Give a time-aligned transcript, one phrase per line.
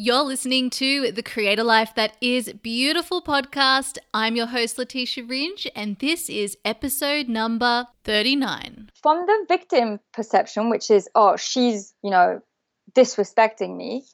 [0.00, 3.98] You're listening to the Create a Life That Is Beautiful podcast.
[4.14, 8.92] I'm your host, Letitia Ringe, and this is episode number 39.
[9.02, 12.40] From the victim perception, which is, oh, she's, you know,
[12.92, 14.04] disrespecting me,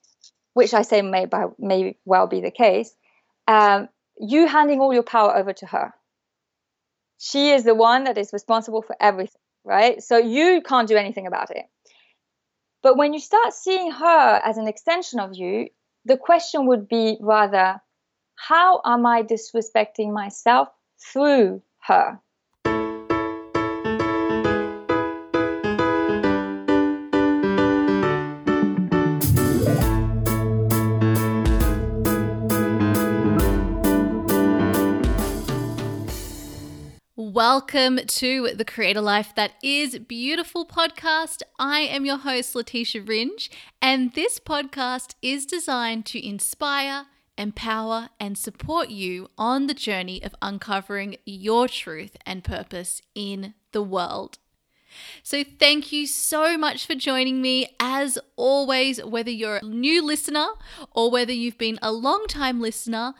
[0.54, 2.90] which I say may, by, may well be the case,
[3.46, 5.92] um, you handing all your power over to her.
[7.18, 10.02] She is the one that is responsible for everything, right?
[10.02, 11.66] So you can't do anything about it.
[12.84, 15.70] But when you start seeing her as an extension of you,
[16.04, 17.80] the question would be rather,
[18.36, 20.68] how am I disrespecting myself
[21.02, 22.20] through her?
[37.34, 41.42] Welcome to the Create a Life That Is Beautiful podcast.
[41.58, 43.50] I am your host, Letitia Ringe,
[43.82, 47.06] and this podcast is designed to inspire,
[47.36, 53.82] empower, and support you on the journey of uncovering your truth and purpose in the
[53.82, 54.38] world.
[55.24, 57.66] So, thank you so much for joining me.
[57.80, 60.46] As always, whether you're a new listener
[60.92, 63.14] or whether you've been a long time listener,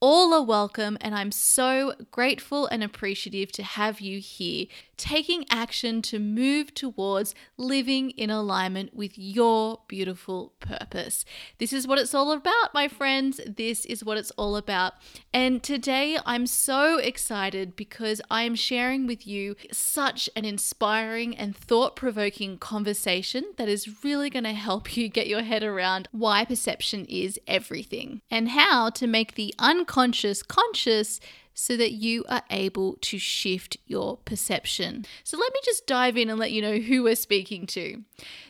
[0.00, 6.02] all are welcome, and I'm so grateful and appreciative to have you here, taking action
[6.02, 11.24] to move towards living in alignment with your beautiful purpose.
[11.58, 13.40] This is what it's all about, my friends.
[13.44, 14.94] This is what it's all about.
[15.32, 21.56] And today I'm so excited because I am sharing with you such an inspiring and
[21.56, 26.44] thought provoking conversation that is really going to help you get your head around why
[26.44, 31.18] perception is everything and how to make the unconscious unconscious conscious
[31.54, 35.04] so that you are able to shift your perception.
[35.24, 38.02] So, let me just dive in and let you know who we're speaking to.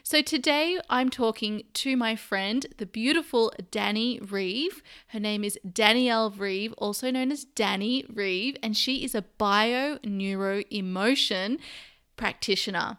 [0.02, 4.82] So, today I'm talking to my friend, the beautiful Danny Reeve.
[5.08, 9.98] Her name is Danielle Reeve, also known as Danny Reeve, and she is a bio
[10.04, 11.58] neuro emotion
[12.16, 12.98] practitioner.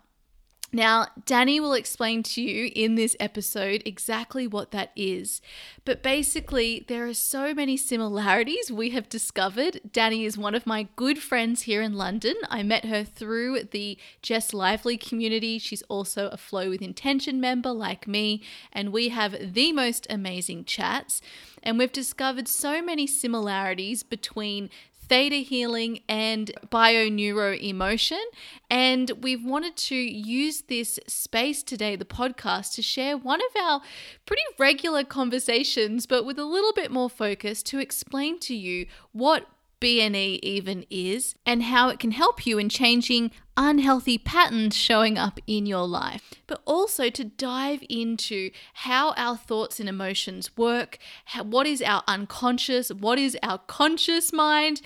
[0.71, 5.41] Now, Danny will explain to you in this episode exactly what that is.
[5.83, 9.81] But basically, there are so many similarities we have discovered.
[9.91, 12.35] Danny is one of my good friends here in London.
[12.49, 15.57] I met her through the Jess Lively community.
[15.57, 20.65] She's also a Flow with Intention member like me, and we have the most amazing
[20.65, 21.19] chats.
[21.63, 24.69] And we've discovered so many similarities between
[25.09, 28.23] theta healing and bio neuro emotion.
[28.69, 33.81] And we've wanted to use this space today, the podcast, to share one of our
[34.25, 39.47] pretty regular conversations, but with a little bit more focus to explain to you what
[39.79, 45.39] BNE even is and how it can help you in changing unhealthy patterns showing up
[45.45, 51.43] in your life, but also to dive into how our thoughts and emotions work, how,
[51.43, 54.81] what is our unconscious, what is our conscious mind,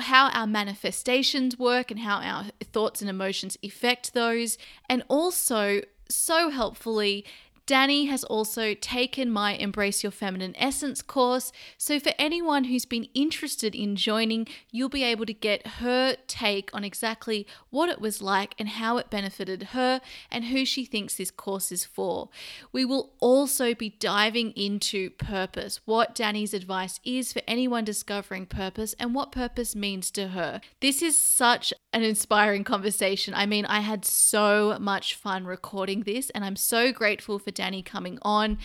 [0.00, 4.56] how our manifestations work, and how our thoughts and emotions affect those,
[4.88, 7.24] and also so helpfully
[7.66, 11.50] Danny has also taken my Embrace Your Feminine Essence course.
[11.78, 16.68] So, for anyone who's been interested in joining, you'll be able to get her take
[16.74, 21.14] on exactly what it was like and how it benefited her and who she thinks
[21.14, 22.28] this course is for.
[22.70, 28.94] We will also be diving into purpose, what Danny's advice is for anyone discovering purpose
[28.98, 30.60] and what purpose means to her.
[30.80, 33.32] This is such an inspiring conversation.
[33.32, 37.82] I mean, I had so much fun recording this, and I'm so grateful for Danny
[37.82, 38.58] coming on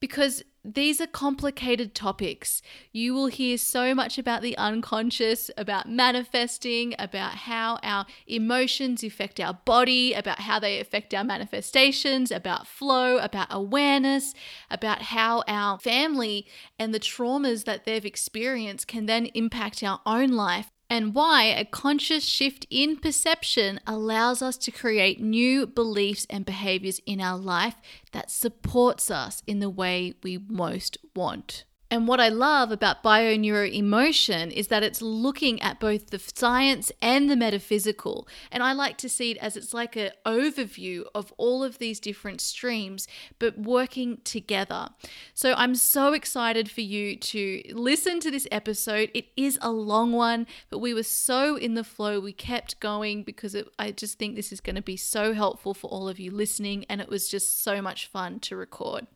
[0.00, 2.60] because these are complicated topics.
[2.92, 9.40] You will hear so much about the unconscious, about manifesting, about how our emotions affect
[9.40, 14.34] our body, about how they affect our manifestations, about flow, about awareness,
[14.70, 16.46] about how our family
[16.78, 21.64] and the traumas that they've experienced can then impact our own life and why a
[21.64, 27.76] conscious shift in perception allows us to create new beliefs and behaviors in our life
[28.10, 31.64] that supports us in the way we most want.
[31.90, 37.28] And what I love about bioneuroemotion is that it's looking at both the science and
[37.28, 38.28] the metaphysical.
[38.52, 41.98] And I like to see it as it's like an overview of all of these
[41.98, 43.08] different streams,
[43.40, 44.90] but working together.
[45.34, 49.10] So I'm so excited for you to listen to this episode.
[49.12, 52.20] It is a long one, but we were so in the flow.
[52.20, 55.74] We kept going because it, I just think this is going to be so helpful
[55.74, 56.84] for all of you listening.
[56.88, 59.08] And it was just so much fun to record.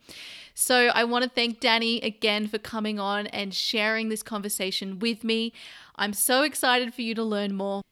[0.54, 5.24] So I want to thank Danny again for coming on and sharing this conversation with
[5.24, 5.52] me.
[5.96, 7.82] I'm so excited for you to learn more.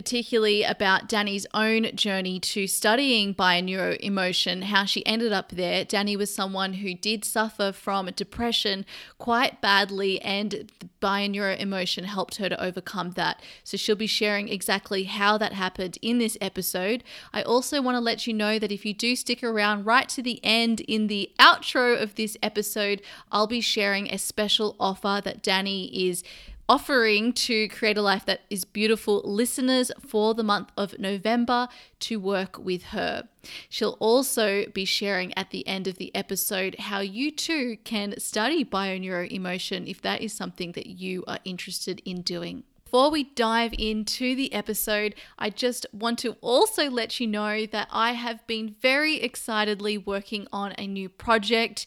[0.00, 5.84] Particularly about Danny's own journey to studying bioneuroemotion, how she ended up there.
[5.84, 8.86] Danny was someone who did suffer from depression
[9.18, 13.42] quite badly, and bioneuroemotion helped her to overcome that.
[13.62, 17.04] So she'll be sharing exactly how that happened in this episode.
[17.34, 20.22] I also want to let you know that if you do stick around right to
[20.22, 25.42] the end in the outro of this episode, I'll be sharing a special offer that
[25.42, 26.24] Danny is
[26.70, 31.66] offering to create a life that is beautiful listeners for the month of November
[31.98, 33.28] to work with her.
[33.68, 38.64] She'll also be sharing at the end of the episode how you too can study
[38.64, 42.62] bioneuroemotion if that is something that you are interested in doing.
[42.84, 47.88] Before we dive into the episode, I just want to also let you know that
[47.90, 51.86] I have been very excitedly working on a new project.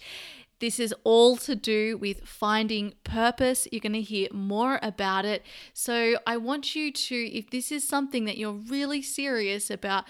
[0.63, 3.67] This is all to do with finding purpose.
[3.69, 5.43] You're going to hear more about it.
[5.73, 10.05] So, I want you to, if this is something that you're really serious about,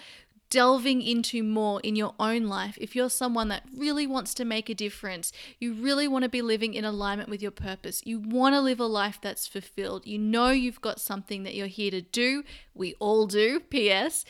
[0.50, 4.68] delving into more in your own life, if you're someone that really wants to make
[4.68, 8.54] a difference, you really want to be living in alignment with your purpose, you want
[8.54, 12.00] to live a life that's fulfilled, you know you've got something that you're here to
[12.00, 14.24] do, we all do, P.S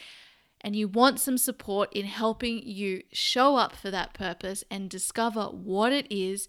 [0.64, 5.44] and you want some support in helping you show up for that purpose and discover
[5.44, 6.48] what it is,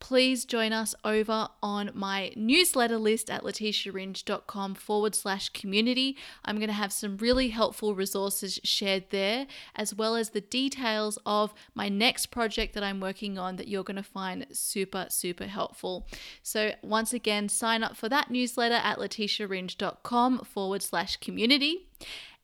[0.00, 6.16] please join us over on my newsletter list at letitiaringe.com forward slash community.
[6.44, 11.20] I'm going to have some really helpful resources shared there, as well as the details
[11.24, 15.46] of my next project that I'm working on that you're going to find super, super
[15.46, 16.08] helpful.
[16.42, 21.86] So, once again, sign up for that newsletter at letitiaringe.com forward slash community.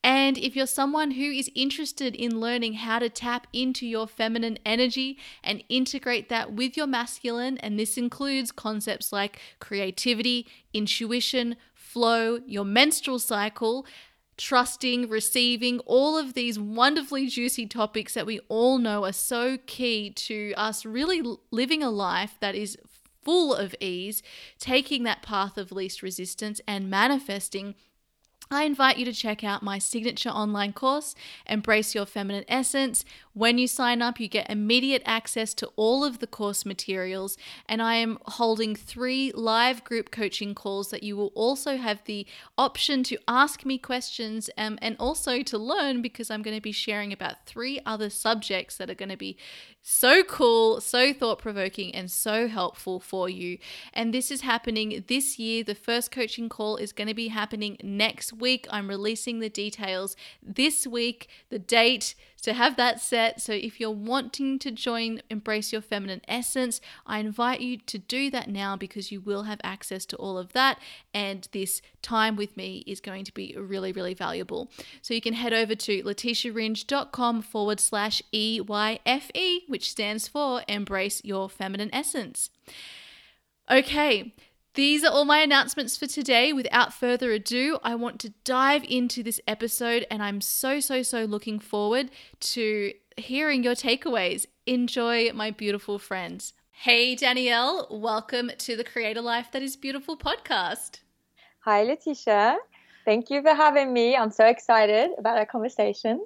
[0.05, 4.59] And if you're someone who is interested in learning how to tap into your feminine
[4.65, 12.41] energy and integrate that with your masculine, and this includes concepts like creativity, intuition, flow,
[12.47, 13.87] your menstrual cycle,
[14.37, 20.11] trusting, receiving, all of these wonderfully juicy topics that we all know are so key
[20.11, 22.79] to us really living a life that is
[23.21, 24.23] full of ease,
[24.59, 27.75] taking that path of least resistance and manifesting
[28.51, 31.15] I invite you to check out my signature online course,
[31.47, 33.05] Embrace Your Feminine Essence.
[33.35, 37.37] When you sign up, you get immediate access to all of the course materials,
[37.69, 42.27] and I am holding three live group coaching calls that you will also have the
[42.57, 46.73] option to ask me questions um, and also to learn because I'm going to be
[46.73, 49.37] sharing about three other subjects that are going to be
[49.83, 53.59] so cool, so thought provoking, and so helpful for you.
[53.95, 55.63] And this is happening this year.
[55.65, 58.67] The first coaching call is going to be happening next week.
[58.71, 63.41] I'm releasing the details this week, the date to have that set.
[63.41, 68.31] So if you're wanting to join Embrace Your Feminine Essence, I invite you to do
[68.31, 70.79] that now because you will have access to all of that.
[71.13, 74.71] And this time with me is going to be really, really valuable.
[75.03, 81.49] So you can head over to letitiaringe.com forward slash EYFE, which stands for Embrace Your
[81.49, 82.51] Feminine Essence.
[83.71, 84.35] Okay,
[84.79, 86.53] these are all my announcements for today.
[86.53, 91.25] Without further ado, I want to dive into this episode, and I'm so, so, so
[91.25, 92.13] looking forward
[92.55, 94.47] to hearing your takeaways.
[94.67, 96.53] Enjoy, my beautiful friends.
[96.71, 101.01] Hey, Danielle, welcome to the Create a Life That Is Beautiful podcast.
[101.65, 102.59] Hi, Letitia.
[103.05, 104.15] Thank you for having me.
[104.15, 106.25] I'm so excited about our conversation.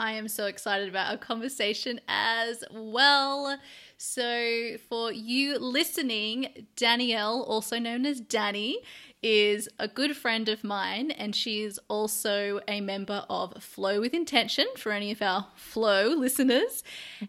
[0.00, 3.56] I am so excited about our conversation as well.
[4.04, 8.82] So, for you listening, Danielle, also known as Danny,
[9.22, 14.12] is a good friend of mine, and she is also a member of Flow with
[14.12, 16.82] Intention for any of our Flow listeners.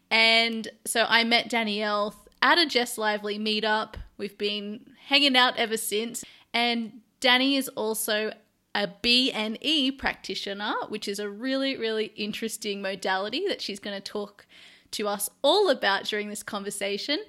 [0.10, 3.94] And so I met Danielle at a Jess Lively meetup.
[4.18, 6.24] We've been hanging out ever since.
[6.56, 8.34] And Danny is also
[8.74, 14.48] a BNE practitioner, which is a really, really interesting modality that she's going to talk
[14.94, 17.20] to us all about during this conversation.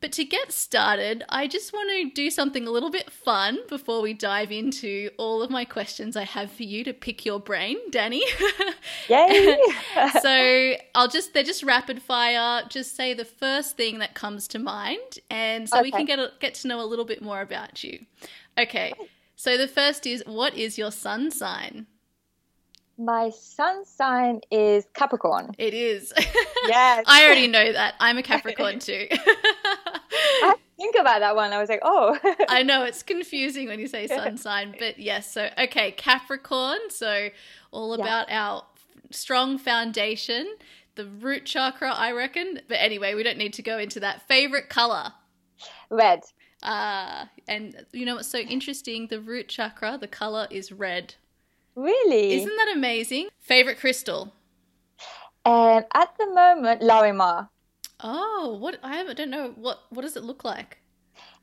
[0.00, 4.02] But to get started, I just want to do something a little bit fun before
[4.02, 7.78] we dive into all of my questions I have for you to pick your brain,
[7.90, 8.22] Danny.
[9.08, 9.56] Yay!
[10.20, 12.64] so I'll just, they're just rapid fire.
[12.68, 15.20] Just say the first thing that comes to mind.
[15.30, 15.84] And so okay.
[15.84, 18.04] we can get, a, get to know a little bit more about you.
[18.58, 18.92] Okay.
[19.36, 21.86] So the first is what is your sun sign?
[22.96, 25.54] My sun sign is Capricorn.
[25.58, 26.12] It is.
[26.66, 27.04] Yes.
[27.06, 27.92] I already know that.
[28.00, 29.06] I'm a Capricorn too.
[29.10, 31.52] I think about that one.
[31.52, 32.18] I was like, oh.
[32.48, 35.30] I know it's confusing when you say sun sign, but yes.
[35.30, 36.78] So, okay, Capricorn.
[36.88, 37.28] So,
[37.70, 38.46] all about yeah.
[38.48, 38.64] our
[39.10, 40.56] strong foundation,
[40.94, 42.60] the root chakra, I reckon.
[42.66, 44.26] But anyway, we don't need to go into that.
[44.26, 45.12] Favorite color?
[45.90, 46.20] Red.
[46.62, 49.08] Uh, and you know what's so interesting?
[49.08, 51.14] The root chakra, the color is red.
[51.76, 52.34] Really?
[52.34, 53.28] Isn't that amazing?
[53.40, 54.32] Favorite crystal?
[55.44, 57.48] And at the moment, Larimar.
[58.00, 60.78] Oh, what I don't know what what does it look like?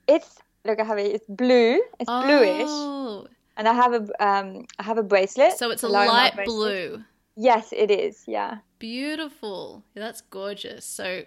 [0.07, 1.13] It's look, I have it.
[1.15, 1.81] It's blue.
[1.99, 5.53] It's bluish, Oh, and I have a um, I have a bracelet.
[5.57, 6.45] so it's a Larimar light bracelet.
[6.91, 7.03] blue.
[7.37, 8.23] Yes, it is.
[8.27, 8.57] Yeah.
[8.79, 9.83] Beautiful.
[9.95, 10.83] That's gorgeous.
[10.85, 11.23] So,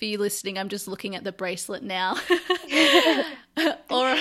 [0.00, 2.14] for you listening, I'm just looking at the bracelet now.
[3.90, 4.16] or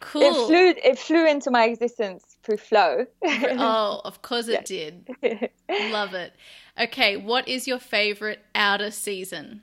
[0.00, 0.22] cool.
[0.22, 0.74] It flew.
[0.82, 3.04] It flew into my existence through flow.
[3.24, 5.08] oh, of course it did.
[5.90, 6.32] Love it.
[6.80, 9.60] Okay, what is your favorite outer season?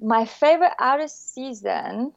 [0.00, 2.12] my favorite outer season.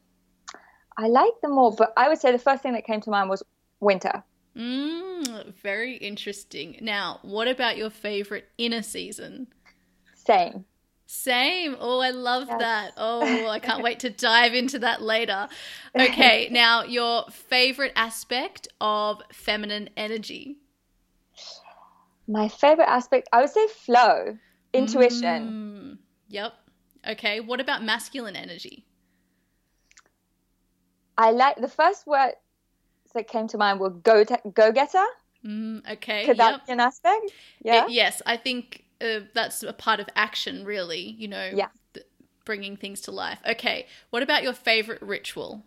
[0.97, 3.29] I like them all, but I would say the first thing that came to mind
[3.29, 3.43] was
[3.79, 4.23] winter.
[4.55, 6.77] Mm, very interesting.
[6.81, 9.47] Now, what about your favorite inner season?
[10.15, 10.65] Same.
[11.07, 11.75] Same.
[11.79, 12.59] Oh, I love Yes.
[12.59, 12.93] that.
[12.97, 15.47] Oh, I can't wait to dive into that later.
[15.97, 20.57] Okay, now your favorite aspect of feminine energy.
[22.27, 24.37] My favorite aspect, I would say flow,
[24.73, 25.55] intuition.
[25.93, 25.97] Mm,
[26.27, 26.53] yep.
[27.07, 28.85] Okay, what about masculine energy?
[31.17, 32.33] I like the first word
[33.13, 34.23] that came to mind were go
[34.53, 35.05] go getter.
[35.45, 36.25] Mm, okay.
[36.25, 36.65] Could that yep.
[36.65, 37.31] be an aspect?
[37.63, 37.85] Yeah.
[37.85, 41.15] It- yes, I think uh, that's a part of action, really.
[41.17, 41.69] You know, Yeah.
[41.93, 42.05] th-
[42.45, 43.39] bringing things to life.
[43.45, 45.65] Okay, what about your favorite ritual?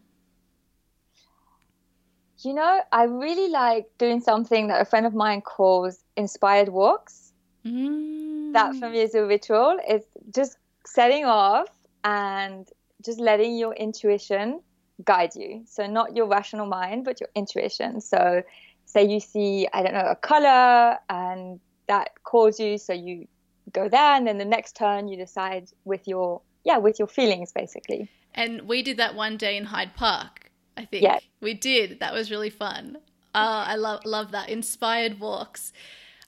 [2.42, 7.32] You know, I really like doing something that a friend of mine calls inspired walks.
[7.66, 8.54] Mm.
[8.54, 9.76] That for me is a ritual.
[9.86, 10.56] It's just
[10.86, 11.68] setting off
[12.02, 12.66] and
[13.04, 14.62] just letting your intuition
[15.04, 15.64] guide you.
[15.66, 18.00] So not your rational mind, but your intuition.
[18.00, 18.42] So
[18.86, 21.60] say you see, I don't know, a color and
[21.90, 23.26] that calls you, so you
[23.72, 27.52] go there and then the next turn you decide with your yeah, with your feelings
[27.52, 28.08] basically.
[28.34, 30.50] And we did that one day in Hyde Park.
[30.76, 31.18] I think Yeah.
[31.40, 32.00] we did.
[32.00, 32.98] That was really fun.
[33.34, 35.72] Uh, I love love that inspired walks.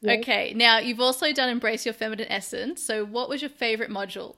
[0.01, 0.19] Yes.
[0.19, 2.83] Okay, now you've also done embrace your feminine essence.
[2.85, 4.37] So, what was your favorite module?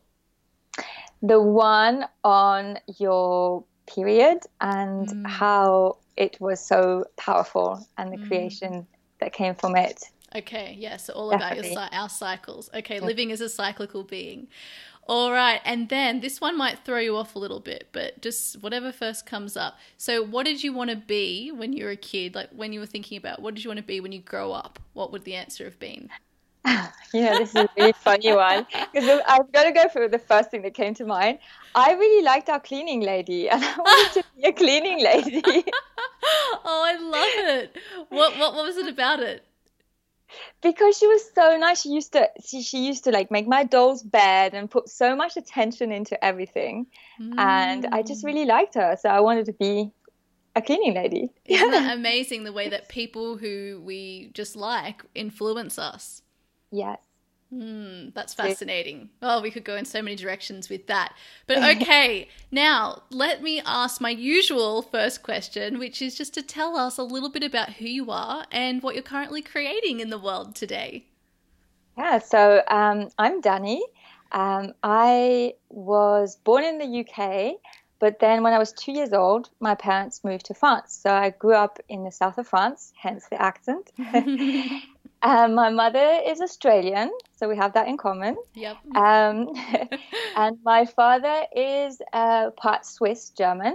[1.22, 5.26] the one on your period and Mm.
[5.26, 8.28] how it was so powerful and the Mm.
[8.28, 8.86] creation
[9.20, 10.04] that came from it.
[10.36, 12.68] Okay, yeah, so all about your, our cycles.
[12.74, 13.04] Okay, Yeah.
[13.04, 14.48] living as a cyclical being.
[15.06, 18.62] All right, and then this one might throw you off a little bit, but just
[18.62, 19.76] whatever first comes up.
[19.98, 22.34] So, what did you want to be when you were a kid?
[22.34, 24.52] Like when you were thinking about what did you want to be when you grow
[24.52, 24.78] up?
[24.94, 26.08] What would the answer have been?
[27.12, 30.50] Know, this is a really funny one because I've got to go for the first
[30.50, 31.38] thing that came to mind.
[31.74, 35.42] I really liked our cleaning lady and I wanted to be a cleaning lady
[36.64, 37.76] oh, I love it.
[38.08, 39.44] What what what was it about it?
[40.62, 41.82] Because she was so nice.
[41.82, 45.14] She used to she, she used to like make my doll's bed and put so
[45.16, 46.86] much attention into everything
[47.36, 48.26] and I just Mm.
[48.26, 48.96] really liked her.
[49.00, 49.90] So I wanted to be
[50.56, 51.30] a cleaning lady.
[51.46, 56.22] Isn't that amazing the way that people who we just like influence us?
[56.70, 56.98] Yes.
[57.54, 59.10] Hmm, that's fascinating.
[59.22, 61.14] Oh, we could go in so many directions with that.
[61.46, 66.76] But okay, now let me ask my usual first question, which is just to tell
[66.76, 70.18] us a little bit about who you are and what you're currently creating in the
[70.18, 71.04] world today.
[71.96, 73.84] Yeah, so um, I'm Danny.
[74.32, 77.54] Um, I was born in the UK,
[78.00, 80.98] but then when I was two years old, my parents moved to France.
[81.00, 83.92] So I grew up in the south of France, hence the accent.
[85.24, 88.36] um, my mother is Australian, so we have that in common.
[88.54, 88.76] yep.
[88.94, 89.48] Um,
[90.36, 93.74] and my father is uh, part Swiss German.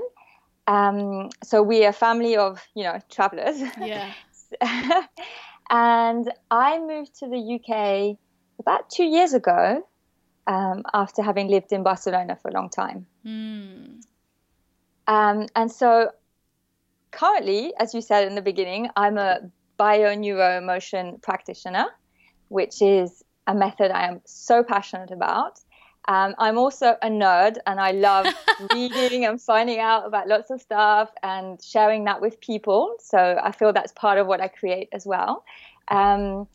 [0.68, 3.60] Um, so we are a family of, you know, travelers.
[3.82, 4.14] yeah.
[5.72, 8.18] and I moved to the UK
[8.60, 9.84] about two years ago
[10.46, 13.08] um, after having lived in Barcelona for a long time.
[13.24, 14.02] Hmm.
[15.08, 16.12] Um, and so
[17.10, 19.40] currently, as you said in the beginning, I'm a
[19.80, 21.86] bio-neuroemotion practitioner,
[22.50, 25.60] which is a method I am so passionate about.
[26.08, 28.28] Um, I'm also a nerd and I love
[28.74, 32.96] reading and finding out about lots of stuff and sharing that with people.
[33.00, 35.44] So I feel that's part of what I create as well.
[35.88, 36.48] Um,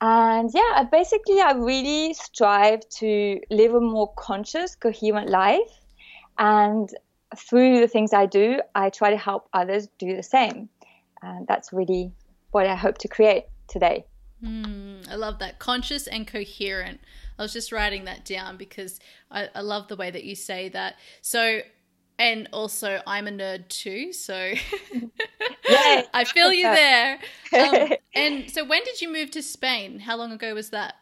[0.00, 5.80] and yeah, I basically, I really strive to live a more conscious, coherent life.
[6.38, 6.88] And
[7.36, 10.70] through the things I do, I try to help others do the same.
[11.22, 12.12] And that's really
[12.50, 14.04] what I hope to create today.
[14.42, 15.58] Hmm, I love that.
[15.58, 17.00] Conscious and coherent.
[17.38, 20.70] I was just writing that down because I, I love the way that you say
[20.70, 20.96] that.
[21.20, 21.60] So,
[22.18, 24.12] and also, I'm a nerd too.
[24.12, 24.34] So,
[25.68, 27.18] I feel you there.
[27.52, 30.00] Um, and so, when did you move to Spain?
[30.00, 30.94] How long ago was that?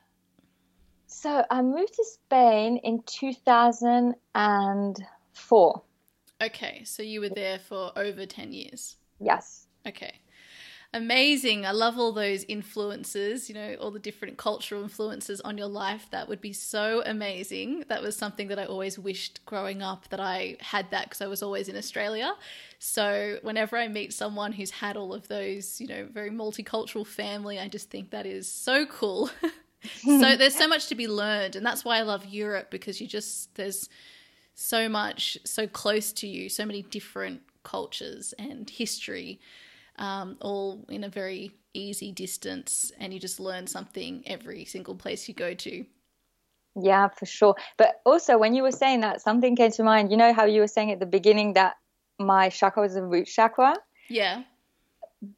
[1.21, 5.83] So I moved to Spain in 2004.
[6.41, 8.99] Okay, so you were there for over 10 years.
[9.19, 9.67] Yes.
[9.85, 10.21] Okay.
[10.95, 11.67] Amazing.
[11.67, 16.07] I love all those influences, you know, all the different cultural influences on your life.
[16.13, 17.85] That would be so amazing.
[17.89, 21.27] That was something that I always wished growing up that I had that because I
[21.27, 22.33] was always in Australia.
[22.79, 27.59] So whenever I meet someone who's had all of those, you know, very multicultural family,
[27.59, 29.31] I just think that is so cool.
[30.01, 33.07] so there's so much to be learned and that's why I love Europe because you
[33.07, 33.91] just there's
[34.55, 39.39] so much so close to you, so many different cultures and history
[39.99, 45.29] um, all in a very easy distance, and you just learn something every single place
[45.29, 45.85] you go to.
[46.81, 47.55] Yeah, for sure.
[47.77, 50.11] But also, when you were saying that, something came to mind.
[50.11, 51.75] You know how you were saying at the beginning that
[52.19, 53.77] my chakra was a root chakra?
[54.09, 54.43] Yeah.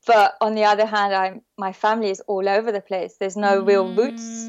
[0.06, 3.16] But on the other hand, I'm my family is all over the place.
[3.18, 4.48] There's no mm, real roots.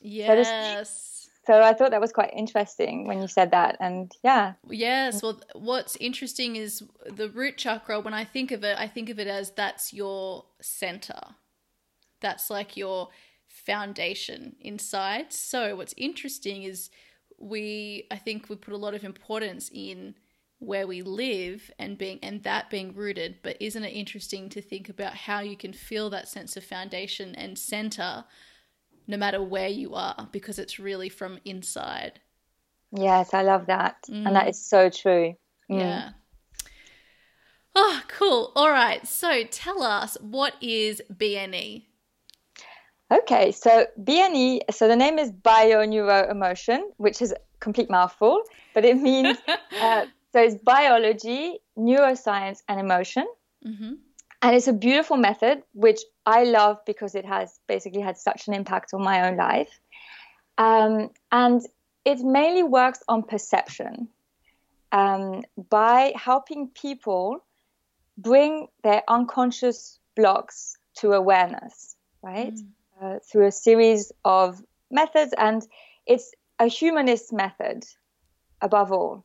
[0.00, 0.28] Yes.
[0.28, 1.11] So
[1.44, 3.76] so I thought that was quite interesting when you said that.
[3.80, 4.54] And yeah.
[4.68, 5.22] Yes.
[5.22, 9.18] Well, what's interesting is the root chakra, when I think of it, I think of
[9.18, 11.20] it as that's your center.
[12.20, 13.08] That's like your
[13.48, 15.32] foundation inside.
[15.32, 16.90] So what's interesting is
[17.38, 20.14] we, I think we put a lot of importance in
[20.60, 24.88] where we live and being and that being rooted but isn't it interesting to think
[24.88, 28.22] about how you can feel that sense of foundation and center
[29.06, 32.20] no matter where you are because it's really from inside.
[32.92, 33.96] Yes, I love that.
[34.08, 34.26] Mm.
[34.26, 34.54] And that mm.
[34.54, 35.34] so true.
[35.70, 35.80] Mm.
[35.80, 36.10] Yeah.
[37.74, 38.52] Oh, cool.
[38.54, 39.06] All right.
[39.06, 41.84] So tell us what is BNE?
[43.10, 48.42] Okay, so BNE, so the name is Bio Neuro Emotion, which is a complete mouthful,
[48.72, 49.36] but it means
[49.80, 53.26] uh, so it's biology, neuroscience, and emotion.
[53.66, 53.92] Mm-hmm.
[54.42, 58.54] And it's a beautiful method, which I love because it has basically had such an
[58.54, 59.70] impact on my own life.
[60.58, 61.62] Um, and
[62.04, 64.08] it mainly works on perception
[64.90, 67.44] um, by helping people
[68.18, 72.54] bring their unconscious blocks to awareness, right?
[72.54, 72.66] Mm.
[73.00, 75.32] Uh, through a series of methods.
[75.38, 75.66] And
[76.06, 77.84] it's a humanist method
[78.60, 79.24] above all.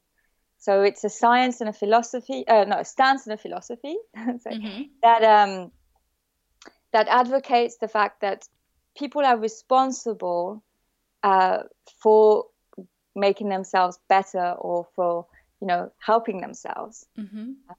[0.67, 4.81] So it's a science and a philosophy, uh, no, a stance and a philosophy mm-hmm.
[5.01, 5.71] that um,
[6.91, 8.43] that advocates the fact that
[8.97, 10.61] people are responsible
[11.23, 11.59] uh,
[12.03, 12.47] for
[13.15, 15.27] making themselves better or for
[15.61, 17.05] you know helping themselves.
[17.17, 17.51] Mm-hmm.
[17.69, 17.73] Uh,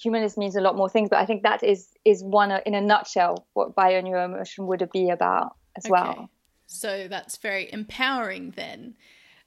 [0.00, 2.76] humanist means a lot more things, but I think that is is one uh, in
[2.76, 5.90] a nutshell what bio neuroemotion would be about as okay.
[5.90, 6.30] well.
[6.68, 8.94] So that's very empowering then.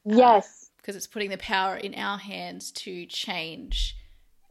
[0.04, 3.96] Yes because it's putting the power in our hands to change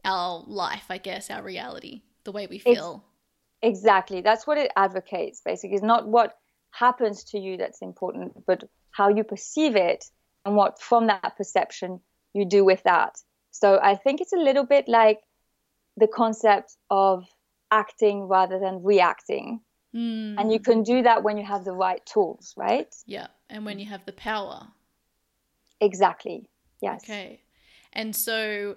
[0.05, 3.03] our life, I guess, our reality, the way we feel.
[3.61, 4.21] It's, exactly.
[4.21, 5.75] That's what it advocates, basically.
[5.75, 6.37] It's not what
[6.71, 10.05] happens to you that's important, but how you perceive it
[10.45, 11.99] and what from that perception
[12.33, 13.17] you do with that.
[13.51, 15.19] So I think it's a little bit like
[15.97, 17.25] the concept of
[17.69, 19.61] acting rather than reacting.
[19.93, 20.35] Mm.
[20.39, 22.93] And you can do that when you have the right tools, right?
[23.05, 23.27] Yeah.
[23.49, 24.67] And when you have the power.
[25.81, 26.47] Exactly.
[26.81, 27.01] Yes.
[27.03, 27.41] Okay.
[27.93, 28.75] And so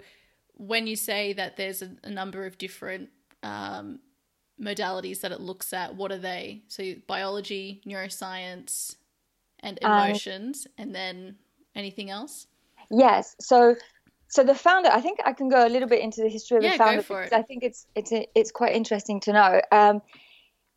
[0.54, 3.10] when you say that there's a, a number of different
[3.42, 4.00] um,
[4.60, 6.62] modalities that it looks at, what are they?
[6.68, 8.96] So biology, neuroscience,
[9.60, 11.36] and um, emotions, um, and then
[11.74, 12.46] anything else?
[12.90, 13.36] Yes.
[13.40, 13.76] So
[14.28, 16.64] so the founder, I think I can go a little bit into the history of
[16.64, 19.60] yeah, the founder because I think it's it's it's quite interesting to know.
[19.70, 20.02] Um,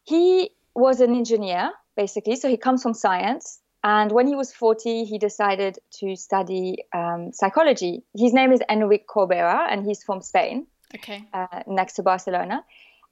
[0.04, 5.06] he was an engineer basically, so he comes from science, and when he was 40,
[5.06, 8.04] he decided to study um, psychology.
[8.17, 12.65] His name is Enric Corbera, and he's from Spain, okay, uh, next to Barcelona.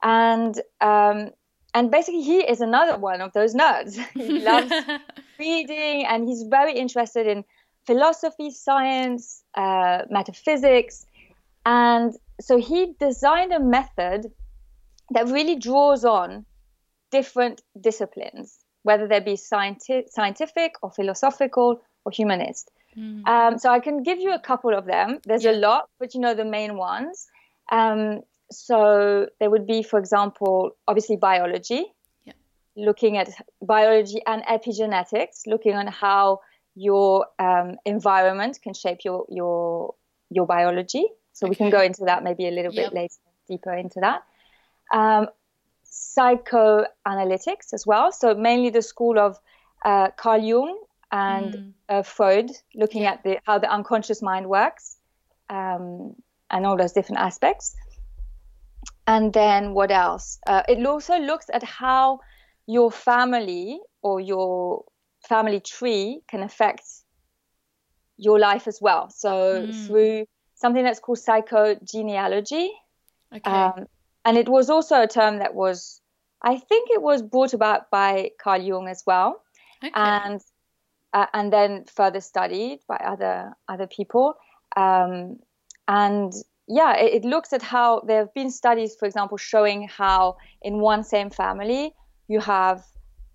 [0.04, 1.30] And um,
[1.74, 3.96] and basically, he is another one of those nerds.
[4.16, 4.74] he loves
[5.40, 7.46] reading, and he's very interested in
[7.86, 11.06] philosophy, science, uh, metaphysics,
[11.66, 14.30] and so he designed a method
[15.12, 16.46] that really draws on
[17.12, 22.70] different disciplines whether they be scienti- scientific or philosophical or humanist.
[22.96, 23.28] Mm.
[23.28, 25.20] Um, so I can give you a couple of them.
[25.26, 25.54] There's yeah.
[25.54, 27.28] a lot, but you know the main ones.
[27.72, 28.22] Um,
[28.52, 31.84] so there would be, for example, obviously biology,
[32.26, 32.34] yeah.
[32.78, 36.42] looking at biology and epigenetics, looking on how
[36.76, 39.96] your um, environment can shape your your
[40.30, 41.06] your biology.
[41.34, 41.50] So okay.
[41.50, 42.92] we can go into that maybe a little yep.
[42.92, 43.20] bit later,
[43.50, 44.22] deeper into that.
[45.96, 48.12] Psychoanalytics as well.
[48.12, 49.40] So mainly the school of
[49.86, 51.74] uh, Carl Jung and mm.
[51.88, 53.14] uh, Freud, looking yeah.
[53.14, 54.98] at the, how the unconscious mind works
[55.50, 56.16] um,
[56.52, 57.76] and all those different aspects.
[59.08, 60.40] And then what else?
[60.48, 62.20] Uh, it also looks at how
[62.68, 64.84] your family or your
[65.30, 66.84] family tree can affect
[68.18, 69.10] your life as well.
[69.10, 69.30] So
[69.68, 69.88] mm.
[69.88, 72.70] through something that's called psychogenealogy.
[73.36, 73.52] Okay.
[73.52, 73.86] Um,
[74.26, 76.02] and it was also a term that was,
[76.42, 79.42] I think, it was brought about by Carl Jung as well,
[79.84, 79.92] okay.
[79.96, 80.42] and
[81.14, 84.34] uh, and then further studied by other other people.
[84.76, 85.38] Um,
[85.88, 86.34] and
[86.68, 90.80] yeah, it, it looks at how there have been studies, for example, showing how in
[90.80, 91.94] one same family
[92.28, 92.84] you have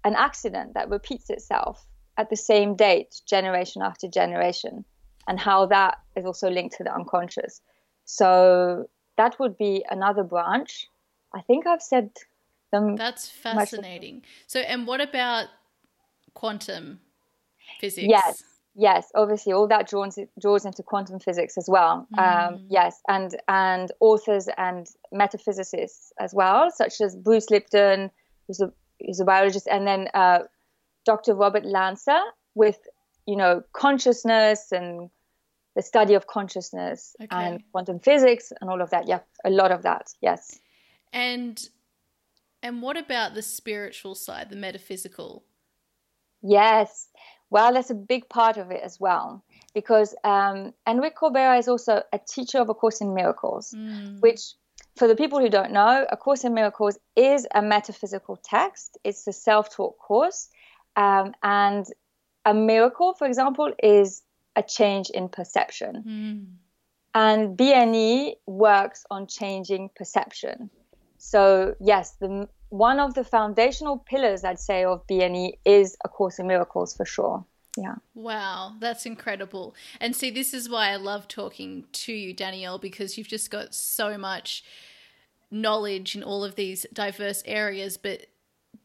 [0.05, 4.85] an accident that repeats itself at the same date, generation after generation,
[5.29, 7.61] and how that is also linked to the unconscious.
[8.05, 8.88] So
[9.20, 10.88] that would be another branch.
[11.35, 12.11] I think I've said
[12.72, 12.96] them.
[12.96, 14.22] That's fascinating.
[14.46, 15.46] So, and what about
[16.35, 17.00] quantum
[17.80, 18.06] physics?
[18.09, 18.42] Yes,
[18.74, 19.12] yes.
[19.14, 22.09] Obviously, all that draws draws into quantum physics as well.
[22.16, 22.48] Um, mm.
[22.48, 28.11] Um, yes, and and authors and metaphysicists as well, such as Bruce Lipton,
[28.46, 28.72] who's a
[29.04, 30.40] who's a biologist, and then uh,
[31.04, 31.35] Dr.
[31.35, 32.20] Robert Lanza
[32.54, 32.78] with
[33.26, 35.11] you know consciousness and
[35.76, 37.28] the study of consciousness okay.
[37.30, 39.06] and quantum physics and all of that.
[39.06, 40.12] Yeah, a lot of that.
[40.20, 40.59] Yes.
[41.12, 41.61] And
[42.62, 45.44] and what about the spiritual side, the metaphysical?
[46.42, 47.09] Yes.
[47.50, 49.42] Well, that's a big part of it as well,
[49.74, 54.20] because um, Enrique Corbera is also a teacher of A Course in Miracles, mm.
[54.20, 54.54] which,
[54.96, 58.98] for the people who don't know, A Course in Miracles is a metaphysical text.
[59.02, 60.48] It's a self-taught course,
[60.94, 61.87] um, and
[62.44, 64.22] a miracle, for example, is
[64.61, 65.92] a change in perception.
[66.07, 66.46] Mm.
[67.14, 70.70] And BNE works on changing perception.
[71.18, 76.38] So, yes, the, one of the foundational pillars, I'd say, of BNE is A Course
[76.38, 77.44] in Miracles for sure.
[77.77, 77.96] Yeah.
[78.14, 79.75] Wow, that's incredible.
[80.01, 83.75] And see, this is why I love talking to you, Danielle, because you've just got
[83.75, 84.64] so much
[85.51, 88.27] knowledge in all of these diverse areas, but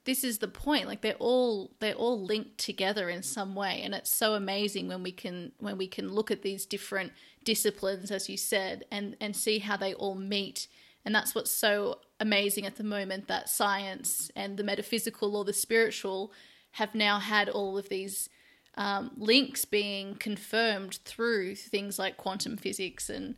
[0.05, 3.93] this is the point like they're all they're all linked together in some way and
[3.93, 7.11] it's so amazing when we can when we can look at these different
[7.43, 10.67] disciplines as you said and and see how they all meet
[11.03, 15.53] and that's what's so amazing at the moment that science and the metaphysical or the
[15.53, 16.31] spiritual
[16.71, 18.29] have now had all of these
[18.77, 23.35] um, links being confirmed through things like quantum physics and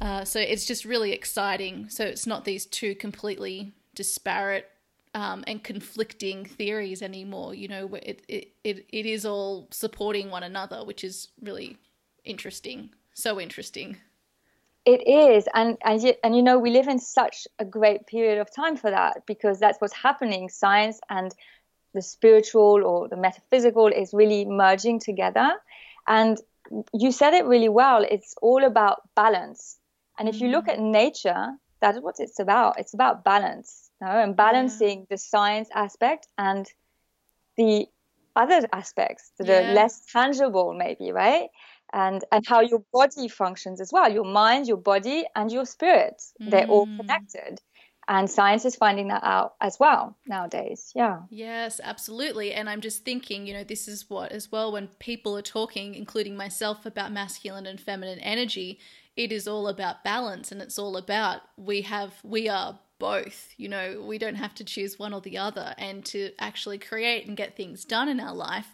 [0.00, 1.88] uh, so it's just really exciting.
[1.88, 4.68] So it's not these two completely disparate
[5.14, 7.54] um, and conflicting theories anymore.
[7.54, 11.78] You know, it, it, it, it is all supporting one another, which is really
[12.24, 12.90] interesting.
[13.14, 13.96] So interesting.
[14.84, 18.38] It is, and and you, and you know we live in such a great period
[18.38, 20.50] of time for that because that's what's happening.
[20.50, 21.34] Science and
[21.94, 25.52] the spiritual or the metaphysical is really merging together,
[26.06, 26.36] and
[26.92, 28.04] you said it really well.
[28.10, 29.78] It's all about balance,
[30.18, 30.74] and if you look mm.
[30.74, 32.78] at nature, that is what it's about.
[32.78, 35.06] It's about balance and balancing yeah.
[35.10, 36.66] the science aspect and
[37.56, 37.86] the
[38.36, 39.70] other aspects that yeah.
[39.70, 41.48] are less tangible, maybe, right?
[41.92, 44.10] And and how your body functions as well.
[44.10, 46.20] Your mind, your body, and your spirit.
[46.42, 46.50] Mm.
[46.50, 46.98] They're all mm.
[46.98, 47.60] connected.
[48.06, 50.92] And science is finding that out as well nowadays.
[50.94, 51.20] Yeah.
[51.30, 52.52] Yes, absolutely.
[52.52, 55.94] And I'm just thinking, you know, this is what, as well, when people are talking,
[55.94, 58.78] including myself, about masculine and feminine energy,
[59.16, 63.48] it is all about balance and it's all about we have, we are both.
[63.56, 65.74] You know, we don't have to choose one or the other.
[65.78, 68.68] And to actually create and get things done in our life,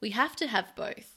[0.00, 1.16] we have to have both.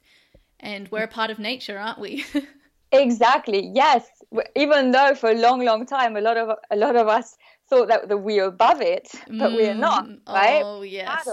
[0.60, 2.26] And we're a part of nature, aren't we?
[2.92, 3.72] exactly.
[3.74, 4.08] Yes.
[4.56, 7.38] Even though for a long, long time, a lot of a lot of us
[7.70, 10.06] thought that, we are above it, but mm, we are not.
[10.06, 10.64] Mm, right?
[10.66, 11.28] Oh yes.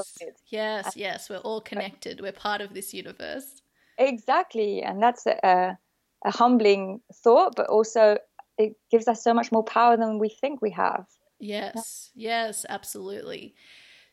[0.49, 0.97] Yes.
[0.97, 1.31] Yes.
[1.31, 2.21] We're all connected.
[2.21, 3.63] We're part of this universe.
[3.99, 5.79] Exactly, and that's a,
[6.25, 8.19] a humbling thought, but also
[8.59, 11.07] it gives us so much more power than we think we have.
[11.39, 13.55] Yes, yes, absolutely.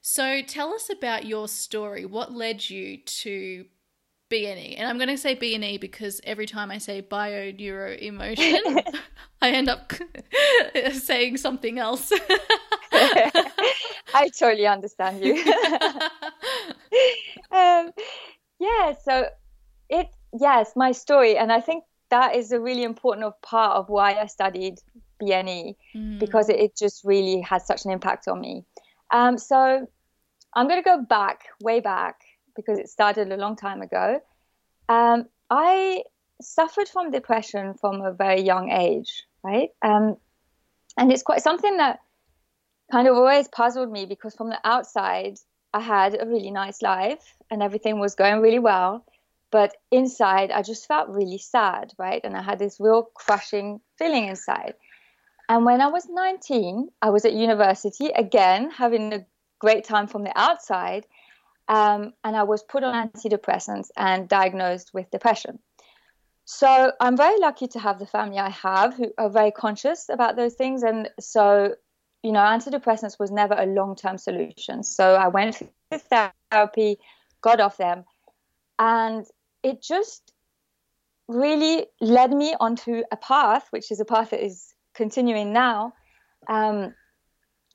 [0.01, 2.05] So tell us about your story.
[2.05, 3.65] What led you to
[4.31, 4.75] BNE?
[4.77, 8.61] And I'm going to say BNE because every time I say bio neuro emotion,
[9.41, 9.93] I end up
[10.93, 12.11] saying something else.
[12.93, 15.35] I totally understand you.
[17.51, 17.91] um,
[18.59, 19.27] yeah, so
[19.89, 24.13] it yes, my story, and I think that is a really important part of why
[24.13, 24.79] I studied
[25.21, 26.19] BNE mm.
[26.19, 28.63] because it, it, just really has such an impact on me.
[29.11, 29.87] Um, so
[30.53, 32.21] I'm going to go back, way back,
[32.55, 34.21] because it started a long time ago.
[34.89, 36.03] Um, I
[36.41, 39.69] suffered from depression from a very young age, right?
[39.81, 40.17] Um,
[40.97, 41.99] and it's quite something that
[42.91, 45.37] kind of always puzzled me because from the outside,
[45.73, 49.05] I had a really nice life and everything was going really well.
[49.51, 52.21] But inside, I just felt really sad, right?
[52.23, 54.75] And I had this real crushing feeling inside.
[55.49, 59.25] And when I was 19, I was at university again, having a
[59.59, 61.05] great time from the outside.
[61.67, 65.59] Um, and I was put on antidepressants and diagnosed with depression.
[66.45, 70.35] so I'm very lucky to have the family I have who are very conscious about
[70.35, 70.83] those things.
[70.83, 71.75] And so,
[72.23, 74.83] you know, antidepressants was never a long term solution.
[74.83, 75.61] So I went
[75.91, 75.99] to
[76.51, 76.97] therapy,
[77.41, 78.05] got off them,
[78.79, 79.25] and
[79.63, 80.33] it just
[81.27, 85.93] really led me onto a path, which is a path that is continuing now,
[86.47, 86.93] um,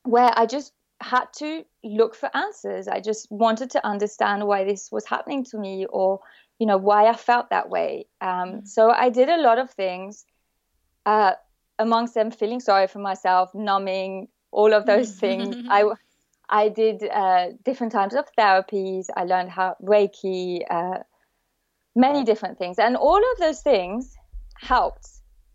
[0.03, 2.87] where I just had to look for answers.
[2.87, 6.19] I just wanted to understand why this was happening to me or,
[6.59, 8.07] you know, why I felt that way.
[8.21, 8.65] Um, mm-hmm.
[8.65, 10.25] so I did a lot of things,
[11.05, 11.33] uh,
[11.79, 15.55] amongst them feeling sorry for myself, numbing, all of those things.
[15.69, 15.85] I,
[16.49, 19.07] I did uh, different types of therapies.
[19.15, 20.99] I learned how Reiki, uh,
[21.97, 22.77] many different things.
[22.79, 24.15] And all of those things
[24.55, 25.09] helped,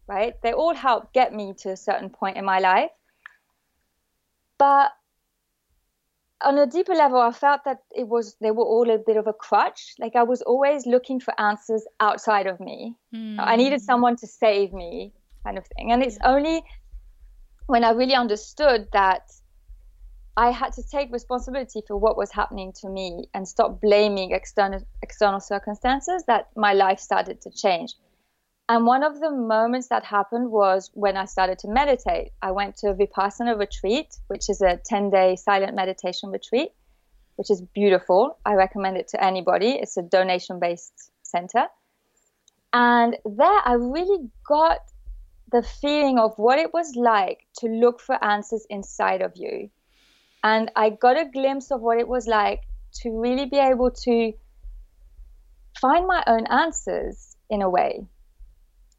[0.08, 0.34] right?
[0.42, 2.90] They all helped get me to a certain point in my life.
[4.58, 4.90] But
[6.44, 9.26] on a deeper level, I felt that it was they were all a bit of
[9.26, 9.94] a crutch.
[9.98, 12.96] Like I was always looking for answers outside of me.
[13.14, 13.36] Mm.
[13.38, 15.12] I needed someone to save me,
[15.44, 15.92] kind of thing.
[15.92, 16.30] And it's yeah.
[16.30, 16.64] only
[17.66, 19.30] when I really understood that
[20.36, 24.82] I had to take responsibility for what was happening to me and stop blaming external
[25.02, 27.94] external circumstances that my life started to change.
[28.68, 32.30] And one of the moments that happened was when I started to meditate.
[32.40, 36.70] I went to a Vipassana retreat, which is a 10 day silent meditation retreat,
[37.36, 38.38] which is beautiful.
[38.46, 39.72] I recommend it to anybody.
[39.72, 41.66] It's a donation based center.
[42.72, 44.78] And there I really got
[45.50, 49.68] the feeling of what it was like to look for answers inside of you.
[50.42, 52.62] And I got a glimpse of what it was like
[53.02, 54.32] to really be able to
[55.80, 58.06] find my own answers in a way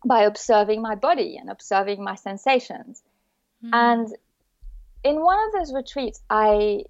[0.05, 3.03] by observing my body and observing my sensations.
[3.63, 3.69] Mm.
[3.73, 4.07] And
[5.03, 6.83] in one of those retreats, I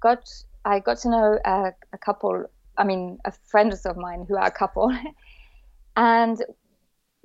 [0.00, 0.28] got
[0.64, 2.46] I got to know a, a couple.
[2.76, 4.94] I mean, a friends of mine who are a couple,
[5.96, 6.42] and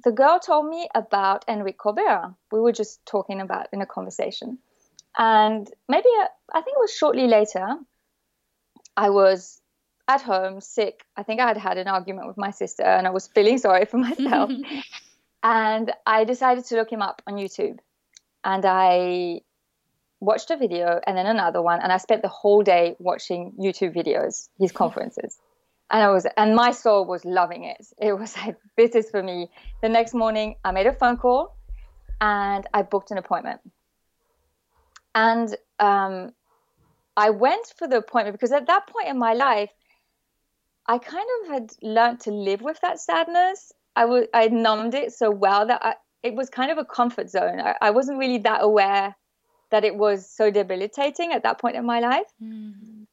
[0.04, 2.36] the girl told me about Enrique Corbera.
[2.52, 4.60] We were just talking about in a conversation,
[5.18, 7.68] and maybe a, I think it was shortly later.
[8.98, 9.62] I was
[10.08, 11.04] at home sick.
[11.18, 13.86] I think I had had an argument with my sister, and I was feeling sorry
[13.86, 14.52] for myself.
[15.46, 17.78] And I decided to look him up on YouTube.
[18.44, 19.42] And I
[20.20, 21.82] watched a video and then another one.
[21.82, 25.38] And I spent the whole day watching YouTube videos, his conferences.
[25.92, 27.86] And I was, and my soul was loving it.
[28.02, 29.52] It was like, this is for me.
[29.84, 31.56] The next morning, I made a phone call
[32.20, 33.62] and I booked an appointment.
[35.16, 36.34] And um,
[37.18, 39.72] I went for the appointment because at that point in my life,
[40.86, 45.32] I kind of had learned to live with that sadness I I numbed it so
[45.32, 47.60] well that I, it was kind of a comfort zone.
[47.60, 49.16] I, I, wasn't really that aware
[49.70, 52.26] that it was so debilitating at that point in my life.
[52.42, 53.04] Mm-hmm.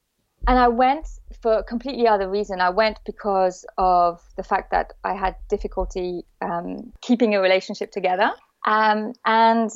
[0.48, 1.06] And I went
[1.40, 2.60] for a completely other reason.
[2.60, 8.32] I went because of the fact that I had difficulty um, keeping a relationship together.
[8.66, 9.70] Um, and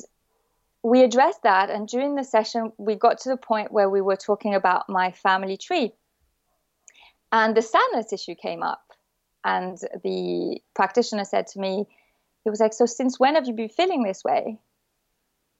[0.87, 1.69] we addressed that.
[1.69, 5.11] And during the session, we got to the point where we were talking about my
[5.11, 5.91] family tree.
[7.29, 8.83] And the sadness issue came up.
[9.43, 11.85] And the practitioner said to me,
[12.45, 14.59] he was like, So since when have you been feeling this way?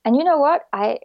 [0.06, 0.62] And you know what?
[0.72, 1.00] I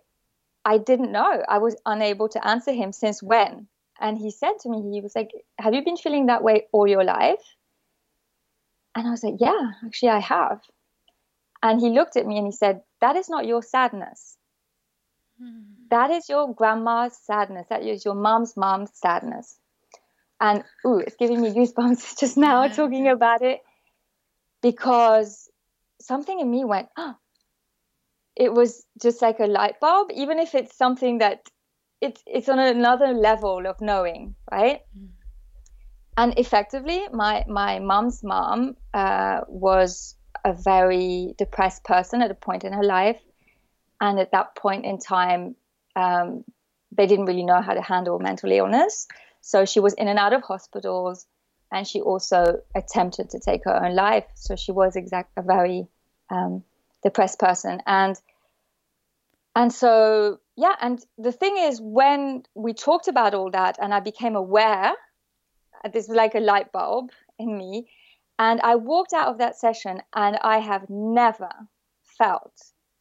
[0.65, 1.43] I didn't know.
[1.49, 3.67] I was unable to answer him since when.
[4.01, 6.87] And he said to me, he was like, Have you been feeling that way all
[6.87, 7.43] your life?
[8.95, 10.61] And I was like, Yeah, actually, I have.
[11.61, 14.39] And he looked at me and he said, That is not your sadness.
[15.39, 15.63] Hmm.
[15.91, 17.67] That is your grandma's sadness.
[17.69, 19.59] That is your mom's mom's sadness.
[20.41, 22.73] And ooh, it's giving me goosebumps just now yeah.
[22.73, 23.61] talking about it
[24.63, 25.51] because
[26.01, 27.17] something in me went, oh,
[28.37, 31.41] it was just like a light bulb, even if it's something that
[32.01, 34.81] it's it's on another level of knowing, right?
[34.97, 35.09] Mm.
[36.17, 42.65] And effectively, my my mom's mom uh, was a very depressed person at a point
[42.65, 43.21] in her life,
[44.01, 45.55] and at that point in time,
[45.97, 46.45] um,
[46.91, 49.07] they didn't really know how to handle mental illness.
[49.41, 51.27] So she was in and out of hospitals,
[51.71, 54.25] and she also attempted to take her own life.
[54.35, 55.87] So she was exact a very
[56.31, 56.63] um,
[57.03, 58.21] depressed person, and
[59.55, 60.75] and so yeah.
[60.81, 64.93] And the thing is, when we talked about all that, and I became aware,
[65.93, 67.89] this was like a light bulb in me,
[68.43, 71.53] and I walked out of that session, and I have never
[72.19, 72.57] felt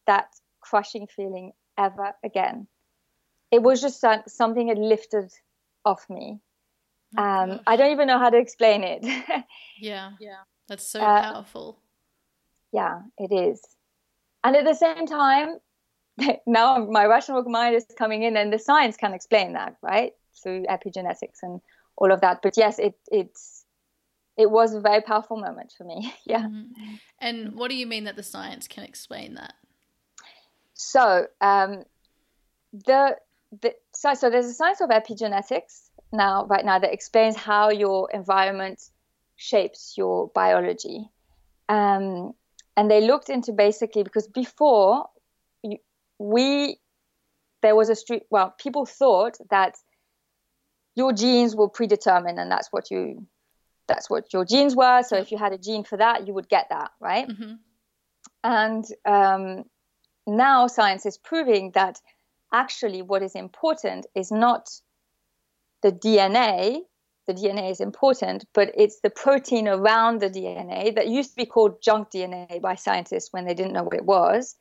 [0.06, 0.28] that
[0.60, 2.68] crushing feeling ever again.
[3.50, 5.32] It was just something had lifted
[5.84, 6.38] off me.
[7.18, 9.02] Oh, um, I don't even know how to explain it.
[9.80, 11.80] yeah, yeah, that's so uh, powerful.
[12.72, 13.60] Yeah, it is.
[14.44, 15.58] And at the same time,
[16.46, 20.66] now my rational mind is coming in, and the science can explain that, right, through
[20.66, 21.60] epigenetics and
[21.96, 22.42] all of that.
[22.42, 23.61] But yes, it it's
[24.36, 26.14] it was a very powerful moment for me.
[26.24, 26.42] yeah.
[26.42, 26.94] Mm-hmm.
[27.20, 29.54] And what do you mean that the science can explain that?
[30.74, 31.84] So um,
[32.72, 33.16] the
[33.60, 38.10] the so, so there's a science of epigenetics now right now that explains how your
[38.12, 38.82] environment
[39.36, 41.08] shapes your biology.
[41.68, 42.32] Um,
[42.76, 45.06] and they looked into basically because before
[46.18, 46.78] we
[47.62, 49.74] there was a street well people thought that
[50.94, 53.26] your genes will predetermine and that's what you
[53.88, 55.02] that's what your genes were.
[55.02, 57.28] So if you had a gene for that you would get that right?
[57.28, 57.54] Mm-hmm.
[58.44, 59.64] and um,
[60.26, 61.98] now science is proving that
[62.52, 64.68] actually what is important is not
[65.82, 66.80] the dna
[67.26, 71.46] the dna is important but it's the protein around the dna that used to be
[71.46, 74.54] called junk dna by scientists when they didn't know what it was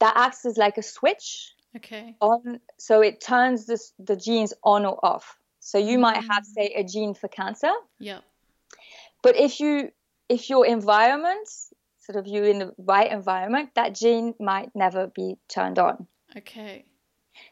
[0.00, 2.14] that acts as like a switch okay.
[2.20, 5.38] on so it turns the, the genes on or off.
[5.60, 7.72] So you might have say a gene for cancer.
[7.98, 8.20] Yeah
[9.24, 9.90] but if you
[10.28, 11.48] if your environment
[11.98, 16.06] sort of you in the right environment that gene might never be turned on.
[16.36, 16.84] Okay.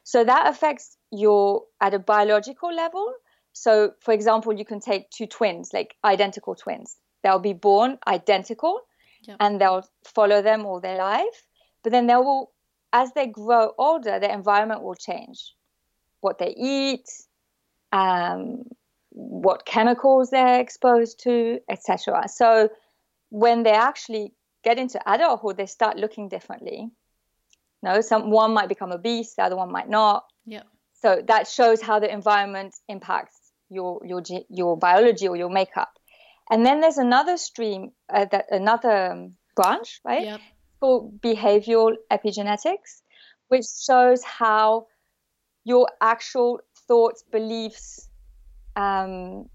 [0.05, 3.13] So that affects your at a biological level.
[3.55, 6.97] So for example you can take two twins like identical twins.
[7.23, 8.81] They'll be born identical
[9.23, 9.39] yep.
[9.41, 11.47] and they'll follow them all their life.
[11.83, 12.53] But then they will
[12.93, 15.55] as they grow older, their environment will change.
[16.21, 17.09] What they eat,
[17.91, 18.65] um,
[19.15, 22.29] what chemicals they're exposed to, etc.
[22.29, 22.71] So
[23.31, 24.33] when they actually
[24.65, 26.91] get into adulthood, they start looking differently.
[27.83, 30.25] no, some one might become obese, the other one might not.
[30.47, 30.63] Yeah.
[30.95, 33.37] So that shows how the environment impacts
[33.69, 35.93] your your your biology or your makeup.
[36.51, 40.25] And then there's another stream, uh, that another branch, right?
[40.25, 40.41] Yep
[40.83, 43.03] called behavioral epigenetics,
[43.49, 44.87] which shows how
[45.63, 48.09] your actual thoughts, beliefs
[48.77, 49.49] um,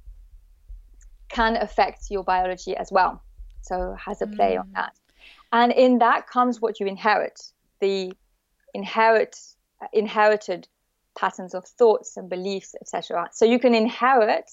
[1.30, 3.21] can affect your biology as well.
[3.62, 4.62] So has a play mm.
[4.62, 4.93] on that.
[5.51, 8.13] And in that comes what you inherit, the
[8.73, 9.39] inherit
[9.93, 10.67] inherited
[11.17, 13.30] patterns of thoughts and beliefs, etc.
[13.32, 14.49] So you can inherit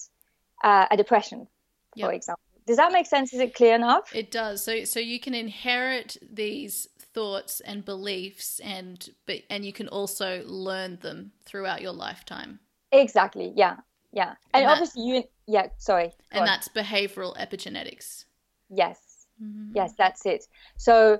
[0.63, 1.47] uh, a depression,
[1.93, 2.13] for yep.
[2.13, 3.33] example does that make sense?
[3.33, 4.15] Is it clear enough?
[4.15, 4.63] It does.
[4.63, 10.43] So so you can inherit these thoughts and beliefs and but and you can also
[10.45, 12.59] learn them throughout your lifetime.
[12.91, 13.53] Exactly.
[13.55, 13.77] Yeah.
[14.15, 14.33] Yeah.
[14.53, 16.13] And, and obviously you yeah, sorry.
[16.31, 16.47] And on.
[16.47, 18.25] that's behavioral epigenetics.
[18.69, 19.27] Yes.
[19.43, 19.73] Mm-hmm.
[19.75, 20.47] Yes, that's it.
[20.77, 21.19] So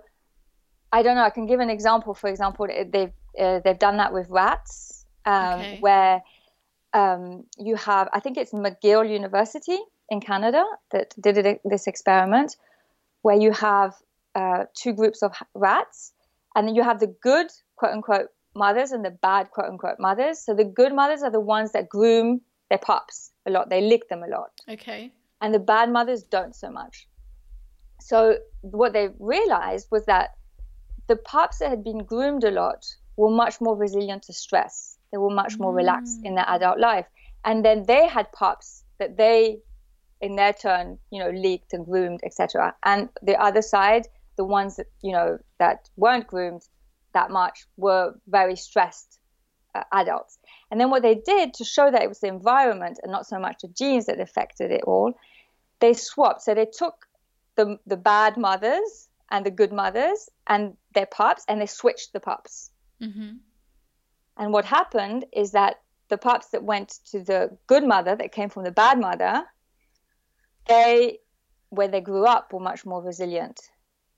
[0.91, 2.13] I don't know, I can give an example.
[2.13, 5.77] For example, they've uh, they've done that with rats um, okay.
[5.81, 6.23] where
[6.93, 9.77] um, you have I think it's McGill University
[10.09, 12.55] in Canada that did it, this experiment
[13.23, 13.93] where you have
[14.35, 16.13] uh, two groups of rats,
[16.55, 20.39] and then you have the good quote unquote mothers and the bad quote unquote mothers.
[20.39, 24.09] So the good mothers are the ones that groom their pups a lot, they lick
[24.09, 24.51] them a lot.
[24.69, 25.11] Okay.
[25.41, 27.07] And the bad mothers don't so much.
[28.01, 30.31] So what they realized was that
[31.07, 32.85] the pups that had been groomed a lot
[33.17, 34.97] were much more resilient to stress.
[35.11, 35.77] They were much more mm.
[35.77, 37.05] relaxed in their adult life.
[37.43, 39.59] And then they had pups that they
[40.21, 42.73] in their turn, you know, leaked and groomed, etc.
[42.83, 46.67] And the other side, the ones that you know that weren't groomed
[47.13, 49.19] that much were very stressed
[49.73, 50.37] uh, adults.
[50.71, 53.39] And then what they did to show that it was the environment and not so
[53.39, 55.13] much the genes that affected it all,
[55.79, 56.41] they swapped.
[56.41, 57.07] So they took
[57.55, 62.19] the the bad mothers and the good mothers and their pups, and they switched the
[62.19, 62.71] pups.
[63.01, 63.33] Mm-hmm.
[64.37, 68.49] And what happened is that the pups that went to the good mother that came
[68.49, 69.43] from the bad mother
[70.67, 71.19] they,
[71.69, 73.59] where they grew up, were much more resilient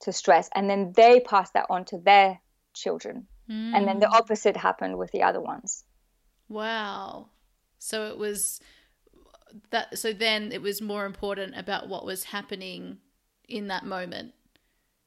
[0.01, 2.39] to stress, and then they passed that on to their
[2.73, 3.75] children, mm.
[3.75, 4.13] and then the hmm.
[4.13, 5.83] opposite happened with the other ones.
[6.49, 7.29] Wow!
[7.79, 8.59] So it was
[9.71, 9.97] that.
[9.97, 12.97] So then it was more important about what was happening
[13.47, 14.33] in that moment.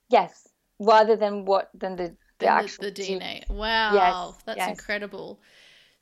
[0.08, 0.48] Yes,
[0.78, 3.48] rather than what than the the, actual the, the DNA.
[3.50, 3.94] Wow,
[4.34, 4.70] yes, that's yes.
[4.70, 5.40] incredible.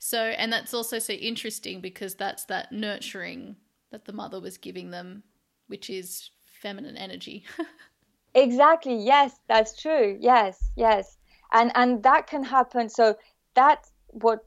[0.01, 3.57] So, and that's also so interesting because that's that nurturing
[3.91, 5.23] that the mother was giving them
[5.69, 7.45] which is feminine energy.
[8.33, 8.95] exactly.
[8.95, 10.17] Yes, that's true.
[10.19, 11.17] Yes, yes.
[11.53, 12.89] And and that can happen.
[12.89, 13.15] So
[13.53, 14.45] that's what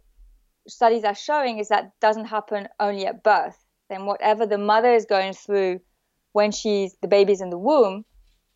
[0.69, 3.59] studies are showing is that doesn't happen only at birth.
[3.89, 5.81] Then whatever the mother is going through
[6.33, 8.05] when she's the baby's in the womb,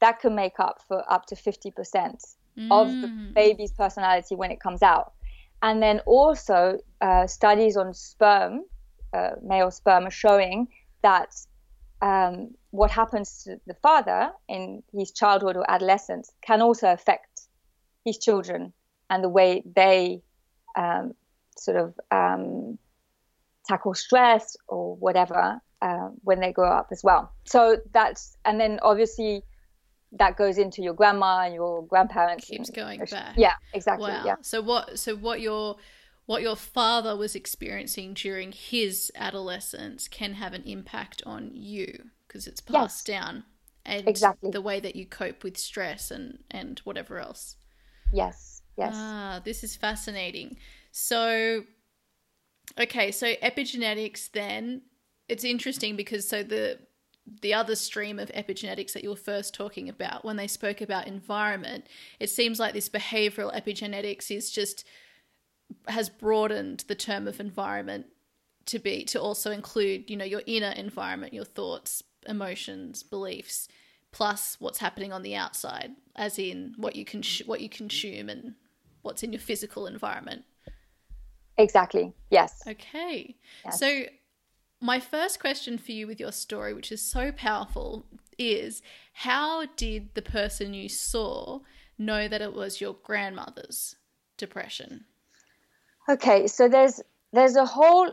[0.00, 2.68] that can make up for up to 50% mm.
[2.70, 3.34] of the mm.
[3.34, 5.12] baby's personality when it comes out.
[5.62, 8.64] And then also uh, studies on sperm,
[9.12, 10.68] uh, male sperm, are showing
[11.02, 11.34] that
[12.02, 17.42] um, what happens to the father in his childhood or adolescence can also affect
[18.04, 18.72] his children
[19.08, 20.22] and the way they
[20.76, 21.14] um,
[21.58, 22.78] sort of um,
[23.66, 27.32] tackle stress or whatever uh, when they grow up as well.
[27.44, 29.42] So that's and then obviously
[30.12, 32.46] that goes into your grandma and your grandparents.
[32.46, 33.34] Keeps and, going back.
[33.36, 34.10] Yeah, exactly.
[34.10, 34.22] Wow.
[34.24, 34.36] Yeah.
[34.40, 34.98] So what?
[34.98, 35.76] So what your
[36.26, 42.46] what your father was experiencing during his adolescence can have an impact on you because
[42.46, 43.20] it's passed Yes.
[43.20, 43.44] down
[43.84, 44.50] and Exactly.
[44.50, 47.56] the way that you cope with stress and and whatever else.
[48.12, 48.62] Yes.
[48.76, 48.92] Yes.
[48.94, 50.58] Ah, this is fascinating.
[50.98, 51.64] So,
[52.80, 54.30] okay, so epigenetics.
[54.32, 54.80] Then
[55.28, 56.78] it's interesting because so the
[57.42, 61.06] the other stream of epigenetics that you were first talking about when they spoke about
[61.06, 61.84] environment,
[62.18, 64.86] it seems like this behavioral epigenetics is just
[65.86, 68.06] has broadened the term of environment
[68.64, 73.68] to be to also include you know your inner environment, your thoughts, emotions, beliefs,
[74.12, 78.54] plus what's happening on the outside, as in what you can what you consume and
[79.02, 80.46] what's in your physical environment.
[81.58, 82.12] Exactly.
[82.30, 82.62] Yes.
[82.66, 83.36] Okay.
[83.64, 83.78] Yes.
[83.78, 84.04] So,
[84.80, 88.04] my first question for you with your story, which is so powerful,
[88.38, 88.82] is
[89.12, 91.60] how did the person you saw
[91.98, 93.96] know that it was your grandmother's
[94.36, 95.06] depression?
[96.08, 96.46] Okay.
[96.46, 97.00] So there's
[97.32, 98.12] there's a whole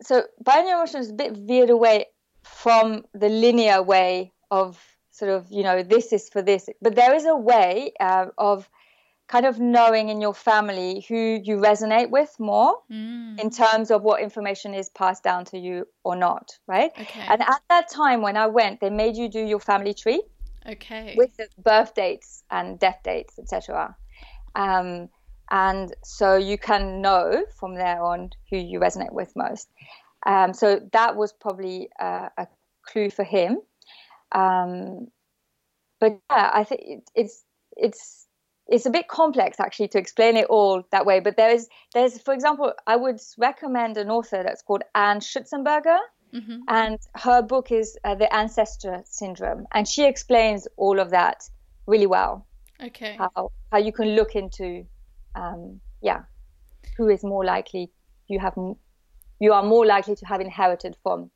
[0.00, 2.06] so bioneuroemotion is a bit veered away
[2.42, 7.14] from the linear way of sort of you know this is for this, but there
[7.14, 8.68] is a way uh, of
[9.28, 14.02] kind of knowing in your family who you resonate with more Mm, in terms of
[14.02, 16.90] what information is passed down to you or not, right?
[16.98, 17.24] okay.
[17.28, 20.22] And at that time when I went, they made you do your family tree
[20.66, 21.14] okay.
[21.16, 23.94] with the birth dates and death dates, etc.
[24.54, 25.08] Um,
[25.50, 29.68] and so you can know from there on who you resonate with most.
[30.26, 32.46] Um, so that was probably uh, a
[32.86, 33.60] clue for him.
[34.32, 35.08] Um,
[36.00, 37.44] but yeah, I think it, it's
[37.76, 38.27] it's
[38.68, 41.20] it's a bit complex actually to explain it all that way.
[41.20, 45.98] But there is there's for example, I would recommend an author that's called Anne Schutzenberger
[46.32, 51.42] hmm and her book is uh, the ancestor syndrome and she explains all of that
[51.86, 52.46] really well
[52.82, 53.16] Okay.
[53.18, 54.84] how how you can look into
[55.34, 56.20] um, yeah
[56.96, 57.90] who is more likely
[58.28, 58.54] you have
[59.40, 61.30] you are more likely to have inherited from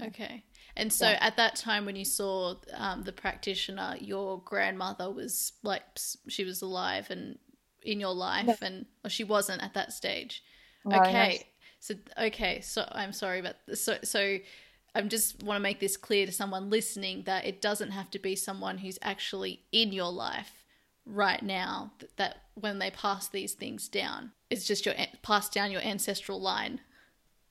[0.00, 0.44] Okay.
[0.76, 1.18] And so Yeah.
[1.20, 5.82] at that time when you saw um, the practitioner, your grandmother was like,
[6.28, 7.38] she was alive and
[7.82, 10.42] in your life, and or she wasn't at that stage.
[10.84, 11.38] No, no, okay.
[11.38, 11.46] she-
[11.80, 12.60] So, okay.
[12.60, 13.56] So I'm sorry but.
[13.78, 14.38] So, so
[14.94, 18.18] I just want to make this clear to someone listening that it doesn't have to
[18.18, 20.64] be someone who's actually in your life
[21.04, 25.48] right now that, that when they pass these things down, it's just your an- pass
[25.48, 26.80] down your ancestral line.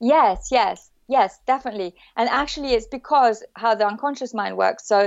[0.00, 1.90] yes yes yes definitely.
[2.16, 4.82] And actually it's because how the unconscious mind works.
[4.92, 4.98] So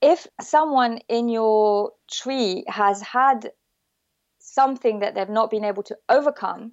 [0.00, 3.50] if someone in your tree has had
[4.38, 6.72] something that they've not been able to overcome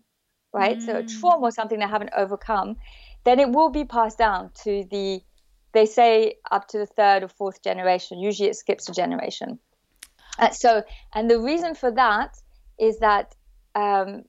[0.54, 0.82] right?
[0.86, 1.10] So a Mm.
[1.16, 2.70] trauma or something they haven't overcome
[3.26, 5.08] then it will be passed down to the
[5.74, 8.20] they say up to the third or fourth generation.
[8.20, 9.50] Usually it skips a generation.
[10.38, 10.84] Uh, so
[11.16, 12.32] and the reason for that
[12.78, 13.34] is that
[13.76, 14.24] um,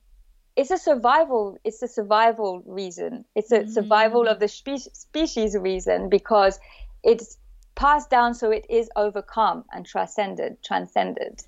[0.55, 6.07] it's a survival it's a survival reason it's a survival of the spe- species reason
[6.09, 6.59] because
[7.03, 7.37] it's
[7.75, 11.41] passed down so it is overcome and transcended transcended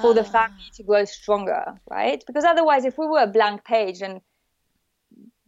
[0.00, 0.34] for the Ah.
[0.36, 4.20] family to grow stronger right because otherwise if we were a blank page and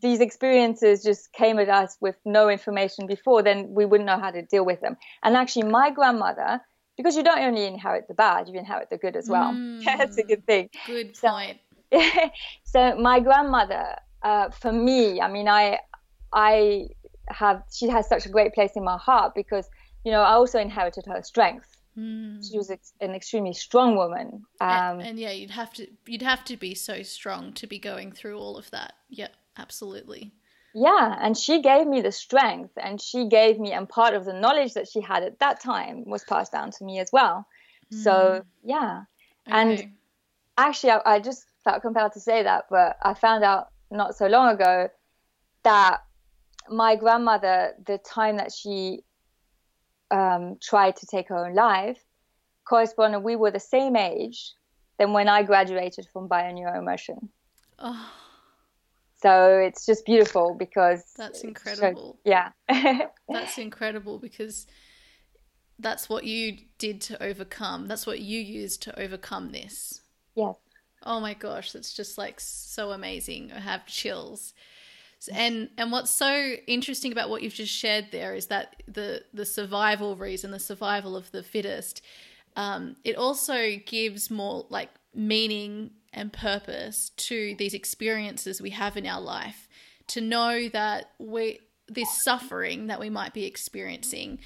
[0.01, 4.31] these experiences just came at us with no information before then we wouldn't know how
[4.31, 6.61] to deal with them and actually my grandmother
[6.97, 9.53] because you don't only inherit the bad you inherit the good as well
[9.85, 10.29] that's a Mm.
[10.29, 11.59] good thing Good So- point.
[12.75, 13.85] so my grandmother
[14.23, 15.79] uh, for me i mean i
[16.33, 16.87] i
[17.29, 19.67] have she has such a great place in my heart because
[20.05, 22.43] you know i also inherited her strength Mm.
[22.45, 22.71] she was
[23.07, 24.29] an extremely strong woman
[24.61, 28.11] um, and, yeah, you'd have to you'd have to be so strong to be going
[28.11, 28.95] through all of that.
[29.09, 30.33] Yeah, absolutely.
[30.75, 34.33] yeah and she gave me the strength and she gave me and part of the
[34.33, 37.47] knowledge that she had at that time was passed down to me as well
[37.91, 39.03] so yeah
[39.47, 39.93] And-
[40.59, 44.27] actually I, I just felt compelled to say that but i found out not so
[44.27, 44.89] long ago
[45.63, 46.01] that
[46.71, 49.01] my grandmother the time that she
[50.11, 51.99] um, tried to take her own life
[52.69, 54.53] corresponded we were the same age
[54.99, 57.29] than when i graduated from bioneuroemotion
[57.79, 58.11] oh,
[59.21, 62.19] so it's just beautiful because that's shows- incredible.
[62.25, 62.51] yeah
[63.29, 64.67] That's incredible because
[65.79, 67.89] that's what you did to overcome.
[67.89, 70.03] That's what you used to overcome this.
[70.37, 70.57] yes
[71.05, 73.53] Oh my gosh, that's just like so amazing.
[73.55, 74.55] I have chills.
[75.33, 79.47] And and what's so interesting about what you've just shared there is that the the
[79.47, 82.03] survival reason, the survival of the fittest,
[82.57, 89.07] um, it also gives more like meaning and purpose to these experiences we have in
[89.07, 89.69] our life.
[90.09, 94.41] To know that we this suffering that we might be experiencing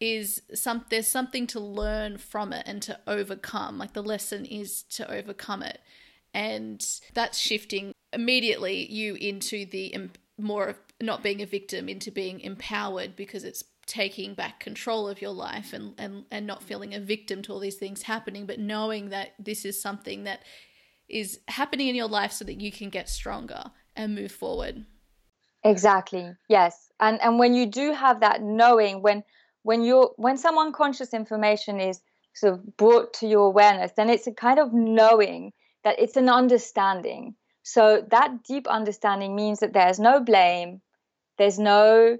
[0.00, 4.82] is some there's something to learn from it and to overcome like the lesson is
[4.82, 5.80] to overcome it
[6.34, 12.40] and that's shifting immediately you into the more of not being a victim into being
[12.40, 17.00] empowered because it's taking back control of your life and, and, and not feeling a
[17.00, 20.42] victim to all these things happening, but knowing that this is something that
[21.08, 23.62] is happening in your life so that you can get stronger
[23.94, 24.84] and move forward.
[25.64, 26.32] Exactly.
[26.48, 26.90] Yes.
[27.00, 29.24] And and when you do have that knowing when
[29.66, 32.00] when you're when some unconscious information is
[32.34, 35.52] sort of brought to your awareness, then it's a kind of knowing
[35.84, 37.34] that it's an understanding.
[37.62, 40.82] So that deep understanding means that there's no blame,
[41.38, 42.16] there's no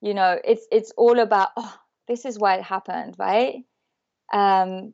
[0.00, 1.74] you know it's it's all about oh
[2.06, 3.64] this is why it happened right
[4.32, 4.92] um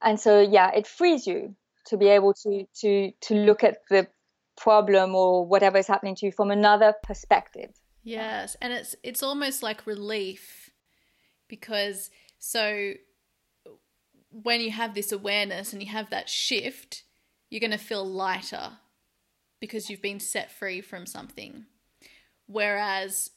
[0.00, 1.56] and so yeah it frees you
[1.86, 4.06] to be able to to to look at the
[4.56, 7.70] problem or whatever is happening to you from another perspective
[8.04, 10.59] yes and it's it's almost like relief
[11.50, 12.92] because so
[14.30, 17.02] when you have this awareness and you have that shift
[17.50, 18.70] you're going to feel lighter
[19.60, 21.66] because you've been set free from something
[22.46, 23.30] whereas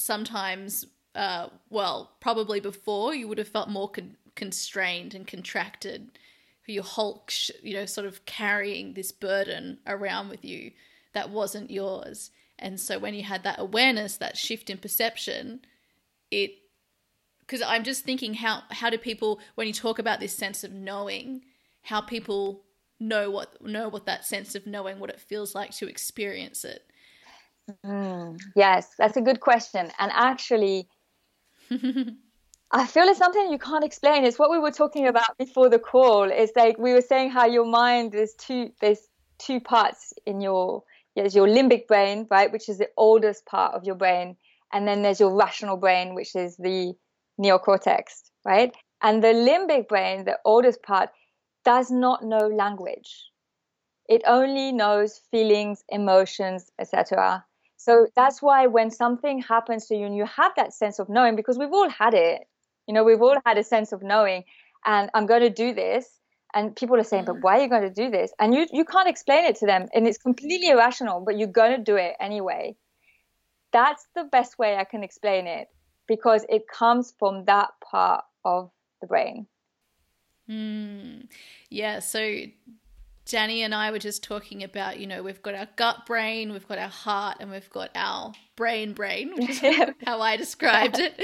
[0.00, 6.18] sometimes, uh, well, probably before you would have felt more con- constrained and contracted.
[6.66, 7.32] You hulk,
[7.62, 10.70] you know, sort of carrying this burden around with you
[11.14, 12.30] that wasn't yours.
[12.60, 15.62] And so when you had that awareness, that shift in perception,
[16.30, 16.52] it
[17.50, 20.72] because I'm just thinking how how do people when you talk about this sense of
[20.72, 21.42] knowing,
[21.82, 22.62] how people
[23.00, 26.82] know what know what that sense of knowing what it feels like to experience it.
[27.84, 29.90] Mm, yes, that's a good question.
[29.98, 30.88] And actually,
[32.70, 34.24] I feel it's something you can't explain.
[34.24, 36.30] It's what we were talking about before the call.
[36.30, 40.84] It's like we were saying how your mind there's two there's two parts in your
[41.16, 44.36] there's your limbic brain, right, which is the oldest part of your brain,
[44.72, 46.94] and then there's your rational brain, which is the
[47.40, 48.74] neocortex, right?
[49.02, 51.10] And the limbic brain, the oldest part,
[51.64, 53.30] does not know language.
[54.08, 57.44] It only knows feelings, emotions, etc.
[57.76, 61.36] So that's why when something happens to you and you have that sense of knowing,
[61.36, 62.42] because we've all had it,
[62.86, 64.44] you know, we've all had a sense of knowing,
[64.84, 66.06] and I'm going to do this.
[66.52, 67.42] And people are saying, but mm.
[67.42, 68.32] why are you going to do this?
[68.40, 69.86] And you, you can't explain it to them.
[69.94, 72.74] And it's completely irrational, but you're going to do it anyway.
[73.72, 75.68] That's the best way I can explain it
[76.10, 79.46] because it comes from that part of the brain.
[80.50, 81.28] Mm.
[81.68, 82.00] Yeah.
[82.00, 82.40] So
[83.26, 86.66] Danny and I were just talking about, you know, we've got our gut brain, we've
[86.66, 91.14] got our heart, and we've got our brain brain, which is how I described it.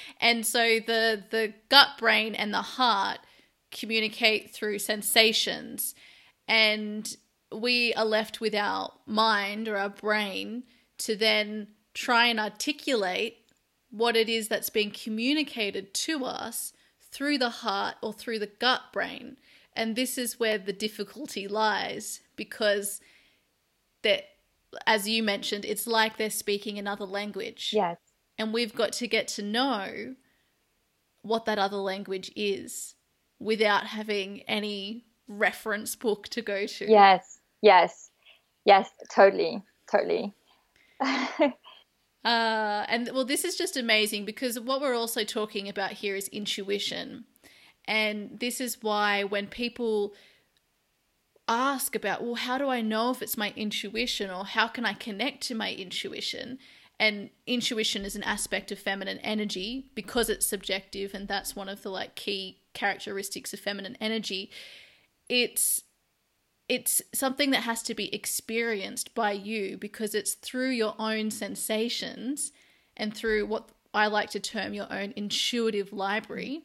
[0.20, 3.20] and so the the gut brain and the heart
[3.70, 5.94] communicate through sensations,
[6.48, 7.16] and
[7.52, 10.64] we are left with our mind or our brain
[10.98, 13.38] to then try and articulate
[13.90, 18.82] what it is that's being communicated to us through the heart or through the gut
[18.92, 19.38] brain.
[19.74, 23.00] And this is where the difficulty lies because
[24.02, 24.24] that
[24.86, 27.70] as you mentioned, it's like they're speaking another language.
[27.72, 27.96] Yes.
[28.36, 30.16] And we've got to get to know
[31.22, 32.94] what that other language is
[33.38, 36.90] without having any reference book to go to.
[36.90, 37.38] Yes.
[37.62, 38.10] Yes.
[38.66, 39.62] Yes, totally.
[39.90, 40.34] Totally.
[42.26, 46.26] uh, and well, this is just amazing because what we're also talking about here is
[46.28, 47.24] intuition.
[47.86, 50.12] And this is why when people
[51.46, 54.94] ask about, well, how do I know if it's my intuition or how can I
[54.94, 56.58] connect to my intuition?
[56.98, 61.82] And intuition is an aspect of feminine energy because it's subjective and that's one of
[61.82, 64.50] the like key characteristics of feminine energy.
[65.28, 65.82] It's
[66.68, 72.52] it's something that has to be experienced by you because it's through your own sensations
[72.96, 76.62] and through what I like to term your own intuitive library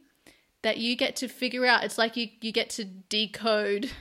[0.64, 1.84] that you get to figure out.
[1.84, 3.92] It's like you, you get to decode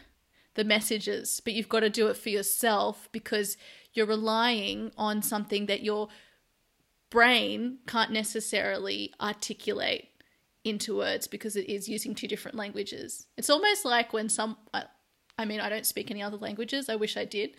[0.54, 3.56] the messages, but you've got to do it for yourself because
[3.92, 6.08] you're relying on something that your
[7.10, 10.08] brain can't necessarily articulate
[10.64, 13.26] into words because it is using two different languages.
[13.36, 14.82] It's almost like when some, uh,
[15.40, 17.56] I mean, I don't speak any other languages, I wish I did.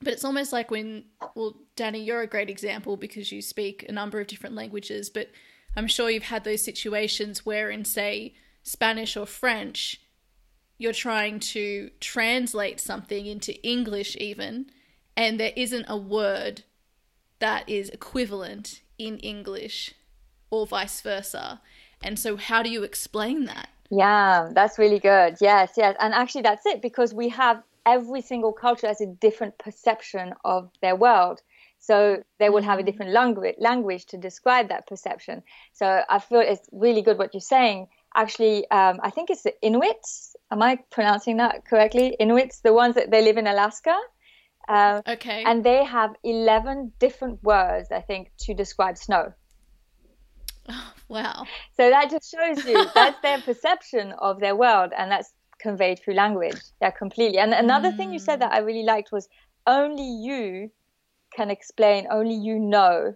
[0.00, 1.04] But it's almost like when,
[1.34, 5.30] well, Danny, you're a great example because you speak a number of different languages, but
[5.76, 10.00] I'm sure you've had those situations where, in, say, Spanish or French,
[10.78, 14.70] you're trying to translate something into English, even,
[15.14, 16.62] and there isn't a word
[17.38, 19.94] that is equivalent in English
[20.50, 21.60] or vice versa.
[22.02, 23.68] And so, how do you explain that?
[23.92, 25.36] Yeah, that's really good.
[25.38, 25.94] Yes, yes.
[26.00, 30.70] And actually, that's it because we have every single culture has a different perception of
[30.80, 31.42] their world.
[31.78, 35.42] So they will have a different language language to describe that perception.
[35.74, 37.88] So I feel it's really good what you're saying.
[38.16, 40.36] Actually, um, I think it's the Inuits.
[40.50, 42.16] Am I pronouncing that correctly?
[42.18, 43.98] Inuits, the ones that they live in Alaska.
[44.68, 45.44] Um, okay.
[45.44, 49.34] And they have 11 different words, I think, to describe snow.
[50.68, 51.44] Oh, wow.
[51.76, 56.14] So that just shows you that's their perception of their world, and that's conveyed through
[56.14, 56.60] language.
[56.80, 57.38] Yeah, completely.
[57.38, 57.96] And another mm.
[57.96, 59.28] thing you said that I really liked was
[59.66, 60.70] only you
[61.34, 63.14] can explain, only you know.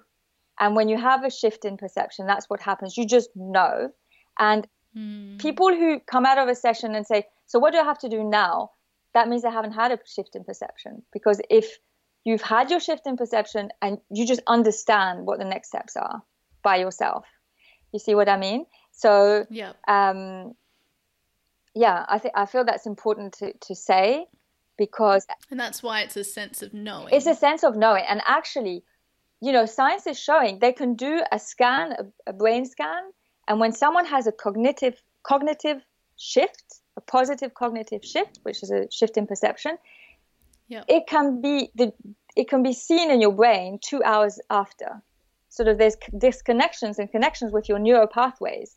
[0.58, 2.96] And when you have a shift in perception, that's what happens.
[2.96, 3.90] You just know.
[4.38, 4.66] And
[4.96, 5.38] mm.
[5.38, 8.08] people who come out of a session and say, So, what do I have to
[8.08, 8.70] do now?
[9.14, 11.02] That means they haven't had a shift in perception.
[11.12, 11.78] Because if
[12.24, 16.22] you've had your shift in perception and you just understand what the next steps are
[16.62, 17.26] by yourself,
[17.96, 18.66] you see what I mean?
[18.92, 19.72] So, yeah.
[19.88, 20.54] Um,
[21.74, 24.26] yeah, I think I feel that's important to, to say
[24.78, 28.20] because and that's why it's a sense of knowing it's a sense of knowing and
[28.26, 28.82] actually
[29.40, 33.02] you know science is showing they can do a scan a, a brain scan
[33.48, 35.80] and when someone has a cognitive cognitive
[36.16, 39.76] shift a positive cognitive shift which is a shift in perception
[40.68, 40.82] yeah.
[40.88, 41.92] it can be the
[42.36, 45.02] it can be seen in your brain two hours after
[45.56, 48.76] sort of there's disconnections and connections with your neural pathways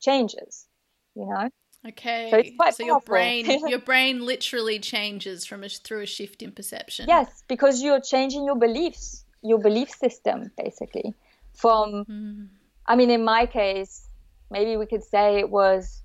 [0.00, 0.66] changes
[1.14, 1.48] you know
[1.86, 2.28] Okay.
[2.30, 6.42] So it's quite so your brain your brain literally changes from a, through a shift
[6.42, 7.06] in perception.
[7.08, 11.12] Yes, because you're changing your beliefs, your belief system basically.
[11.54, 12.48] From mm.
[12.86, 14.06] I mean in my case,
[14.50, 16.02] maybe we could say it was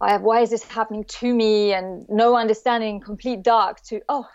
[0.00, 4.26] I have, why is this happening to me and no understanding, complete dark to oh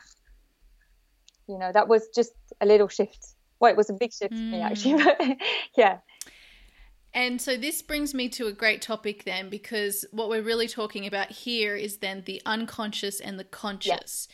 [1.48, 3.35] you know, that was just a little shift.
[3.60, 4.38] Well, it was a big shift mm.
[4.38, 5.38] for me actually, but
[5.78, 5.98] yeah.
[7.14, 11.08] And so this brings me to a great topic then, because what we're really talking
[11.08, 14.28] about here is then the unconscious and the conscious.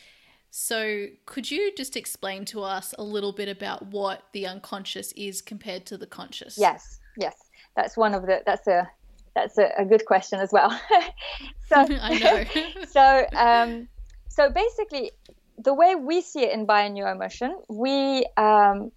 [0.50, 5.40] So could you just explain to us a little bit about what the unconscious is
[5.40, 6.58] compared to the conscious?
[6.58, 7.36] Yes, yes.
[7.76, 8.90] That's one of the that's a
[9.34, 10.70] that's a, a good question as well.
[11.68, 12.84] so I know.
[12.86, 13.88] so um,
[14.28, 15.12] so basically
[15.56, 18.90] the way we see it in bioneuroemotion, we um,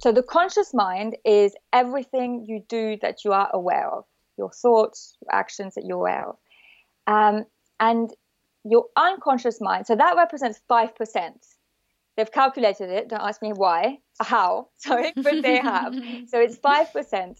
[0.00, 4.04] so the conscious mind is everything you do that you are aware of,
[4.38, 6.36] your thoughts, your actions that you're aware of.
[7.06, 7.44] Um,
[7.78, 8.10] and
[8.64, 11.32] your unconscious mind, so that represents 5%.
[12.16, 15.94] They've calculated it, don't ask me why, how, sorry, but they have.
[16.28, 17.36] so it's 5%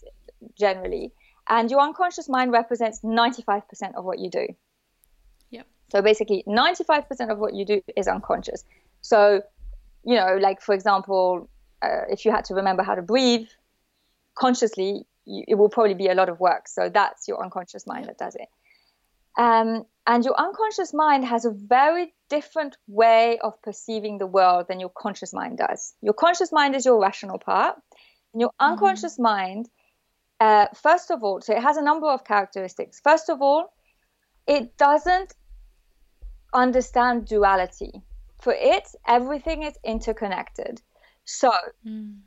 [0.57, 1.11] generally.
[1.49, 4.47] And your unconscious mind represents 95% of what you do.
[5.49, 5.67] Yep.
[5.91, 8.63] So basically, 95% of what you do is unconscious.
[9.01, 9.41] So,
[10.05, 11.49] you know, like for example,
[11.81, 13.47] uh, if you had to remember how to breathe
[14.35, 16.67] consciously, you, it will probably be a lot of work.
[16.67, 18.47] So that's your unconscious mind that does it.
[19.37, 24.79] Um, and your unconscious mind has a very different way of perceiving the world than
[24.79, 25.93] your conscious mind does.
[26.01, 27.75] Your conscious mind is your rational part,
[28.33, 28.73] and your mm-hmm.
[28.73, 29.23] unconscious mm-hmm.
[29.23, 29.69] mind,
[30.39, 32.99] uh, first of all, so it has a number of characteristics.
[33.03, 33.71] First of all,
[34.47, 35.33] it doesn't
[36.53, 38.01] understand duality.
[38.41, 40.81] For it, everything is interconnected.
[41.25, 41.51] So
[41.85, 42.17] mm.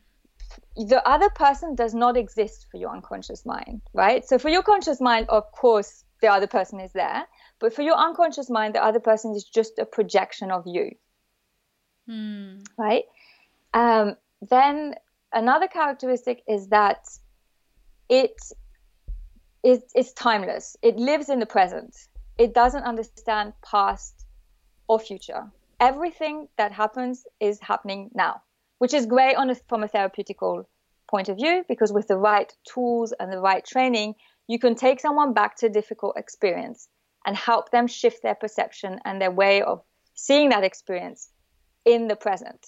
[0.76, 4.26] the other person does not exist for your unconscious mind, right?
[4.26, 7.24] So for your conscious mind, of course, the other person is there.
[7.58, 10.92] But for your unconscious mind, the other person is just a projection of you.
[12.08, 12.64] Mm.
[12.78, 13.04] Right?
[13.72, 14.94] Um, then
[15.32, 17.06] another characteristic is that
[18.08, 18.36] it
[19.62, 20.76] is it's timeless.
[20.82, 21.96] It lives in the present.
[22.38, 24.26] It doesn't understand past
[24.88, 25.50] or future.
[25.80, 28.42] Everything that happens is happening now
[28.84, 30.66] which is great on a, from a therapeutical
[31.08, 34.14] point of view because with the right tools and the right training,
[34.46, 36.86] you can take someone back to a difficult experience
[37.24, 39.80] and help them shift their perception and their way of
[40.12, 41.30] seeing that experience
[41.86, 42.60] in the present.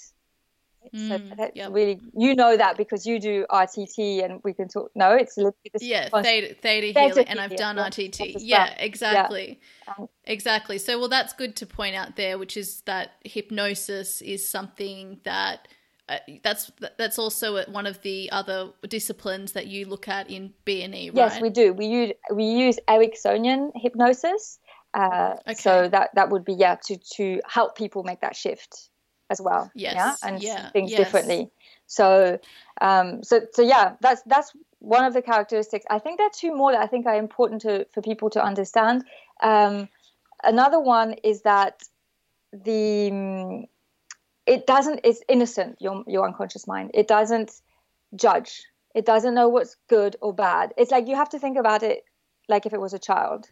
[0.95, 1.71] Mm, so that's yep.
[1.71, 4.91] really you know that because you do RTT and we can talk.
[4.95, 8.37] No, it's a little bit yeah theta, theta, theta healing, and I've done RTT.
[8.39, 9.95] Yeah, exactly, yeah.
[9.99, 10.79] Um, exactly.
[10.79, 15.69] So well, that's good to point out there, which is that hypnosis is something that
[16.09, 21.09] uh, that's that's also one of the other disciplines that you look at in BNE,
[21.09, 21.15] right?
[21.15, 21.73] Yes, we do.
[21.73, 24.59] We use we use Ericksonian hypnosis.
[24.95, 25.55] Uh, okay.
[25.55, 28.89] So that that would be yeah to to help people make that shift
[29.31, 29.71] as well.
[29.75, 29.95] Yes.
[29.95, 30.71] Yeah, and yeah.
[30.71, 30.99] things yes.
[30.99, 31.51] differently.
[31.87, 32.39] So
[32.81, 35.85] um so so yeah, that's that's one of the characteristics.
[35.91, 38.45] I think there are two more that I think are important to for people to
[38.45, 39.05] understand.
[39.43, 39.89] Um,
[40.45, 41.83] another one is that
[42.53, 43.67] the
[44.47, 47.51] it doesn't it's innocent your your unconscious mind it doesn't
[48.15, 48.63] judge
[48.95, 52.05] it doesn't know what's good or bad it's like you have to think about it
[52.49, 53.49] like if it was a child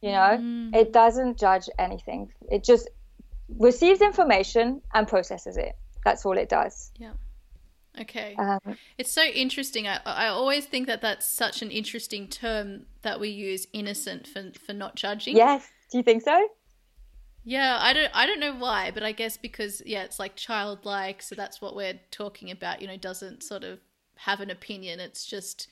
[0.00, 0.74] you know mm.
[0.74, 2.88] it doesn't judge anything it just
[3.58, 5.74] receives information and processes it
[6.04, 6.90] That's all it does.
[6.96, 7.12] Yeah.
[8.00, 8.34] Okay.
[8.38, 9.88] Um, it's so interesting.
[9.88, 14.52] I, I always think that that's such an interesting term that we use, innocent, for,
[14.64, 15.36] for not judging.
[15.36, 15.66] yes.
[15.90, 16.48] Do you think so?
[17.48, 21.22] Yeah, I don't I don't know why, but I guess because yeah, it's like childlike,
[21.22, 23.78] so that's what we're talking about, you know, doesn't sort of
[24.16, 25.00] have an opinion.
[25.00, 25.66] It's just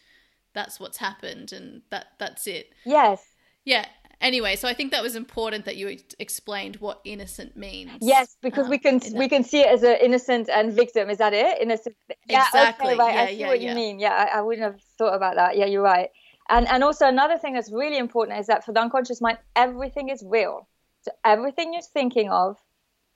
[0.55, 2.73] that's what's happened and that that's it.
[2.87, 3.23] Yes.
[3.67, 3.85] Yeah.
[4.23, 7.91] Anyway, so I think that was important that you explained what innocent means.
[8.01, 11.11] Yes, because um, we can we can see it as an innocent and victim.
[11.11, 11.61] Is that it?
[11.61, 11.95] Innocent.
[12.27, 12.95] Yeah, Exactly.
[12.95, 13.17] Okay, right.
[13.17, 13.69] I see yeah, what yeah.
[13.69, 13.99] you mean.
[13.99, 15.59] Yeah, I, I wouldn't have thought about that.
[15.59, 16.09] Yeah, you're right.
[16.49, 20.09] And and also another thing that's really important is that for the unconscious mind, everything
[20.09, 20.67] is real.
[21.07, 22.57] So everything you're thinking of,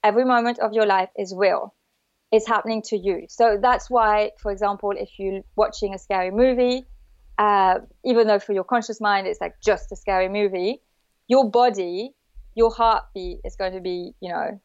[0.05, 1.75] every moment of your life is real.
[2.31, 3.27] It's happening to you.
[3.29, 6.87] So that's why, for example, if you're watching a scary movie,
[7.37, 10.83] uh, even though for your conscious mind it's like just a scary movie,
[11.27, 12.15] your body,
[12.55, 14.61] your heartbeat is going to be, you know,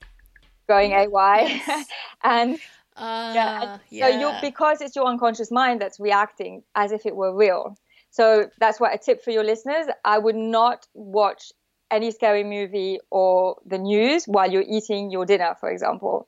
[0.69, 1.85] going AY.
[2.23, 2.59] And
[2.97, 4.01] Ah, yeah, yeah.
[4.01, 7.75] so you because it's your unconscious mind that's reacting as if it were real.
[8.11, 11.51] So that's why a tip for your listeners: I would not watch
[11.95, 16.27] any scary movie or the news while you're eating your dinner, for example,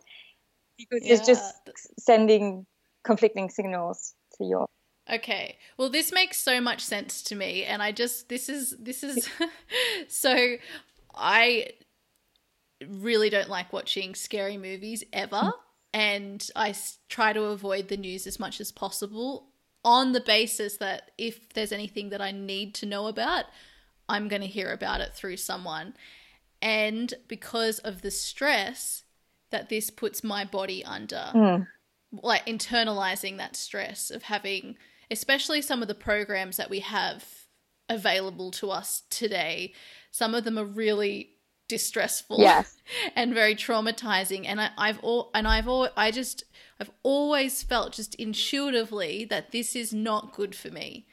[0.78, 1.56] because it's just
[2.00, 2.66] sending
[3.04, 4.68] conflicting signals to your.
[5.12, 5.58] Okay.
[5.78, 9.30] Well, this makes so much sense to me and I just this is this is
[10.08, 10.56] so
[11.16, 11.72] I
[12.86, 15.52] really don't like watching scary movies ever mm.
[15.94, 19.48] and I s- try to avoid the news as much as possible
[19.84, 23.46] on the basis that if there's anything that I need to know about,
[24.10, 25.94] I'm going to hear about it through someone.
[26.62, 29.04] And because of the stress
[29.52, 31.68] that this puts my body under, Mm.
[32.24, 34.76] like internalizing that stress of having
[35.12, 37.24] especially some of the programs that we have
[37.90, 39.74] available to us today
[40.12, 41.32] some of them are really
[41.68, 42.78] distressful Yes.
[43.16, 46.44] and very traumatizing and I, i've all and i've all i just
[46.80, 51.06] i've always felt just intuitively that this is not good for me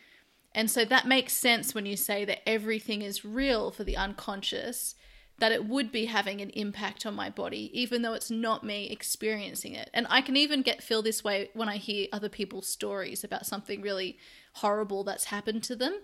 [0.55, 4.95] and so that makes sense when you say that everything is real for the unconscious,
[5.39, 8.89] that it would be having an impact on my body, even though it's not me
[8.89, 9.91] experiencing it.
[9.93, 13.47] And I can even get feel this way when I hear other people's stories about
[13.47, 14.17] something really
[14.55, 16.01] horrible that's happened to them.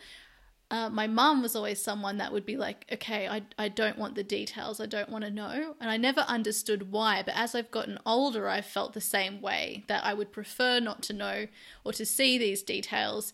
[0.69, 4.15] Uh, my mum was always someone that would be like, okay, I, I don't want
[4.15, 5.75] the details, I don't want to know.
[5.81, 9.85] And I never understood why, but as I've gotten older, I've felt the same way
[9.89, 11.47] that I would prefer not to know
[11.85, 13.33] or to see these details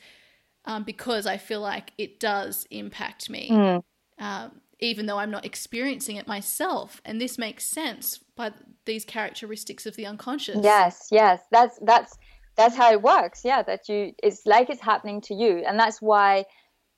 [0.66, 3.82] um, because I feel like it does impact me, Mm.
[4.18, 7.00] um, even though I'm not experiencing it myself.
[7.04, 8.52] And this makes sense by
[8.84, 10.58] these characteristics of the unconscious.
[10.62, 11.40] Yes, yes.
[11.50, 12.16] That's that's
[12.56, 13.42] that's how it works.
[13.44, 15.62] Yeah, that you it's like it's happening to you.
[15.66, 16.44] And that's why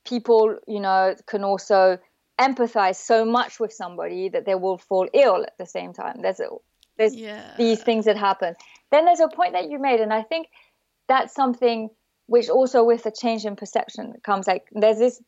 [0.05, 1.99] people, you know, can also
[2.41, 6.23] empathize so much with somebody that they will fall ill at the same time.
[6.23, 6.49] There's a,
[6.97, 7.55] there's Yeah.
[7.59, 8.55] these things that happen.
[8.91, 10.47] Then there's a point that you made, and I think
[11.09, 11.91] that's something
[12.29, 15.21] which also with the change in perception comes like there's this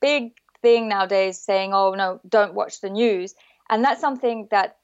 [0.00, 0.32] big
[0.62, 3.34] thing nowadays saying, oh no, don't watch the news.
[3.68, 4.78] And that's something that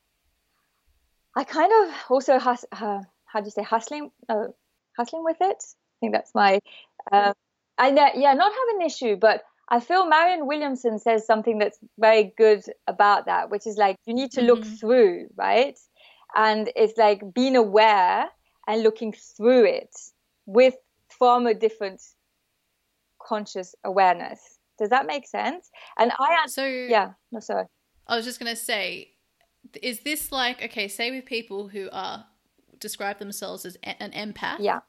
[1.36, 4.48] I kind of also has uh, how do you say hustling uh,
[4.96, 5.64] hustling with it.
[5.64, 6.60] I think that's my
[7.10, 7.32] uh,
[7.78, 11.78] I uh, yeah not have an issue, but I feel Marianne Williamson says something that's
[11.98, 14.78] very good about that, which is like you need to look Mhm.
[14.80, 15.78] through, right?
[16.34, 18.28] And it's like being aware
[18.66, 19.94] and looking through it
[20.46, 20.74] with
[21.23, 22.03] from a different
[23.25, 24.59] conscious awareness.
[24.77, 25.70] Does that make sense?
[25.97, 27.66] And I So yeah, no sorry.
[28.09, 29.12] I was just gonna say,
[29.81, 30.89] is this like okay?
[30.89, 32.27] Say with people who are
[32.81, 34.57] describe themselves as an empath.
[34.59, 34.81] Yeah.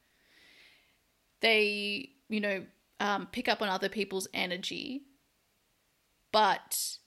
[1.42, 2.66] they you know
[3.00, 5.04] um, pick up on other people's energy
[6.32, 6.98] but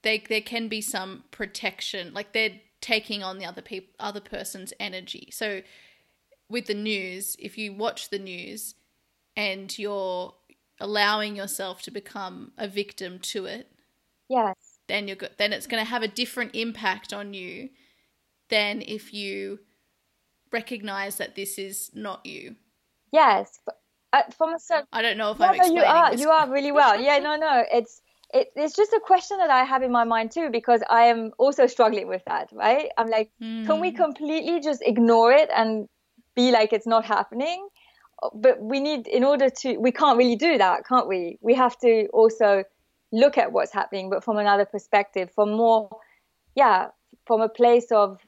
[0.00, 4.72] they there can be some protection like they're taking on the other people other person's
[4.80, 5.60] energy so
[6.48, 8.74] with the news if you watch the news
[9.36, 10.34] and you're
[10.80, 13.70] allowing yourself to become a victim to it
[14.28, 14.56] Yes.
[14.88, 17.70] then you're go- then it's going to have a different impact on you
[18.50, 19.60] than if you
[20.52, 22.56] recognize that this is not you
[23.12, 23.60] Yes.
[23.64, 23.80] But,
[24.12, 26.50] uh, from a certain I don't know if I'm no, explaining you are you are
[26.50, 27.00] really well.
[27.06, 30.32] Yeah, no, no, it's it, it's just a question that I have in my mind
[30.32, 32.48] too because I am also struggling with that.
[32.52, 32.90] Right?
[32.98, 33.30] I'm like,
[33.66, 33.96] can we Mm.
[33.96, 35.88] completely just ignore it and
[36.34, 37.68] be like it's not happening?
[38.32, 41.38] But we need, in order to, we can't really do that, can't we?
[41.40, 42.64] We have to also
[43.12, 45.90] look at what's happening, but from another perspective, from more,
[46.54, 46.88] yeah,
[47.26, 48.20] from a place of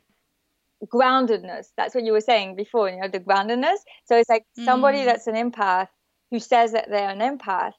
[0.87, 1.69] groundedness.
[1.77, 3.79] That's what you were saying before, you know, the groundedness.
[4.05, 5.05] So it's like somebody Mm.
[5.07, 5.89] that's an empath
[6.31, 7.73] who says that they're an empath.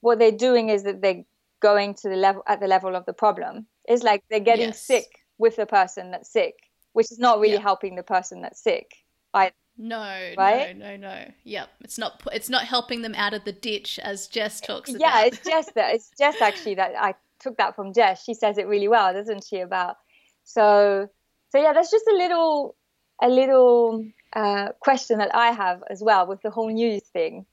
[0.00, 1.24] What they're doing is that they're
[1.60, 3.66] going to the level at the level of the problem.
[3.86, 4.82] It's like they're getting Yes.
[4.82, 5.06] sick
[5.38, 6.54] with the person that's sick.
[6.92, 7.60] which is not really Yeah.
[7.60, 9.04] helping the person that's sick.
[9.32, 10.76] I No, Right?
[10.76, 11.30] no, no, no.
[11.44, 12.22] Yep, it's not.
[12.32, 15.00] It's not helping them out of the ditch, as Jess talks about.
[15.00, 18.22] yeah, it's Jess that it's Jess actually that I took that from Jess.
[18.22, 19.58] She says it really well, doesn't she?
[19.60, 19.96] About
[20.44, 21.08] so
[21.50, 22.76] so yeah, that's just a little
[23.20, 27.44] a little uh, question that I have as well with the whole news thing,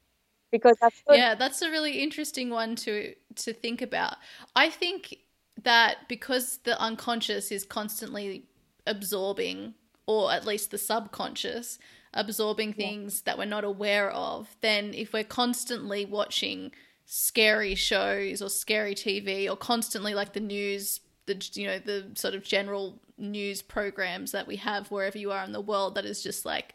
[0.52, 4.18] because that's what, yeah, that's a really interesting one to to think about.
[4.56, 5.18] I think
[5.64, 8.46] that because the unconscious is constantly
[8.88, 9.74] absorbing,
[10.06, 11.78] or at least the subconscious
[12.14, 16.72] absorbing things that we're not aware of, then if we're constantly watching
[17.06, 22.34] scary shows or scary TV or constantly like the news, the you know the sort
[22.34, 26.24] of general news programs that we have wherever you are in the world that is
[26.24, 26.74] just like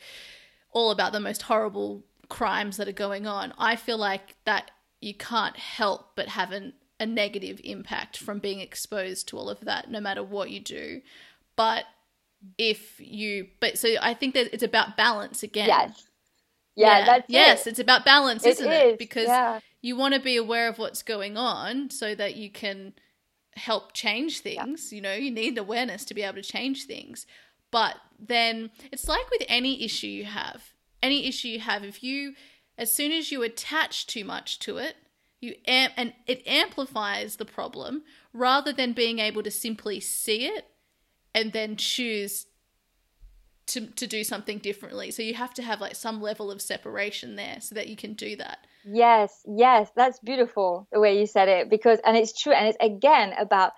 [0.73, 3.53] all about the most horrible crimes that are going on.
[3.59, 4.71] I feel like that
[5.01, 9.61] you can't help but have an, a negative impact from being exposed to all of
[9.61, 11.01] that, no matter what you do.
[11.57, 11.85] But
[12.59, 15.69] if you, but so I think that it's about balance again.
[15.69, 16.05] yes,
[16.75, 17.71] yeah, that's yes, it.
[17.71, 18.99] it's about balance, isn't is, it?
[18.99, 19.61] Because yeah.
[19.83, 22.93] you want to be aware of what's going on so that you can
[23.55, 24.65] help change Yeah.
[24.65, 24.93] things.
[24.93, 27.27] You know, you need awareness to be able to change things.
[27.71, 30.73] But then it's like with any issue you have,
[31.03, 32.35] any issue you have, if you,
[32.79, 34.97] as soon as you attach too much to it,
[35.41, 40.67] you am- and it amplifies the problem rather than being able to simply see it
[41.37, 42.47] and then choose
[43.67, 45.11] to, to do something differently.
[45.11, 48.15] So you have to have like some level of separation there so that you can
[48.15, 48.67] do that.
[48.85, 52.79] Yes, yes, that's beautiful the way you said it because, and it's true, and it's
[52.81, 53.73] again about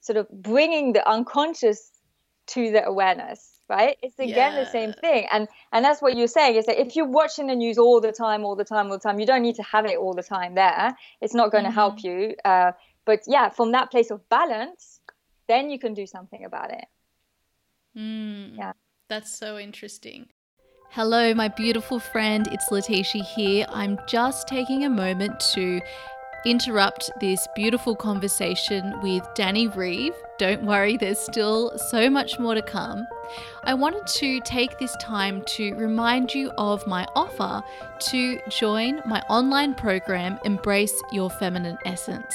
[0.00, 1.90] sort of bringing the unconscious
[2.48, 3.96] to the awareness, right?
[4.02, 7.08] It's again the same thing, and and that's what you're saying is that if you're
[7.08, 9.56] watching the news all the time, all the time, all the time, you don't need
[9.56, 10.94] to have it all the time there.
[11.22, 12.34] It's not going to help you.
[12.44, 12.72] Uh,
[13.06, 15.00] but yeah, from that place of balance,
[15.48, 16.84] then you can do something about it.
[17.96, 18.72] Mm, Yeah.
[19.08, 20.28] That's so interesting.
[20.90, 22.48] Hello, my beautiful friend.
[22.52, 23.66] It's Letitia here.
[23.68, 25.80] I'm just taking a moment to
[26.46, 30.14] interrupt this beautiful conversation with Danny Reeve.
[30.38, 33.06] Don't worry, there's still so much more to come.
[33.64, 37.62] I wanted to take this time to remind you of my offer
[38.10, 42.34] to join my online program, Embrace Your Feminine Essence.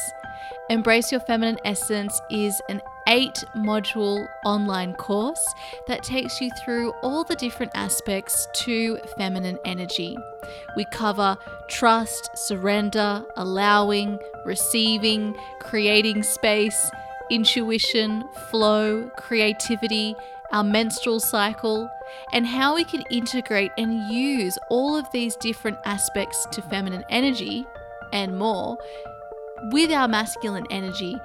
[0.70, 5.46] Embrace Your Feminine Essence is an eight module online course
[5.88, 10.18] that takes you through all the different aspects to feminine energy.
[10.76, 11.38] We cover
[11.68, 16.92] trust, surrender, allowing, receiving, creating space,
[17.30, 20.16] intuition, flow, creativity,
[20.52, 21.90] our menstrual cycle,
[22.32, 27.66] and how we can integrate and use all of these different aspects to feminine energy
[28.14, 28.78] and more
[29.72, 31.18] with our masculine energy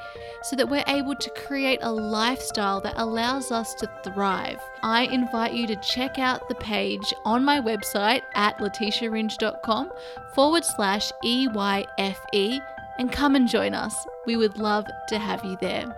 [0.42, 4.60] so that we're able to create a lifestyle that allows us to thrive.
[4.82, 9.92] I invite you to check out the page on my website at letitiaringe.com
[10.34, 12.60] forward slash EYFE
[12.98, 13.94] and come and join us.
[14.26, 15.96] We would love to have you there.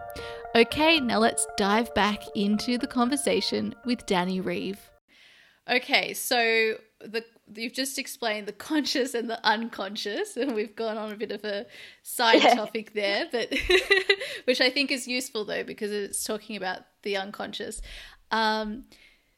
[0.54, 4.90] Okay, now let's dive back into the conversation with Danny Reeve.
[5.70, 7.24] Okay, so the
[7.54, 11.44] you've just explained the conscious and the unconscious, and we've gone on a bit of
[11.44, 11.66] a
[12.02, 12.54] side Yeah.
[12.54, 13.52] topic there, but
[14.44, 17.80] which I think is useful though because it's talking about the unconscious.
[18.30, 18.84] Um,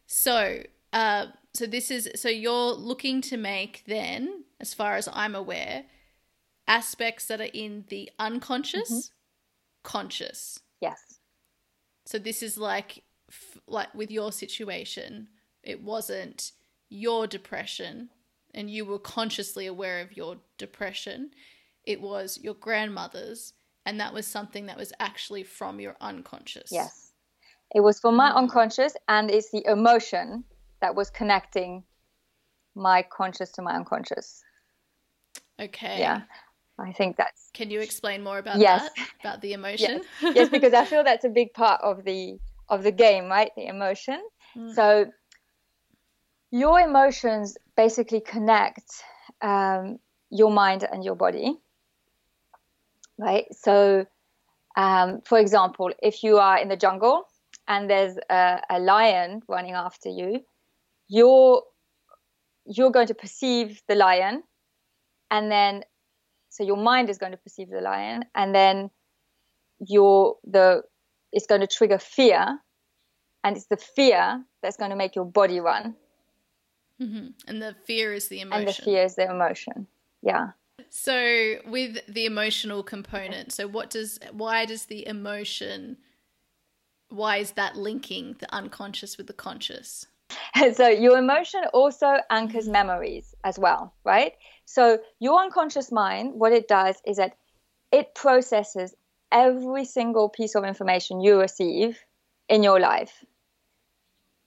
[0.07, 5.35] so, uh, so this is so you're looking to make then, as far as I'm
[5.35, 5.85] aware,
[6.69, 9.11] aspects that are in the unconscious
[9.83, 10.61] conscious.
[10.81, 11.19] Yes,
[12.07, 15.29] So this is like f- like with your situation,
[15.63, 16.53] it wasn't
[16.95, 18.09] your depression
[18.55, 21.31] and you were consciously aware of your depression.
[21.85, 23.53] It was your grandmother's
[23.85, 26.71] and that was something that was actually from your unconscious.
[26.73, 27.11] yes.
[27.75, 30.45] It was from my unconscious, and it's the emotion
[30.81, 31.83] that was connecting
[32.77, 34.45] my conscious to my unconscious.
[35.61, 35.99] Okay.
[35.99, 36.23] Yeah,
[36.79, 38.89] I think that's Can you explain more about Yes.
[38.97, 39.09] that?
[39.21, 40.03] About the emotion?
[40.23, 42.39] yes because i feel that's a big part of the
[42.69, 44.21] of the game right the emotion
[44.57, 44.73] Mm.
[44.73, 45.07] so
[46.55, 49.03] your emotions basically connect
[49.43, 49.99] um,
[50.31, 51.59] your mind and your body
[53.19, 53.47] right?
[53.51, 54.07] So
[54.77, 57.25] um, for example if you are in the jungle
[57.67, 60.45] and there's a, a lion running after you
[61.09, 61.63] you're
[62.67, 64.45] you're going to perceive the lion
[65.33, 65.83] and then
[66.51, 68.91] so your mind is going to perceive the lion and then
[69.81, 70.83] your the
[71.33, 72.61] it's going to trigger fear
[73.43, 75.97] and it's the fear that's going to make your body run
[76.99, 78.59] hmm And the fear is the emotion.
[78.61, 79.87] and the fear is the emotion
[80.23, 80.51] yeah
[80.91, 85.99] So with the emotional component, so what does why does the emotion
[87.11, 90.07] why is that linking the unconscious with the conscious?
[90.75, 94.33] so your emotion also anchors memories as well, right?
[94.65, 97.37] So your unconscious mind, what it does is that
[97.93, 98.95] it processes
[99.31, 101.99] every single piece of information you receive
[102.49, 103.25] in your life,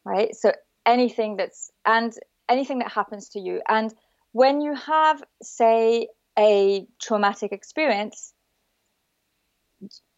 [0.04, 0.36] right?
[0.36, 0.52] So
[0.86, 2.14] anything that's and
[2.50, 3.94] anything that happens to you, and
[4.32, 8.34] when you have, say, a traumatic experience,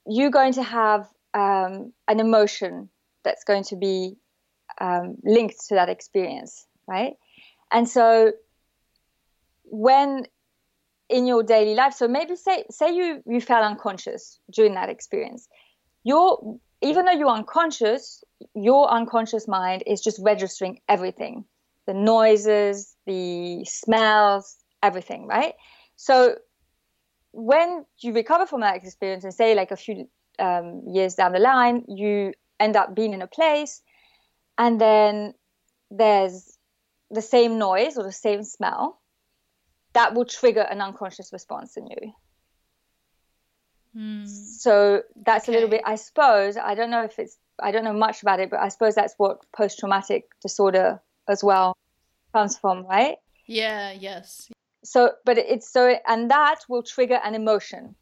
[0.06, 2.90] you're going to have um, an emotion
[3.24, 4.16] that's going to be
[4.82, 7.14] um, linked to that experience, right?
[7.72, 8.34] And so
[9.64, 10.26] when
[11.10, 15.48] in your daily life, so maybe say say you you felt unconscious during that experience,
[16.04, 18.24] your even though you're unconscious,
[18.56, 21.46] your unconscious mind is just registering everything,
[21.90, 25.56] the noises, the smells, everything, right?
[25.96, 26.36] So
[27.32, 31.40] when you recover from that experience and say like a few um, years down the
[31.40, 33.82] line, you end up being in a place
[34.60, 35.34] and then
[35.90, 36.60] there's
[37.10, 39.02] the same noise or the same smell,
[39.94, 42.14] that will trigger an unconscious response in you.
[43.98, 44.28] Mm.
[44.28, 45.54] So that's Okay.
[45.54, 48.40] a little bit, I suppose, I don't know if it's, I don't know much about
[48.40, 51.76] it, but I suppose that's what post traumatic disorder as well
[52.34, 53.18] comes from, right?
[53.46, 54.50] Yeah, yes.
[54.84, 57.96] So, but it's so, and that will trigger an emotion.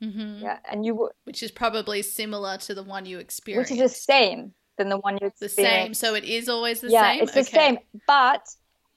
[0.00, 0.58] hmm Yeah.
[0.70, 4.52] And you, Which is probably similar to the one you experience, which is the same
[4.78, 5.40] than the one you experience.
[5.40, 5.94] The same.
[5.94, 7.22] So it is always the yeah, same?
[7.22, 7.50] it's the Okay.
[7.50, 7.78] same.
[8.06, 8.48] But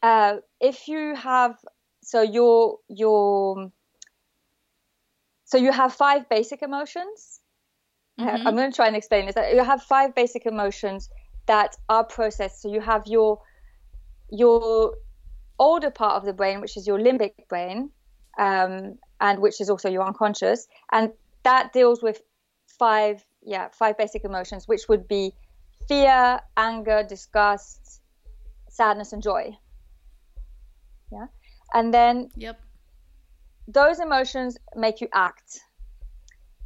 [0.01, 1.55] uh, if you have,
[2.01, 3.71] so your your,
[5.45, 7.39] so you have five basic emotions.
[8.17, 8.47] I- Mhm.
[8.47, 9.35] I'm going to try and explain this.
[9.35, 11.09] You have five basic emotions
[11.47, 12.61] that are processed.
[12.61, 13.39] So you have your
[14.29, 14.95] your
[15.59, 17.91] older part of the brain, which is your limbic brain,
[18.39, 21.11] um, and which is also your unconscious, and
[21.43, 22.21] that deals with
[22.79, 25.33] five yeah five basic emotions, which would be
[25.87, 28.01] fear, anger, disgust,
[28.69, 29.51] sadness, and joy.
[31.11, 31.27] Yeah,
[31.73, 32.59] and then Yep.
[33.67, 35.59] those emotions make you act.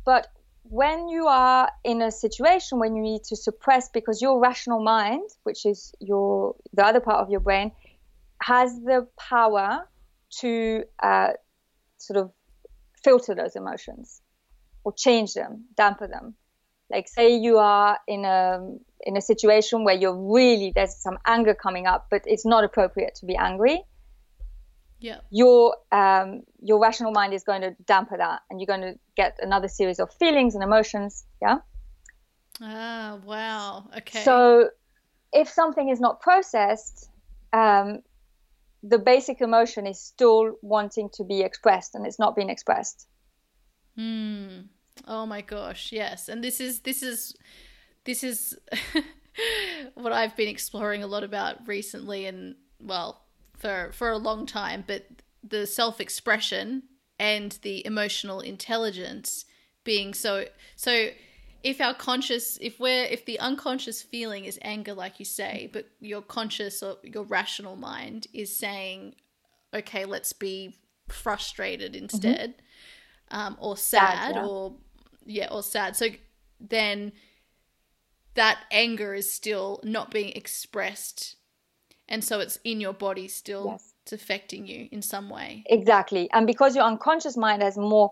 [0.06, 0.28] But
[0.70, 5.30] when you are in a situation when you need to suppress because your rational mind,
[5.44, 7.72] which is your the other part of your brain,
[8.42, 9.88] has the power
[10.40, 11.30] to uh,
[11.98, 12.32] sort of
[13.04, 14.22] filter those emotions
[14.84, 16.36] or change them, damper them.
[16.90, 18.60] Like say you are in a
[19.02, 23.16] in a situation where you're really there's some anger coming up, but it's not appropriate
[23.16, 23.84] to be angry
[25.00, 25.26] Yep.
[25.30, 29.38] your um, your rational mind is going to damper that, and you're going to get
[29.42, 31.26] another series of feelings and emotions.
[31.42, 31.58] Yeah.
[32.62, 33.90] Ah, wow.
[33.98, 34.24] Okay.
[34.24, 34.70] So,
[35.32, 37.10] if something is not processed,
[37.54, 38.00] um,
[38.82, 43.08] the basic emotion is still wanting to be expressed, and it's not being expressed.
[43.96, 44.62] Hmm.
[45.08, 46.30] Oh my gosh, yes.
[46.30, 47.36] And this is this is
[48.06, 48.58] this is
[49.94, 53.27] what I've been exploring a lot about recently and well,
[53.58, 55.06] for for a long time, but
[55.44, 56.84] the self-expression
[57.20, 59.46] and the emotional intelligence
[59.84, 60.46] being so
[60.76, 61.10] so
[61.64, 65.88] if our conscious if we're if the unconscious feeling is anger like you say, but
[66.00, 69.16] your conscious or your rational mind is saying
[69.74, 70.76] okay, let's be
[71.10, 72.56] frustrated instead.
[73.30, 74.46] Um, or sad, Sad, yeah.
[74.46, 74.76] or
[75.26, 75.96] yeah, or sad.
[75.96, 76.08] So
[76.60, 77.12] then
[78.36, 81.36] that anger is still not being expressed,
[82.10, 83.68] and so it's in your body still.
[83.68, 83.94] Yes.
[84.04, 85.64] It's affecting you in some way.
[85.66, 88.12] Exactly, and because your unconscious mind has more,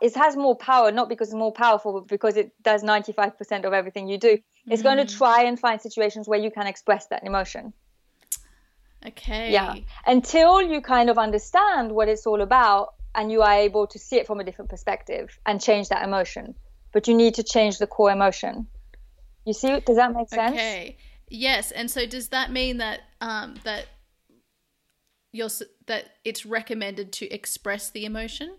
[0.00, 3.72] it has more power, not because it's more powerful, but because it does 95% of
[3.72, 4.38] everything you do.
[4.66, 5.16] It's going to mm.
[5.16, 7.72] try and find situations where you can express that emotion.
[9.06, 9.52] Okay.
[9.52, 9.74] Yeah.
[10.06, 14.16] Until you kind of understand what it's all about and you are able to see
[14.16, 16.54] it from a different perspective and change that emotion.
[16.92, 18.66] But you need to change the core emotion.
[19.44, 20.52] You see, does that make sense?
[20.52, 20.96] Okay.
[21.28, 23.86] Yes, and so does that mean that um that
[25.32, 25.48] you're
[25.86, 28.56] that it's recommended to express the emotion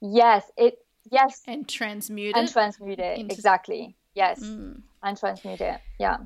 [0.00, 0.78] Yes, it
[1.10, 2.52] yes and transmute and it?
[2.52, 3.18] transmute it.
[3.18, 3.96] into- Exactly.
[4.14, 4.40] Yes.
[4.40, 4.82] Mm.
[5.02, 5.80] And transmute it.
[5.98, 6.18] Yeah.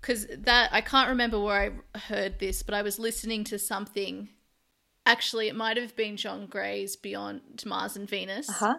[0.00, 4.28] because that I can't remember where I heard this, but I was listening to something.
[5.04, 8.74] Actually, it might have been John Gray's Beyond Mars and Venus, Uh-huh.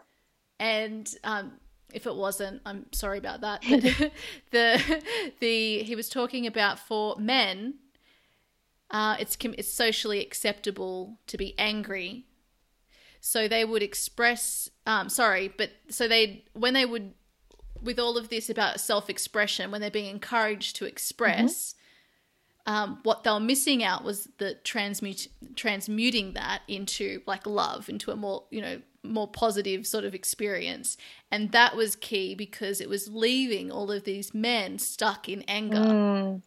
[0.59, 1.53] and um,
[1.93, 3.61] if it wasn't, I'm sorry about that.
[4.51, 5.03] The
[5.39, 7.75] the he was talking about for men,
[8.91, 12.25] uh, it's it's socially acceptable to be angry,
[13.19, 14.69] so they would express.
[14.85, 17.13] Um, sorry, but so they when they would
[17.81, 21.75] with all of this about self expression, when they're being encouraged to express,
[22.65, 28.11] um, what they were missing out was the transmute transmuting that into like love, into
[28.11, 30.97] a more you know more positive sort of experience.
[31.31, 35.77] And that was key because it was leaving all of these men stuck in anger.
[35.77, 36.41] Mm.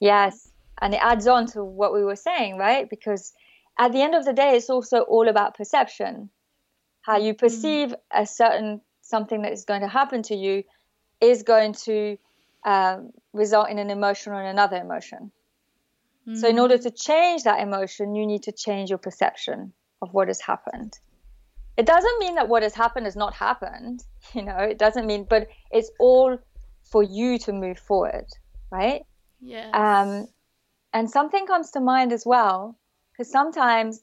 [0.00, 0.50] Yes.
[0.80, 2.88] And it adds on to what we were saying, right?
[2.88, 3.32] Because
[3.78, 6.30] at the end of the day, it's also all about perception.
[7.02, 7.96] How you perceive mm.
[8.12, 10.64] a certain something that is going to happen to you
[11.20, 12.16] is going to
[12.64, 15.30] um, result in an emotion or another emotion.
[16.26, 16.36] Mm.
[16.38, 20.28] So, in order to change that emotion, you need to change your perception of what
[20.28, 20.98] has happened
[21.76, 24.04] it doesn't mean that what has happened has not happened
[24.34, 26.38] you know it doesn't mean but it's all
[26.82, 28.26] for you to move forward
[28.70, 29.02] right
[29.40, 30.26] yeah um
[30.94, 32.78] and something comes to mind as well
[33.12, 34.02] because sometimes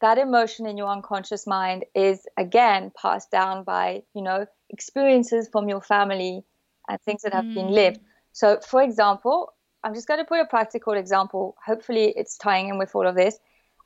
[0.00, 5.68] that emotion in your unconscious mind is again passed down by you know experiences from
[5.68, 6.42] your family
[6.88, 7.54] and things that have mm.
[7.54, 8.00] been lived
[8.32, 12.78] so for example i'm just going to put a practical example hopefully it's tying in
[12.78, 13.38] with all of this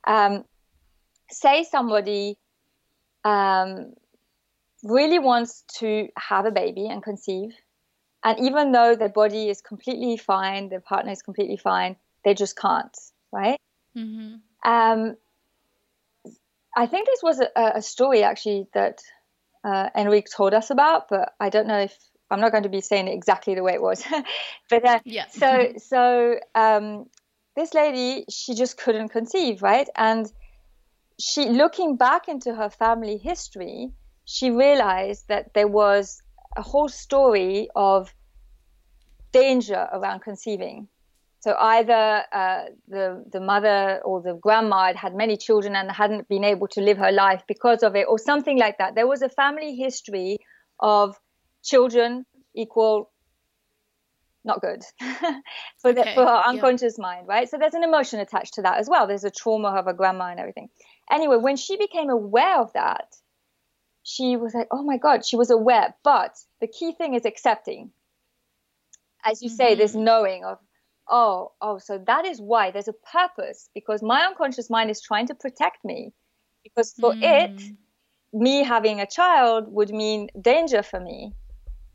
[0.06, 0.44] um,
[1.30, 2.38] say somebody
[3.24, 3.92] um,
[4.82, 7.54] really wants to have a baby and conceive.
[8.24, 11.96] And even though their body is completely fine, their partner is completely fine,
[12.26, 12.94] they just can't,
[13.32, 13.58] right?
[13.96, 14.34] Mm-hmm.
[14.70, 15.16] Um,
[16.76, 18.98] I think this was a, a story actually that
[19.64, 21.96] uh, Enrique told us about, but I don't know if
[22.30, 24.04] I'm not going to be saying it exactly the way it was.
[24.70, 25.26] but uh, yeah.
[25.28, 27.06] so so um,
[27.54, 29.88] this lady, she just couldn't conceive, right?
[29.96, 30.30] And
[31.18, 33.92] she looking back into her family history
[34.26, 36.20] she realized that there was
[36.56, 38.12] a whole story of
[39.32, 40.88] danger around conceiving
[41.40, 46.28] so either uh, the the mother or the grandma had had many children and hadn't
[46.28, 48.94] been able to live her life because of it, or something like that.
[48.94, 50.38] There was a family history
[50.80, 51.16] of
[51.62, 53.10] children equal
[54.46, 54.82] not good
[55.78, 55.92] for okay.
[55.92, 57.02] the, for our unconscious yeah.
[57.02, 57.50] mind, right?
[57.50, 59.06] So there's an emotion attached to that as well.
[59.06, 60.68] There's a trauma of a grandma and everything.
[61.10, 63.14] Anyway, when she became aware of that,
[64.02, 65.94] she was like, oh my God, she was aware.
[66.04, 67.90] But the key thing is accepting.
[69.24, 69.56] As you mm-hmm.
[69.56, 70.58] say, this knowing of,
[71.08, 75.26] oh, oh, so that is why there's a purpose because my unconscious mind is trying
[75.28, 76.12] to protect me.
[76.64, 77.22] Because for mm.
[77.22, 77.62] it,
[78.32, 81.32] me having a child would mean danger for me.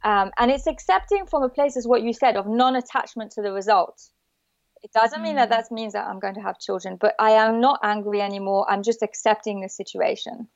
[0.03, 3.41] Um, and it's accepting from a place, as what you said, of non attachment to
[3.41, 4.01] the result.
[4.81, 5.23] It doesn't mm.
[5.23, 5.51] mean that mm.
[5.51, 8.65] that means that I'm going to have children, but I am not angry anymore.
[8.69, 10.47] I'm just accepting the situation.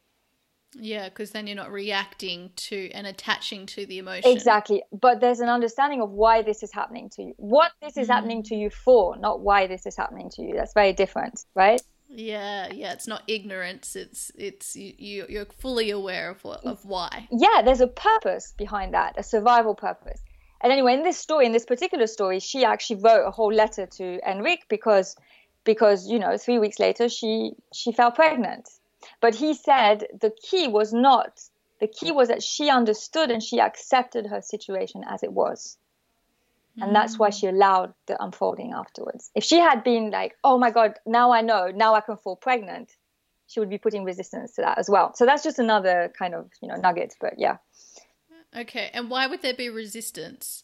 [0.77, 4.29] Yeah, because then you're not reacting to and attaching to the emotion.
[4.29, 4.83] Exactly.
[4.91, 8.13] But there's an understanding of why this is happening to you, what this is mm.
[8.13, 10.53] happening to you for, not why this is happening to you.
[10.55, 11.81] That's very different, right?
[12.09, 13.95] Yeah, yeah, it's not ignorance.
[13.95, 17.27] It's it's you you're fully aware of what, of why.
[17.31, 20.21] Yeah, there's a purpose behind that, a survival purpose.
[20.61, 23.85] And anyway, in this story, in this particular story, she actually wrote a whole letter
[23.97, 25.15] to Enrique because
[25.63, 28.69] because you know three weeks later she she fell pregnant.
[29.21, 31.39] But he said the key was not
[31.79, 35.77] the key was that she understood and she accepted her situation as it was.
[36.81, 37.39] And that's why mm.
[37.39, 39.31] she allowed the unfolding afterwards.
[39.33, 42.35] If she had been like, oh my God, now I know, now I can fall
[42.35, 42.91] pregnant,
[43.47, 45.13] she would be putting resistance to that as well.
[45.15, 47.13] So that's just another kind of, you know, nugget.
[47.21, 47.57] But yeah.
[48.57, 50.63] Okay, and why would there be resistance?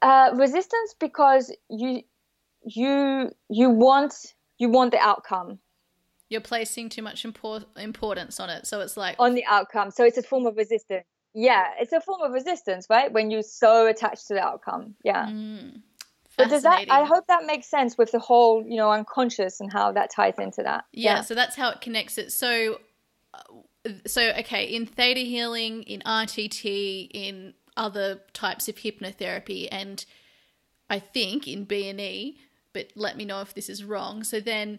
[0.00, 2.02] Uh, resistance because you
[2.64, 4.14] you you want
[4.58, 5.58] you want the outcome.
[6.30, 9.90] You're placing too much import- importance on it, so it's like on the outcome.
[9.90, 11.04] So it's a form of resistance.
[11.34, 13.12] Yeah, it's a form of resistance, right?
[13.12, 14.94] When you're so attached to the outcome.
[15.02, 15.26] Yeah.
[15.26, 15.82] Mm,
[16.36, 16.86] but does that?
[16.90, 20.38] I hope that makes sense with the whole, you know, unconscious and how that ties
[20.38, 20.84] into that.
[20.92, 21.16] Yeah.
[21.16, 21.20] yeah.
[21.22, 22.32] So that's how it connects it.
[22.32, 22.78] So
[24.06, 30.04] so okay in theta healing in rtt in other types of hypnotherapy and
[30.88, 32.38] i think in B and E,
[32.72, 34.78] but let me know if this is wrong so then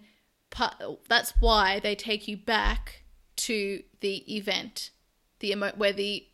[1.08, 3.04] that's why they take you back
[3.36, 4.92] to the event
[5.40, 6.26] the emo- where the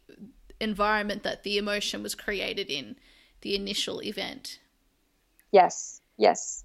[0.60, 2.96] environment that the emotion was created in
[3.42, 4.60] the initial event
[5.52, 6.64] yes yes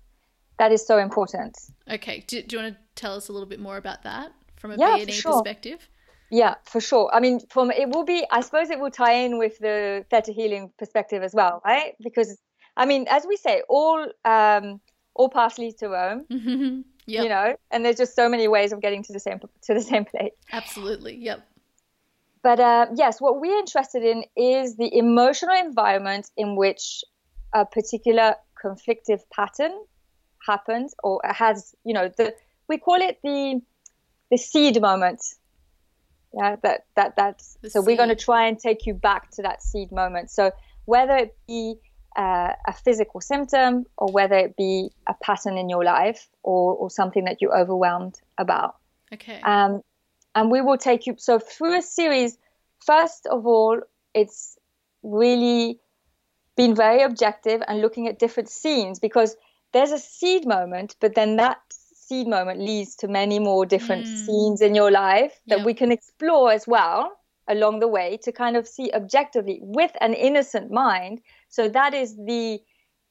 [0.58, 1.56] that is so important
[1.90, 4.72] okay do, do you want to tell us a little bit more about that from
[4.72, 5.32] a yeah, BNE sure.
[5.32, 5.88] perspective
[6.30, 7.08] yeah, for sure.
[7.12, 8.26] I mean, from it will be.
[8.30, 11.94] I suppose it will tie in with the theta healing perspective as well, right?
[12.02, 12.36] Because
[12.76, 14.80] I mean, as we say, all um,
[15.14, 16.24] all paths lead to Rome.
[17.06, 17.22] Yep.
[17.22, 19.80] You know, and there's just so many ways of getting to the same to the
[19.80, 20.32] same place.
[20.52, 21.16] Absolutely.
[21.16, 21.46] Yep.
[22.42, 27.04] But uh, yes, what we're interested in is the emotional environment in which
[27.54, 29.72] a particular conflictive pattern
[30.46, 32.34] happens or has, you know, the
[32.68, 33.60] we call it the
[34.30, 35.20] the seed moment
[36.34, 37.86] yeah that that that's the so seed.
[37.86, 40.50] we're going to try and take you back to that seed moment so
[40.84, 41.74] whether it be
[42.16, 46.90] uh, a physical symptom or whether it be a pattern in your life or, or
[46.90, 48.76] something that you're overwhelmed about
[49.12, 49.82] okay um,
[50.36, 52.38] and we will take you so through a series.
[52.84, 53.80] First of all,
[54.14, 54.56] it's
[55.02, 55.80] really
[56.56, 59.34] been very objective and looking at different scenes because
[59.72, 64.26] there's a seed moment, but then that seed moment leads to many more different mm.
[64.26, 65.66] scenes in your life that yep.
[65.66, 67.10] we can explore as well
[67.48, 71.20] along the way to kind of see objectively with an innocent mind.
[71.56, 72.60] So that is the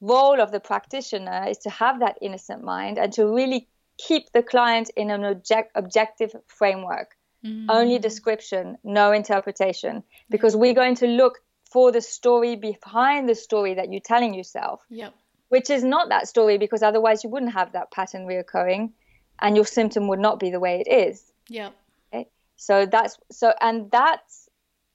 [0.00, 3.66] role of the practitioner is to have that innocent mind and to really
[3.98, 7.16] keep the client in an object, objective framework.
[7.44, 7.66] Mm.
[7.68, 11.40] Only description, no interpretation, because we're going to look
[11.72, 14.80] for the story behind the story that you're telling yourself.
[14.90, 15.12] Yep.
[15.48, 18.92] Which is not that story because otherwise you wouldn't have that pattern reoccurring
[19.40, 21.32] and your symptom would not be the way it is.
[21.48, 21.70] Yeah.
[22.12, 22.28] Okay?
[22.54, 24.20] So that's so and that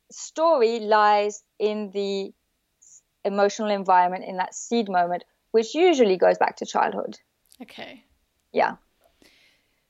[0.10, 2.34] story lies in the
[3.24, 7.18] emotional environment in that seed moment, which usually goes back to childhood.
[7.62, 8.04] Okay.
[8.52, 8.76] Yeah.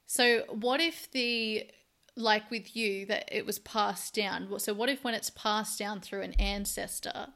[0.07, 1.69] So what if the
[2.15, 6.01] like with you that it was passed down so what if when it's passed down
[6.01, 7.27] through an ancestor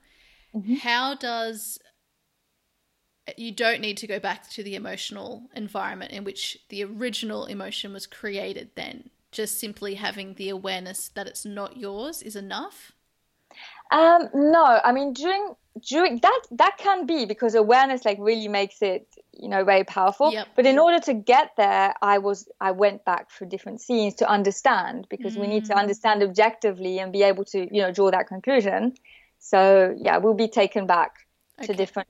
[0.54, 0.76] mm-hmm.
[0.76, 1.80] how does
[3.38, 7.94] you don't need to go back to the emotional environment in which the original emotion
[7.94, 12.92] was created then just simply having the awareness that it's not yours is enough
[13.92, 18.82] um, no i mean during during that that can be because awareness like really makes
[18.82, 20.48] it you know very powerful yep.
[20.56, 24.30] but in order to get there i was i went back through different scenes to
[24.30, 25.42] understand because mm.
[25.42, 25.78] we need to mm.
[25.78, 28.94] understand objectively and be able to you know draw that conclusion
[29.40, 31.16] so yeah we'll be taken back
[31.60, 31.68] okay.
[31.68, 32.08] to different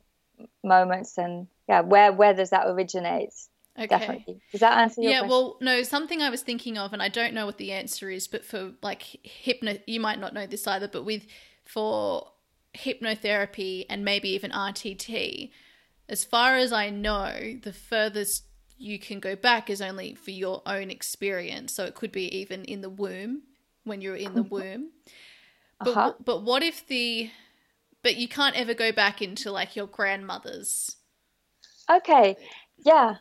[0.64, 3.34] moments and yeah where where does that originate
[3.78, 3.88] Okay.
[3.88, 4.40] Definitely.
[4.54, 5.30] Does that answer your yeah, question?
[5.32, 8.26] well, no, something I was thinking of, and I don't know what the answer is,
[8.26, 11.24] but for like hypno, you might not know this either, but with
[11.66, 12.32] for
[12.76, 15.52] hypnotherapy and maybe even RTT,
[16.08, 18.46] as far as I know, the furthest
[18.78, 21.74] you can go back is only for your own experience.
[21.74, 23.44] So it could be even in the womb
[23.84, 24.54] when you're in the mm-hmm.
[24.54, 24.92] womb.
[25.80, 26.14] But uh-huh.
[26.24, 27.30] but what if the
[28.06, 30.96] but you can't ever go back into like your grandmother's.
[31.90, 32.38] Okay.
[32.86, 33.16] Yeah.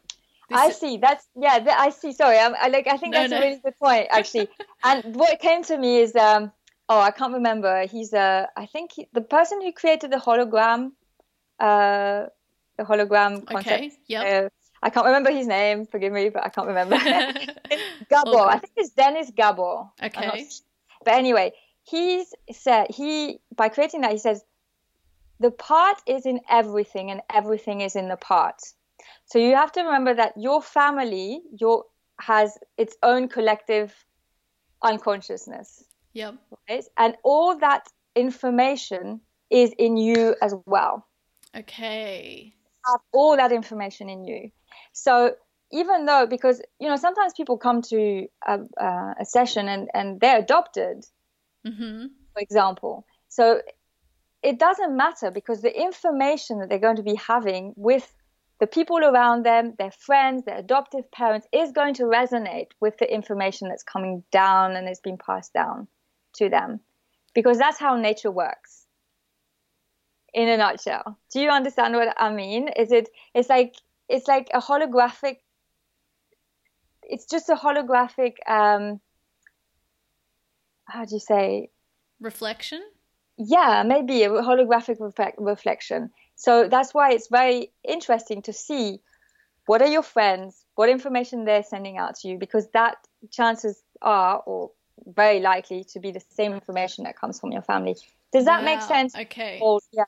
[0.51, 0.99] This I see.
[0.99, 1.65] That's yeah.
[1.79, 2.13] I see.
[2.13, 2.87] Sorry, I'm, I like.
[2.87, 3.39] I think no, that's no.
[3.39, 4.51] a really good point, actually.
[4.85, 6.53] and what came to me is um,
[6.89, 10.93] oh i can't remember he's uh i think he, the person who created the hologram
[11.61, 12.27] uh
[12.77, 14.49] the hologram concept okay yeah uh,
[14.85, 15.87] I can't remember his name.
[15.87, 16.97] Forgive me, but I can't remember.
[18.11, 18.29] Gabor.
[18.29, 18.39] Okay.
[18.39, 19.89] I think it's Dennis Gabor.
[20.03, 20.47] Okay.
[21.03, 21.53] But anyway,
[21.85, 24.45] he's said he by creating that he says
[25.41, 28.61] the part is in everything and everything is in the part.
[29.25, 31.85] So you have to remember that your family your
[32.21, 33.95] has its own collective
[34.83, 35.83] unconsciousness.
[36.15, 36.37] Yep.
[36.69, 36.85] Right?
[36.97, 39.21] And all that information
[39.51, 41.07] is in you as well.
[41.57, 42.55] Okay.
[42.87, 44.51] Have all that information in you.
[44.93, 45.35] So
[45.73, 50.21] even though, because you know, sometimes people come to a, uh, a session and and
[50.21, 51.05] they're adopted,
[51.67, 52.07] mm-hmm.
[52.33, 53.07] for example.
[53.29, 53.61] So
[54.43, 58.15] it doesn't matter because the information that they're going to be having with
[58.61, 63.13] the people around them, their friends, their adoptive parents, is going to resonate with the
[63.13, 65.89] information that's coming down and is being passed down
[66.37, 66.81] to them.
[67.35, 68.87] Because that's how nature works.
[70.33, 71.19] In a nutshell.
[71.33, 72.69] Do you understand what i mean?
[72.69, 73.75] Is it it's like
[74.09, 75.37] it's like a holographic
[77.03, 79.01] it's just a holographic um
[80.87, 81.71] how do you say?
[82.21, 82.83] Reflection?
[83.39, 86.11] Yeah maybe a holographic reflect, reflection.
[86.35, 89.01] So that's why it's very interesting to see
[89.67, 92.97] what are your friends what information they're sending out to you because that
[93.31, 94.73] chances are or
[95.07, 97.97] very likely to be the same information that comes from your family.
[98.33, 98.65] Does that wow.
[98.65, 99.15] make sense?
[99.17, 99.59] Okay.
[99.63, 100.05] Or, yeah.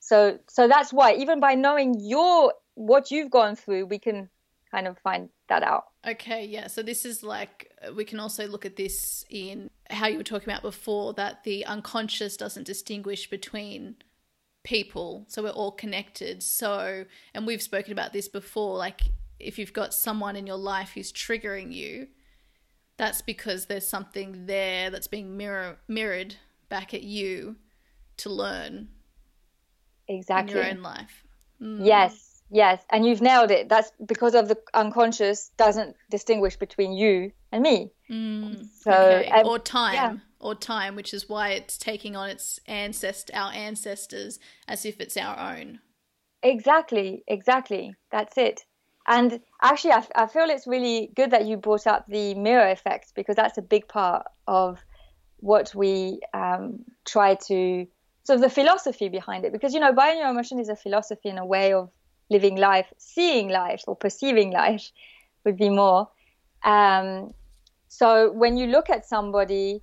[0.00, 4.30] So so that's why even by knowing your what you've gone through, we can
[4.70, 5.84] kind of find that out.
[6.06, 6.68] Okay, yeah.
[6.68, 10.48] So this is like we can also look at this in how you were talking
[10.48, 13.96] about before that the unconscious doesn't distinguish between
[14.64, 15.24] people.
[15.28, 16.42] So we're all connected.
[16.42, 17.04] So
[17.34, 19.02] and we've spoken about this before like
[19.40, 22.08] if you've got someone in your life who's triggering you,
[22.98, 26.34] that's because there's something there that's being mirror mirrored
[26.68, 27.56] back at you
[28.18, 28.88] to learn
[30.08, 31.24] exactly in your own life.
[31.62, 31.86] Mm.
[31.86, 33.68] Yes, yes, and you've nailed it.
[33.68, 37.90] That's because of the unconscious doesn't distinguish between you and me.
[38.10, 38.66] Mm.
[38.82, 39.30] So okay.
[39.30, 39.94] um, or time.
[39.94, 40.16] Yeah.
[40.40, 44.38] Or time, which is why it's taking on its ancest our ancestors
[44.68, 45.80] as if it's our own.
[46.44, 47.96] Exactly, exactly.
[48.12, 48.64] That's it.
[49.08, 53.12] And actually, I, I feel it's really good that you brought up the mirror effect
[53.16, 54.78] because that's a big part of
[55.40, 57.86] what we um, try to
[58.24, 61.72] so the philosophy behind it because you know bioneuroemotion is a philosophy and a way
[61.72, 61.88] of
[62.28, 64.90] living life seeing life or perceiving life
[65.44, 66.08] would be more
[66.64, 67.32] um,
[67.88, 69.82] So when you look at somebody,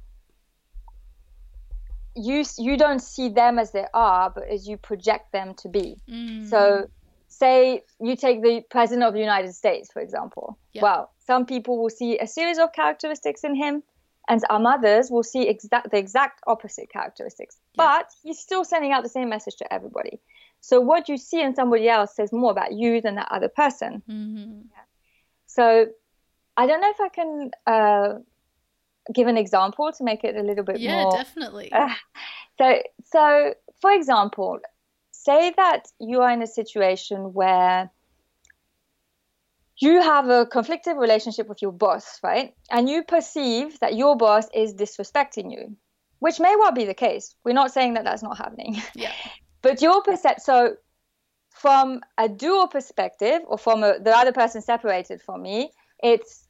[2.15, 5.97] you you don't see them as they are, but as you project them to be.
[6.09, 6.47] Mm.
[6.49, 6.89] So
[7.37, 10.57] say you take the president of the United States, for example.
[10.73, 10.83] Yeah.
[10.83, 13.83] Well, some people will see a series of characteristics in him,
[14.29, 17.57] and some others will see exact the exact opposite characteristics.
[17.73, 17.83] Yeah.
[17.83, 20.19] But he's still sending out the same message to everybody.
[20.61, 24.01] So what you see in somebody else says more about you than that other person.
[24.09, 24.63] Mhm.
[25.47, 25.87] So
[26.57, 28.09] I don't know if I can uh,
[29.13, 31.11] give an example to make it a little bit Yeah, more.
[31.11, 31.71] definitely.
[31.71, 31.93] Uh,
[32.57, 32.81] so,
[33.13, 34.59] so for example,
[35.25, 37.89] say that you are in a situation where
[39.77, 42.53] you have a conflicted relationship with your boss, right?
[42.71, 45.75] And you perceive that your boss is disrespecting you,
[46.19, 47.35] which may well be the case.
[47.43, 48.81] We're not saying that that's not happening.
[48.95, 49.11] yeah.
[49.61, 50.75] But your percep so
[51.49, 55.71] from a dual perspective or from a, the other person separated from me,
[56.03, 56.44] it's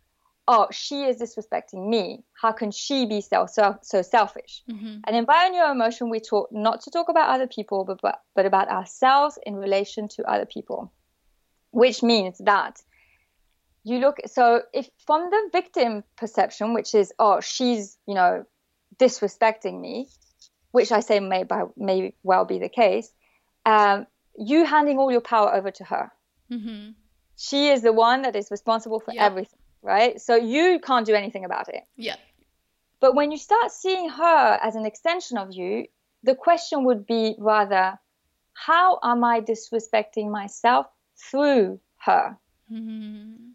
[0.48, 2.24] oh, she is disrespecting me.
[2.42, 4.64] How can she be so so, so selfish?
[4.70, 5.02] Mhm.
[5.06, 8.68] And in bioneuroemotion, we talk not to talk about other people, but, but but about
[8.70, 10.92] ourselves in relation to other people,
[11.72, 12.82] which means that
[13.84, 14.18] you look.
[14.26, 18.46] So if from the victim perception, which is oh, she's you know
[18.98, 20.08] disrespecting me,
[20.72, 23.12] which I say may by, may well be the case,
[23.66, 24.08] um,
[24.38, 26.12] you handing all your power over to her.
[26.52, 26.96] Mhm.
[27.38, 29.26] She is the one that is responsible for Yeah.
[29.26, 30.20] everything, right?
[30.20, 31.84] So you can't do anything about it.
[31.96, 32.16] Yeah.
[33.00, 35.86] But when you start seeing her as an extension of you,
[36.24, 38.00] the question would be rather,
[38.54, 42.38] how am I disrespecting myself through her?
[42.72, 43.52] Mhm.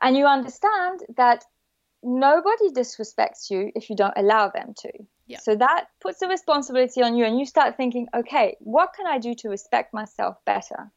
[0.00, 1.44] And you understand that
[2.02, 4.92] nobody disrespects you if you don't allow them to.
[5.26, 5.38] Yeah.
[5.38, 9.18] So that puts the responsibility on you, and you start thinking, okay, what can I
[9.18, 10.92] do to respect myself better?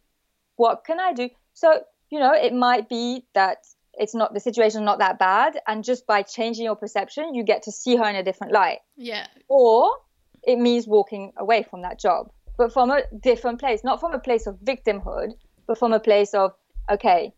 [0.56, 1.30] What can I do?
[1.54, 3.66] So, you know, it might be that
[3.96, 7.64] it's not the situation not that bad, and just by changing your perception, you get
[7.64, 8.80] to see her in a different light.
[8.96, 9.28] Yeah.
[9.48, 9.92] Or
[10.44, 14.20] it means walking away from that job, but from a different place, not from a
[14.20, 15.34] place of victimhood,
[15.68, 16.54] but from a place of,
[16.90, 17.34] okay,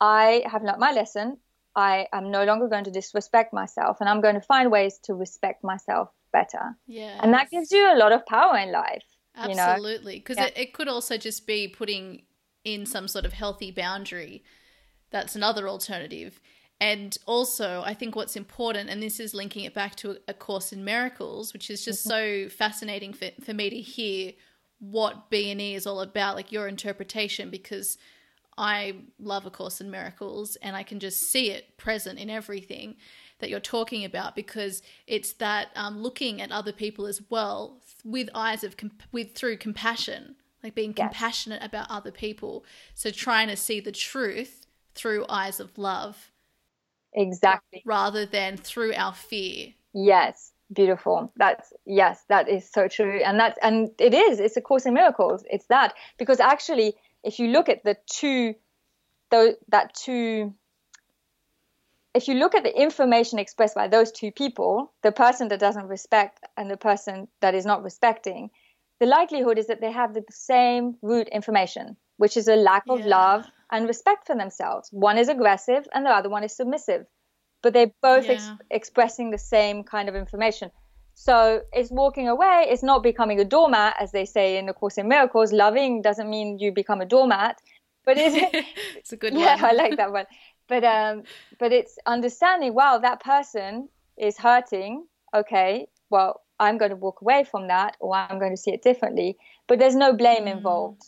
[0.00, 1.38] I have learnt my lesson.
[1.74, 5.14] I am no longer going to disrespect myself, and I'm going to find ways to
[5.14, 6.76] respect myself better.
[6.86, 7.18] Yeah.
[7.22, 9.04] And that gives you a lot of power in life.
[9.48, 9.62] you know?
[9.62, 10.18] Absolutely.
[10.18, 10.46] Because Yeah.
[10.46, 12.22] it, it could also just be putting
[12.64, 14.44] in some sort of healthy boundary.
[15.12, 16.40] That's another alternative.
[16.80, 20.72] And also, I think what's important, and this is linking it back to A Course
[20.72, 24.32] in Miracles, which is just so fascinating for, for me to hear
[24.80, 27.98] what B&E is all about, like your interpretation, because
[28.58, 32.96] I love A Course in Miracles and I can just see it present in everything
[33.38, 38.28] that you're talking about because it's that um, looking at other people as well with
[38.34, 40.34] eyes of comp- with through compassion,
[40.64, 41.08] like being Yes.
[41.08, 42.64] compassionate about other people.
[42.94, 44.61] So trying to see the truth
[44.94, 46.30] through eyes of love
[47.14, 47.82] Exactly.
[47.84, 49.74] rather than through our fear.
[49.92, 50.52] Yes.
[50.72, 51.30] Beautiful.
[51.36, 53.20] That's yes, that is so true.
[53.22, 55.44] And that's and it is, it's a course in miracles.
[55.50, 55.92] It's that.
[56.16, 58.54] Because actually, if you look at the two
[59.30, 60.54] though that two
[62.14, 65.88] if you look at the information expressed by those two people, the person that doesn't
[65.88, 68.50] respect and the person that is not respecting,
[69.00, 73.00] the likelihood is that they have the same root information, which is a lack of
[73.00, 73.06] Yeah.
[73.06, 74.88] love and respect for themselves.
[74.92, 77.06] One is aggressive and the other one is submissive,
[77.62, 80.70] but they're both ex- expressing the same kind of information.
[81.14, 84.98] So it's walking away, it's not becoming a doormat, as they say in the Course
[84.98, 85.52] in Miracles.
[85.52, 87.58] Loving doesn't mean you become a doormat,
[88.04, 88.36] but it's,
[88.96, 89.64] it's a good yeah, one.
[89.64, 90.26] I like that one.
[90.68, 91.24] But um,
[91.58, 92.74] but it's understanding.
[92.74, 95.06] Wow, that person is hurting.
[95.34, 98.82] Okay, well, I'm going to walk away from that, or I'm going to see it
[98.82, 99.36] differently.
[99.66, 100.52] But there's no blame Mm.
[100.58, 101.02] involved.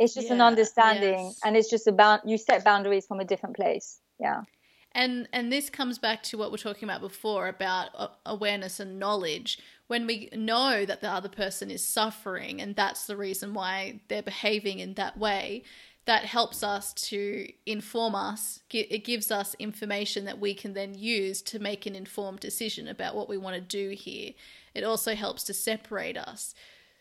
[0.00, 1.40] It's just an understanding, yes.
[1.44, 4.00] and it's just about you set boundaries from a different place.
[4.18, 4.44] Yeah.
[4.92, 8.98] And and this comes back to what we're talking about before about uh, awareness and
[8.98, 9.58] knowledge.
[9.88, 14.22] When we know that the other person is suffering and that's the reason why they're
[14.22, 15.64] behaving in that way,
[16.06, 18.60] that helps us to inform us.
[18.72, 23.14] It gives us information that we can then use to make an informed decision about
[23.14, 24.32] what we want to do here.
[24.74, 26.54] It also helps to separate us.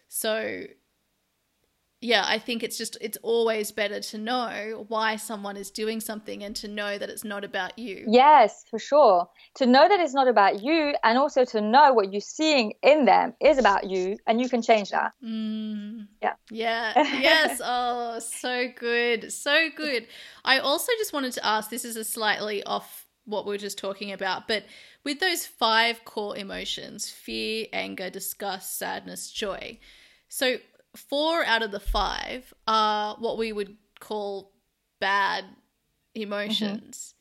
[0.09, 0.65] So
[2.01, 6.43] yeah, I think it's just it's always better to know why someone is doing something
[6.43, 8.05] and to know that it's not about you.
[8.07, 9.27] Yes, for sure.
[9.55, 13.03] To know that it's not about you, and also to know what you're seeing in
[13.03, 15.11] them is about you, and you can change that.
[15.23, 16.07] Mm.
[16.21, 16.33] Yeah.
[16.49, 16.93] Yeah.
[17.19, 17.59] Yes.
[17.63, 19.33] Oh, so good.
[19.33, 20.07] So good.
[20.45, 23.77] I also just wanted to ask this is a slightly off what we were just
[23.77, 24.63] talking about, but
[25.03, 29.79] with those five core emotions fear, anger, disgust, sadness, joy.
[30.29, 30.57] So,
[30.99, 34.51] four out of the five are what we would call
[34.99, 35.45] bad
[36.15, 37.15] emotions.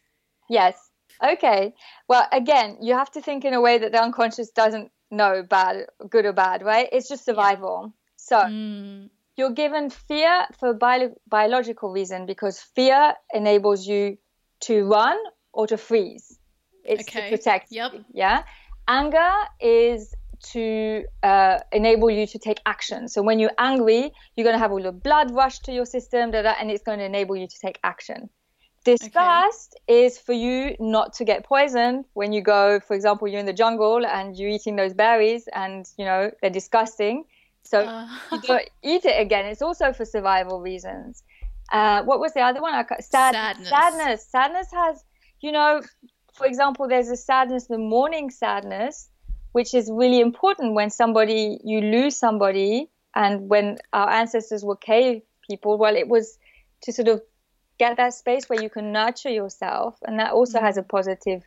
[0.49, 0.91] Yes.
[1.23, 1.75] Okay.
[2.09, 5.87] Well, again, you have to think in a way that the unconscious doesn't know bad,
[6.09, 6.89] good or bad, right?
[6.93, 7.81] It's just survival.
[7.85, 7.91] Yeah.
[8.17, 9.11] So mm.
[9.37, 14.19] you're given fear for bio- biological reason because fear enables you
[14.61, 15.19] to run
[15.53, 16.39] or to freeze.
[16.85, 17.31] It's okay.
[17.31, 17.73] to protect.
[17.73, 17.93] Yep.
[18.13, 18.45] Yeah.
[18.87, 20.15] Anger is
[20.53, 23.09] to uh, enable you to take action.
[23.09, 26.31] So when you're angry, you're going to have all the blood rush to your system,
[26.31, 28.31] da, da, and it's going to enable you to take action.
[28.85, 30.07] Disgust okay.
[30.07, 33.53] is for you not to get poisoned when you go, for example, you're in the
[33.53, 37.25] jungle and you're eating those berries and, you know, they're disgusting.
[37.65, 38.09] So uh.
[38.33, 39.47] you don't eat it again.
[39.47, 41.23] It's also for survival reasons.
[41.71, 42.73] Uh, what was the other one?
[43.01, 43.69] Sad, sadness.
[43.69, 44.27] Sadness.
[44.27, 45.05] Sadness has,
[45.41, 45.83] you know,
[46.33, 49.11] for example, there's a sadness, the mourning sadness,
[49.53, 52.89] which is really important when somebody, you lose somebody.
[53.15, 56.39] And when our ancestors were cave people, well, it was
[56.83, 57.23] to sort of
[57.79, 60.67] get that space where you can nurture yourself, and that also mm-hmm.
[60.67, 61.43] has a positive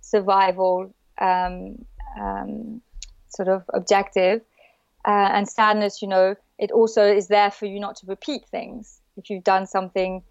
[0.00, 1.84] survival um,
[2.20, 2.80] um,
[3.28, 4.42] sort of objective.
[5.06, 9.00] Uh, and sadness, you know, it also is there for you not to repeat things.
[9.16, 10.22] If you've done something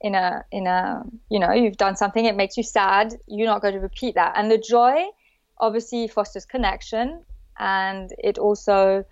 [0.00, 3.14] in a in a you know you've done something, it makes you sad.
[3.26, 4.34] You're not going to repeat that.
[4.36, 5.04] And the joy,
[5.58, 7.24] obviously, fosters connection,
[7.58, 9.04] and it also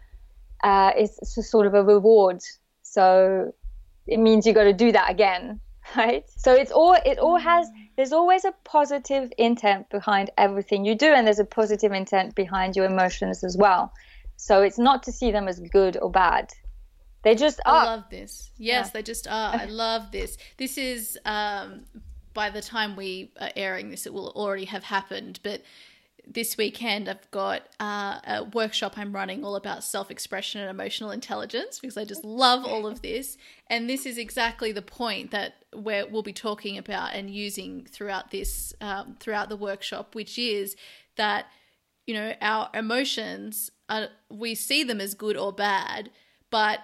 [0.62, 2.40] uh, is sort of a reward.
[2.82, 3.52] So
[4.06, 5.60] it means you got to do that again
[5.96, 6.24] right?
[6.36, 11.06] So it's all it all has there's always a positive intent behind everything you do
[11.06, 13.92] and there's a positive intent behind your emotions as well.
[14.36, 16.52] So it's not to see them as good or bad.
[17.22, 17.74] They just are.
[17.74, 18.50] i love this.
[18.58, 18.90] Yes yeah.
[18.92, 19.54] they just are.
[19.54, 20.36] I love this.
[20.56, 21.84] This is um
[22.32, 25.62] by the time we are airing this it will already have happened but
[26.26, 31.10] this weekend I've got uh, a workshop I'm running all about self expression and emotional
[31.10, 33.36] intelligence because I just love all of this.
[33.68, 38.30] And this is exactly the point that where we'll be talking about and using throughout
[38.30, 40.76] this um, throughout the workshop, which is
[41.16, 41.46] that
[42.06, 46.10] you know our emotions are, we see them as good or bad,
[46.50, 46.80] but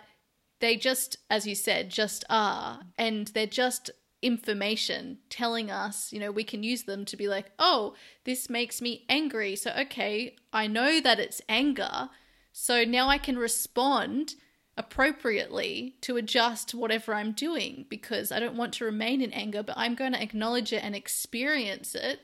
[0.61, 3.91] they just, as you said, just are, and they're just
[4.23, 7.95] information telling us, you know, we can use them to be like, oh,
[8.25, 9.57] this makes me angry.
[9.57, 12.11] So, okay, I know that it's anger.
[12.53, 14.35] So now I can respond
[14.77, 19.77] appropriately to adjust whatever I'm doing because I don't want to remain in anger, but
[19.77, 22.21] I'm going to acknowledge it and experience it.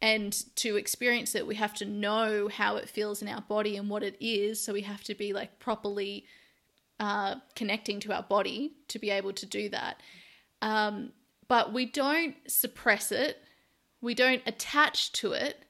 [0.00, 3.90] And to experience it, we have to know how it feels in our body and
[3.90, 4.60] what it is.
[4.60, 6.24] So we have to be like properly
[7.00, 10.00] uh, connecting to our body to be able to do that.
[10.62, 11.12] Um,
[11.48, 13.38] but we don't suppress it,
[14.00, 15.64] we don't attach to it,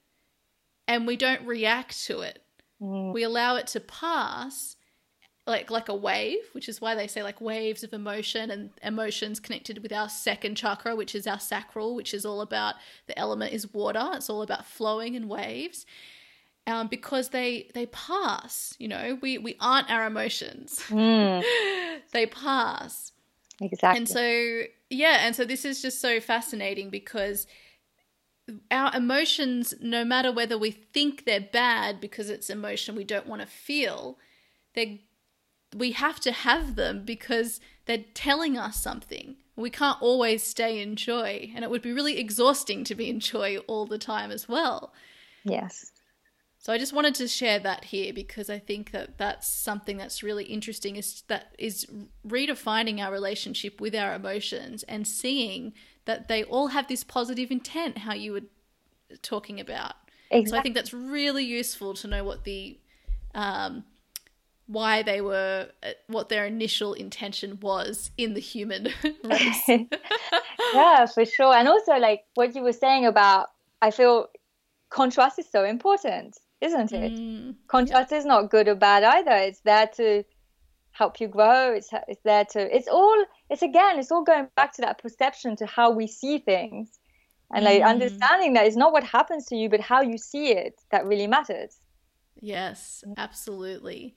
[0.86, 2.42] and we don't react to it.
[2.80, 3.12] Mm.
[3.12, 4.76] We allow it to pass
[5.48, 9.40] like like a wave, which is why they say like waves of emotion and emotions
[9.40, 12.74] connected with our second chakra, which is our sacral, which is all about
[13.06, 14.10] the element is water.
[14.12, 15.86] It's all about flowing and waves.
[16.66, 20.82] Um, because they they pass, you know, we we aren't our emotions.
[20.88, 21.42] Mm.
[22.12, 23.12] they pass.
[23.60, 23.98] Exactly.
[23.98, 27.46] And so yeah, and so this is just so fascinating because
[28.70, 33.42] our emotions, no matter whether we think they're bad because it's emotion we don't want
[33.42, 34.18] to feel,
[34.74, 35.02] they
[35.76, 39.36] we have to have them because they're telling us something.
[39.56, 43.20] We can't always stay in joy, and it would be really exhausting to be in
[43.20, 44.92] joy all the time as well.
[45.44, 45.92] Yes.
[46.68, 50.22] So I just wanted to share that here because I think that that's something that's
[50.22, 51.86] really interesting is that is
[52.26, 55.72] redefining our relationship with our emotions and seeing
[56.04, 59.94] that they all have this positive intent how you were talking about.
[60.30, 60.50] Exactly.
[60.50, 62.78] So I think that's really useful to know what the
[63.34, 63.84] um,
[64.66, 68.88] why they were uh, what their initial intention was in the human
[69.24, 69.68] race.
[70.74, 71.54] yeah, for sure.
[71.54, 73.46] And also like what you were saying about
[73.80, 74.28] I feel
[74.90, 77.12] contrast is so important isn't it?
[77.12, 78.18] Mm, Contrast yeah.
[78.18, 79.36] is not good or bad either.
[79.36, 80.24] It's there to
[80.92, 81.72] help you grow.
[81.72, 82.76] It's it's there to.
[82.76, 83.24] It's all.
[83.50, 83.98] It's again.
[83.98, 86.98] It's all going back to that perception to how we see things,
[87.52, 87.86] and like mm.
[87.86, 91.26] understanding that it's not what happens to you, but how you see it that really
[91.26, 91.78] matters.
[92.40, 94.14] Yes, absolutely.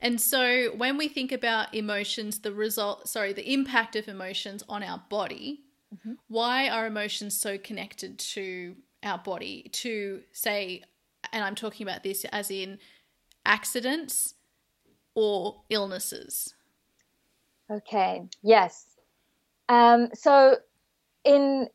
[0.00, 4.82] And so when we think about emotions, the result, sorry, the impact of emotions on
[4.82, 5.62] our body,
[5.94, 6.12] mm-hmm.
[6.28, 9.70] why are emotions so connected to our body?
[9.72, 10.82] To say,
[11.32, 12.78] and I'm talking about this as in
[13.44, 14.34] accidents
[15.14, 16.54] or illnesses.
[17.70, 18.86] Okay, yes.
[19.68, 20.56] Um, so,
[21.24, 21.68] in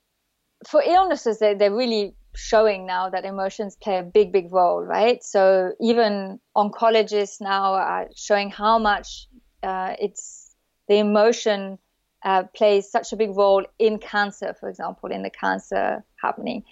[0.68, 5.24] for illnesses, they, they're really showing now that emotions play a big, big role, right?
[5.24, 9.28] So, even oncologists now are showing how much
[9.64, 10.56] uh, it's
[10.88, 11.80] the emotion
[12.24, 16.64] uh, plays such a big role in cancer, for example, in the cancer happening.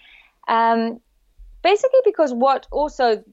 [0.47, 0.99] Um,
[1.61, 3.23] basically, because what also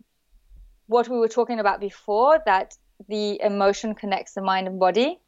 [0.87, 2.77] what we were talking about before that
[3.09, 5.19] the emotion connects the mind and body,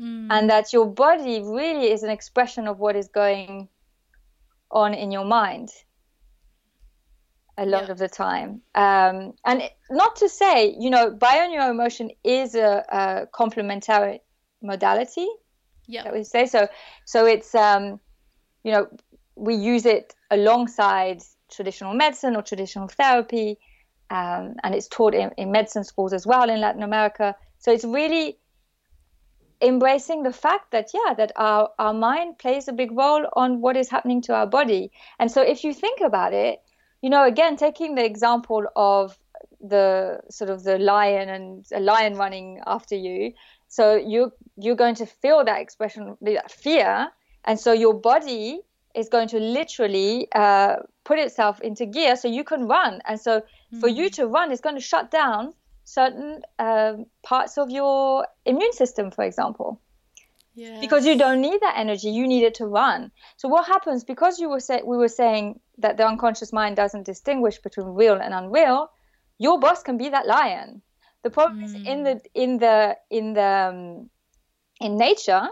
[0.00, 0.28] mm.
[0.30, 3.68] and that your body really is an expression of what is going
[4.70, 5.70] on in your mind
[7.58, 7.92] a lot yeah.
[7.92, 8.60] of the time.
[8.74, 14.20] Um, and not to say, you know, bio-neuroemotion is a, a complementary
[14.62, 15.26] modality.
[15.86, 16.68] Yeah, that we say so.
[17.04, 18.00] So it's, um,
[18.62, 18.88] you know,
[19.36, 23.58] we use it alongside traditional medicine or traditional therapy,
[24.10, 27.34] um, and it's taught in, in medicine schools as well in Latin America.
[27.58, 28.38] So it's really
[29.62, 33.74] embracing the fact that yeah that our, our mind plays a big role on what
[33.74, 36.60] is happening to our body and so if you think about it
[37.02, 39.16] you know, again, taking the example of
[39.60, 43.32] the sort of the lion and a lion running after you,
[43.68, 47.08] so you you're going to feel that expression, that fear,
[47.44, 48.60] and so your body
[48.96, 53.00] is going to literally uh, put itself into gear so you can run.
[53.04, 53.80] And so mm-hmm.
[53.80, 54.14] for you hmm.
[54.14, 55.52] to run, it's going to shut down
[55.84, 59.80] certain um, parts of your immune system, for example.
[60.54, 60.80] Yes.
[60.80, 63.12] Because you don't need that energy, you need it to run.
[63.36, 67.04] So what happens because you were say, we were saying that the unconscious mind doesn't
[67.04, 68.90] distinguish between real and unreal,
[69.36, 70.80] your boss can be that lion.
[71.22, 71.64] The problem mm.
[71.66, 74.10] is in the in the in the um,
[74.80, 75.48] in nature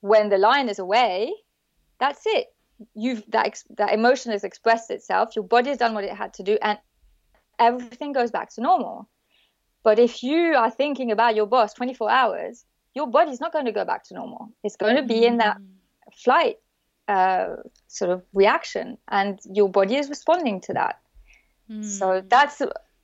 [0.00, 1.32] when the lion is away,
[1.98, 2.53] that's it.
[2.94, 5.36] You've that ex- that emotion has expressed itself.
[5.36, 6.78] Your body has done what it had to do, and
[7.58, 9.08] everything goes back to normal.
[9.82, 12.64] But if you are thinking about your boss 24 hours,
[12.94, 14.50] your body's not going to go back to normal.
[14.64, 15.66] It's going to be in that mm.
[16.16, 16.56] flight
[17.06, 17.56] uh,
[17.88, 21.00] sort of reaction, and your body is responding to that.
[21.70, 21.84] Mm.
[21.84, 22.60] So that's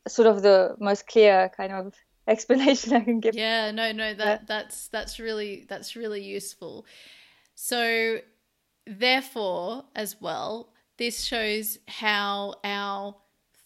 [0.09, 1.95] sort of the most clear kind of
[2.27, 3.35] explanation I can give.
[3.35, 4.45] Yeah, no, no, that yeah.
[4.47, 6.87] that's that's really that's really useful.
[7.55, 8.21] So,
[8.91, 13.17] therefore, as well, this shows how our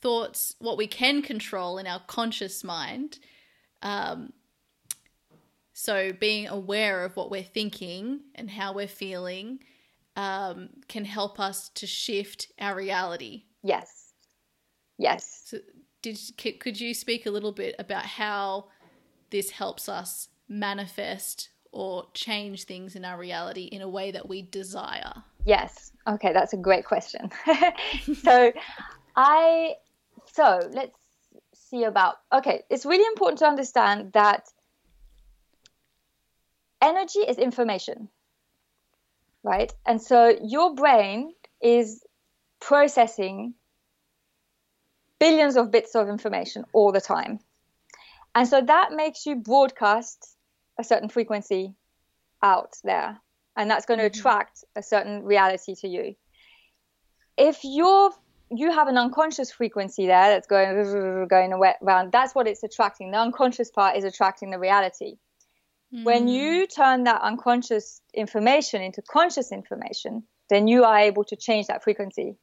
[0.01, 3.19] thoughts, what we can control in our conscious mind,
[3.83, 4.33] um,
[5.73, 9.59] so being aware of what we're thinking and how we're feeling
[10.15, 13.45] um, can help us to shift our reality.
[13.63, 14.13] Yes.
[14.99, 15.43] Yes.
[15.47, 15.59] So
[16.01, 16.19] did
[16.61, 18.69] could you speak a little bit about how
[19.31, 24.43] this helps us manifest or change things in our reality in a way that we
[24.43, 25.13] desire?
[25.45, 25.91] Yes.
[26.07, 27.31] Okay, that's a great question.
[28.23, 28.53] so
[29.17, 29.75] I
[30.33, 30.97] so let's
[31.53, 34.49] see about okay, it's really important to understand that
[36.81, 38.09] energy is information,
[39.43, 39.73] right?
[39.85, 42.05] And so your brain is
[42.61, 43.55] processing
[45.19, 47.41] billions of bits of information all the time.
[48.35, 50.34] And so that makes you broadcast
[50.79, 51.75] a certain frequency
[52.43, 53.21] out there.
[53.57, 54.19] And that's going to mm-hmm.
[54.19, 56.17] attract a certain reality to you.
[57.37, 58.13] If you're
[58.51, 62.13] you have an unconscious frequency there that's going going around.
[62.13, 63.11] That's what it's attracting.
[63.11, 65.17] The unconscious part is attracting the reality.
[66.03, 66.33] When mm.
[66.33, 71.85] you turn that unconscious information into conscious information, then you are able to change that
[71.85, 72.37] frequency.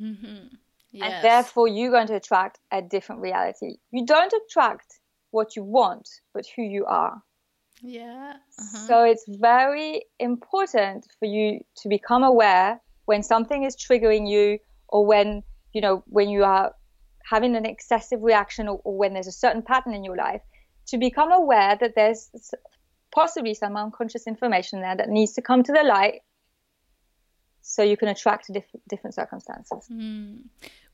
[0.00, 0.48] Mm-hmm.
[0.90, 1.10] Yes.
[1.10, 3.76] And therefore, you're going to attract a different reality.
[3.90, 5.00] You don't attract
[5.30, 7.22] what you want, but who you are.
[7.82, 8.34] Yeah.
[8.58, 8.86] Uh-huh.
[8.86, 15.04] So it's very important for you to become aware when something is triggering you or
[15.04, 15.42] when,
[15.72, 16.74] you know, when you are
[17.24, 20.42] having an excessive reaction or, or when there's a certain pattern in your life,
[20.86, 22.30] to become aware that there's
[23.12, 26.20] possibly some unconscious information there that needs to come to the light
[27.62, 29.86] so you can attract diff- different circumstances.
[29.90, 30.44] Mm.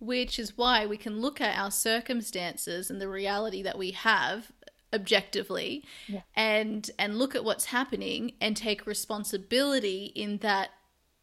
[0.00, 4.52] Which is why we can look at our circumstances and the reality that we have
[4.92, 6.20] objectively yeah.
[6.34, 10.70] and and look at what's happening and take responsibility in that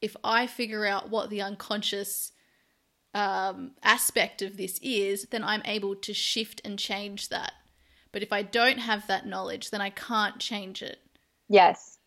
[0.02, 2.32] if I figure out what the unconscious
[3.16, 7.54] um, aspect of this is, then I'm able to shift and change that.
[8.12, 11.00] But if I don't have that knowledge, then I can't change it.
[11.50, 11.98] Yes.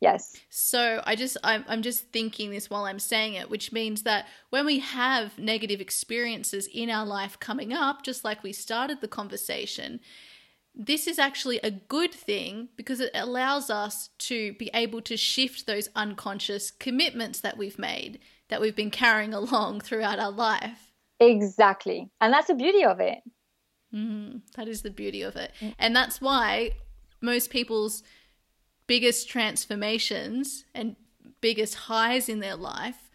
[0.00, 0.36] Yes.
[0.50, 4.26] So I just I'm, I'm just thinking this while I'm saying it, which means that
[4.50, 9.06] when we have negative experiences in our life coming up, just like we started the
[9.06, 10.00] conversation,
[10.74, 15.66] this is actually a good thing because it allows us to be able to shift
[15.66, 18.18] those unconscious commitments that we've made
[18.48, 20.92] that we've been carrying along throughout our life.
[21.20, 22.10] Exactly.
[22.20, 23.18] And that's the beauty of it.
[23.94, 25.52] Mm, that is the beauty of it.
[25.60, 25.74] Mm.
[25.78, 26.72] And that's why
[27.20, 28.02] most people's
[28.86, 30.96] biggest transformations and
[31.40, 33.10] biggest highs in their life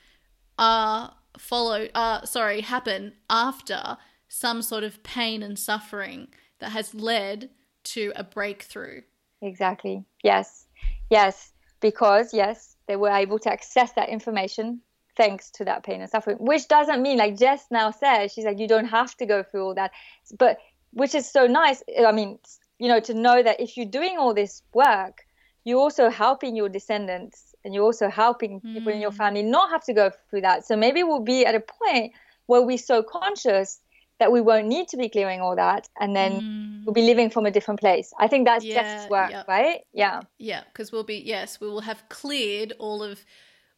[0.58, 3.96] are follow uh sorry happen after
[4.28, 6.28] some sort of pain and suffering
[6.60, 7.50] that has led
[7.84, 9.02] to a breakthrough
[9.42, 10.66] exactly yes
[11.10, 14.82] yes because yes, they were able to access that information
[15.16, 16.38] thanks to that pain and suffering.
[16.40, 19.66] Which doesn't mean, like Jess now says, she's like, you don't have to go through
[19.66, 19.92] all that,
[20.38, 20.58] but
[20.92, 21.84] which is so nice.
[22.06, 22.40] I mean,
[22.80, 25.26] you know, to know that if you're doing all this work,
[25.64, 28.74] you're also helping your descendants and you're also helping mm.
[28.74, 29.18] people in your hmm.
[29.18, 30.66] family not have to go through that.
[30.66, 32.14] So maybe we'll be at a point
[32.46, 33.82] where we're so conscious
[34.20, 36.86] that we won't need to be clearing all that and then mm.
[36.86, 38.14] we'll be living from a different place.
[38.20, 39.44] I think that's yeah, just work yeah.
[39.48, 39.82] right?
[39.94, 40.22] Yeah.
[40.38, 43.24] Yeah because we'll be yes we will have cleared all of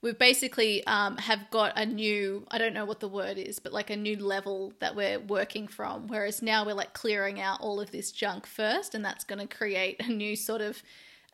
[0.02, 3.74] we've basically um, have got a new i don't know what the word is but
[3.74, 7.80] like a new level that we're working from whereas now we're like clearing out all
[7.80, 10.82] of this junk first and that's going to create a new sort of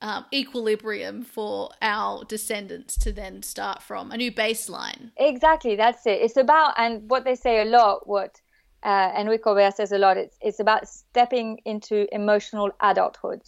[0.02, 5.12] um, equilibrium for our descendants to then start from a new baseline.
[5.18, 6.22] Exactly that's it.
[6.22, 8.42] It's about and what they say a lot what
[8.86, 13.42] uh, Enric Corbera says a lot, it's, it's about stepping into emotional adulthood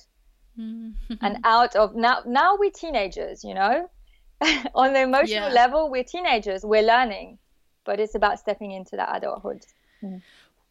[0.59, 1.13] mm-hmm.
[1.21, 3.89] and out of now, now we're teenagers, you know,
[4.75, 5.53] on the emotional yeah.
[5.53, 7.37] level, we're teenagers, we're learning,
[7.85, 9.65] but it's about stepping into that adulthood.
[10.03, 10.21] Mm.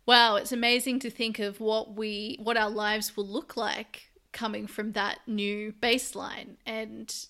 [0.04, 4.66] Wow, it's amazing to think of what we, what our lives will look like coming
[4.66, 7.26] from that new baseline and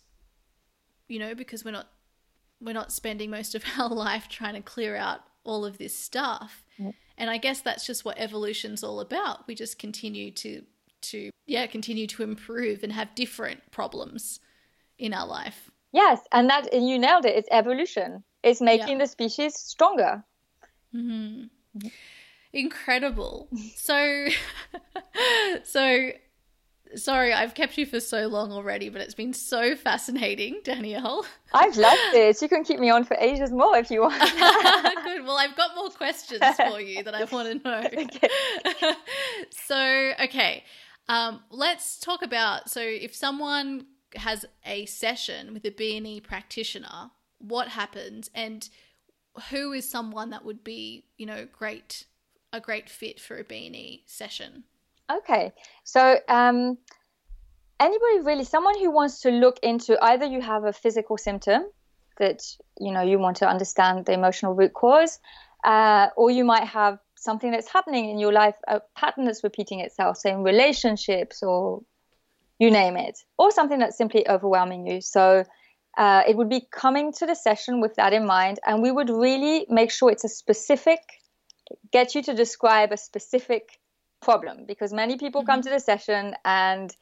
[1.07, 1.87] you know because we're not
[2.61, 6.65] we're not spending most of our life trying to clear out all of this stuff
[6.65, 6.66] mm.
[7.19, 9.47] And I guess that's just what evolution's all about.
[9.47, 10.63] We just continue to
[11.03, 14.41] to yeah, continue to improve and have different problems
[14.99, 15.71] in our life.
[15.93, 17.37] Yes, and that and you nailed it.
[17.37, 18.25] It's evolution.
[18.43, 19.05] It's making yeah.
[19.05, 20.25] the species stronger.
[20.95, 21.89] Mm-hmm.
[22.53, 23.49] Incredible.
[23.77, 24.27] so
[25.65, 26.11] so
[26.95, 31.27] Sorry, I've kept you for so long already, but it's been so fascinating, Danielle.
[31.53, 32.41] I've loved this.
[32.41, 34.21] You can keep me on for ages more if you want.
[35.05, 35.25] Good.
[35.25, 37.83] Well, I've got more questions for you that I want to know.
[37.87, 38.95] Okay.
[39.51, 40.65] so, okay,
[41.09, 42.71] um, let's talk about.
[42.71, 48.69] So, if someone has a session with a BNE practitioner, what happens, and
[49.51, 52.05] who is someone that would be, you know, great
[52.53, 54.65] a great fit for a BNE session?
[55.11, 55.53] Okay,
[55.85, 56.79] so um,
[57.79, 61.63] anybody really, someone who wants to look into either you have a physical symptom
[62.19, 62.43] that
[62.81, 65.21] you know you want to understand the emotional root cause,
[65.65, 69.81] uh, or you might have something that's happening in your life, a pattern that's repeating
[69.81, 71.83] itself, say in relationships or
[72.59, 75.01] you name it, or something that's simply overwhelming you.
[75.01, 75.45] So
[75.97, 79.11] uh, it would be coming to the session with that in mind, and we would
[79.11, 81.01] really make sure it's a specific,
[81.93, 83.79] get you to describe a specific
[84.21, 85.51] problem because many people mm-hmm.
[85.51, 86.95] come to the session and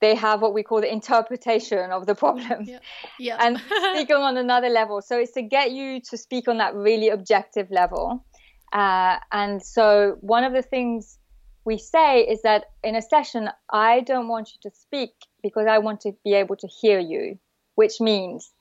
[0.00, 2.78] they have what we call the interpretation of the problem yeah.
[3.18, 3.36] Yeah.
[3.40, 3.58] and
[3.94, 7.70] speak on another level so it's to get you to speak on that really objective
[7.70, 8.24] level
[8.72, 11.18] uh, and so one of the things
[11.64, 15.10] we say is that in a session i don't want you to speak
[15.42, 17.38] because i want to be able to hear you
[17.74, 18.52] which means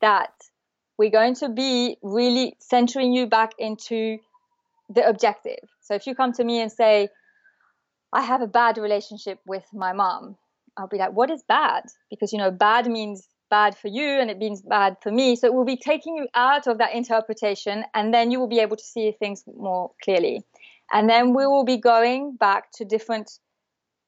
[0.00, 0.32] that
[0.98, 4.18] we're going to be really centering you back into
[4.90, 7.08] the objective so if you come to me and say
[8.12, 10.36] I have a bad relationship with my mom.
[10.76, 11.84] I'll be like, what is bad?
[12.10, 15.36] Because, you know, bad means bad for you and it means bad for me.
[15.36, 18.60] So it will be taking you out of that interpretation and then you will be
[18.60, 20.42] able to see things more clearly.
[20.90, 23.30] And then we will be going back to different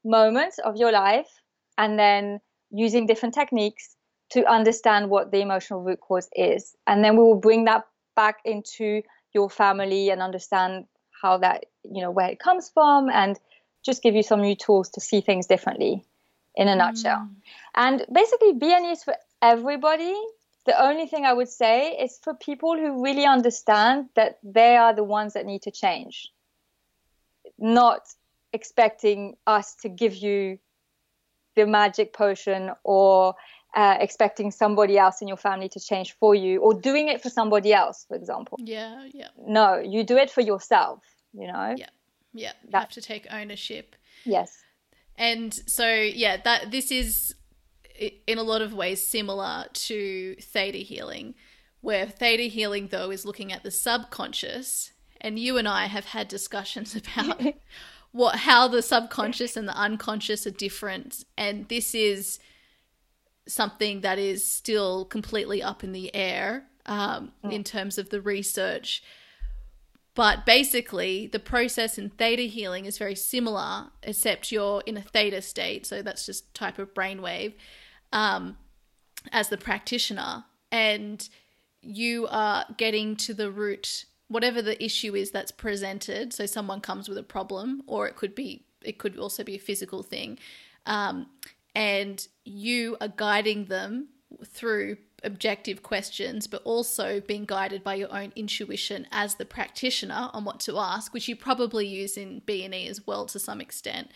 [0.05, 1.29] moments of your life
[1.77, 2.41] and then
[2.71, 3.97] using different techniques
[4.31, 6.75] to understand what the emotional root cause is.
[6.87, 7.85] And then we will bring that
[8.17, 9.03] back into
[9.35, 10.87] your family and understand
[11.23, 13.39] how that, you know, where it comes from and
[13.85, 16.05] just give you some new tools to see things differently
[16.55, 17.19] in a nutshell.
[17.19, 17.35] Mm.
[17.75, 20.15] And basically, BNE is for everybody.
[20.67, 24.95] The only thing I would say is for people who really understand that they are
[24.95, 26.31] the ones that need to change,
[27.59, 28.03] not
[28.53, 30.59] expecting us to give you
[31.57, 33.35] the magic potion or
[33.75, 37.29] uh, expecting somebody else in your family to change for you or doing it for
[37.29, 38.59] somebody else, for example.
[38.63, 39.29] Yeah, yeah.
[39.47, 41.03] No, you do it for yourself,
[41.33, 41.75] you know?
[41.77, 41.89] Yeah.
[42.35, 43.97] Yeah, you that, have to take ownership.
[44.25, 44.63] Yes.
[45.17, 47.35] And so, yeah, that this is
[48.27, 51.35] in a lot of ways similar to theta healing,
[51.81, 56.29] where theta healing though is looking at the subconscious, and you and I have had
[56.29, 57.41] discussions about
[58.13, 62.41] what how the subconscious and the unconscious are different, and this is
[63.47, 67.53] something that is still completely up in the air um, mm.
[67.53, 69.03] in terms of the research
[70.15, 75.43] but basically, the process in theta healing is very similar, except you're in a theta
[75.43, 75.87] state.
[75.87, 77.55] So that's just type of brainwave
[78.13, 78.57] um,
[79.33, 80.45] as the practitioner.
[80.71, 81.29] And
[81.83, 86.33] you are getting to the root, whatever the issue is that's presented.
[86.33, 89.61] So someone comes with a problem, or it could be, it could also be a
[89.61, 90.39] physical thing.
[90.87, 91.27] Um,
[91.75, 94.11] and you are guiding them
[94.47, 100.45] through objective questions, but also being guided by your own intuition as the practitioner on
[100.45, 103.61] what to ask, which you probably use in B and E as well to some
[103.61, 104.11] extent,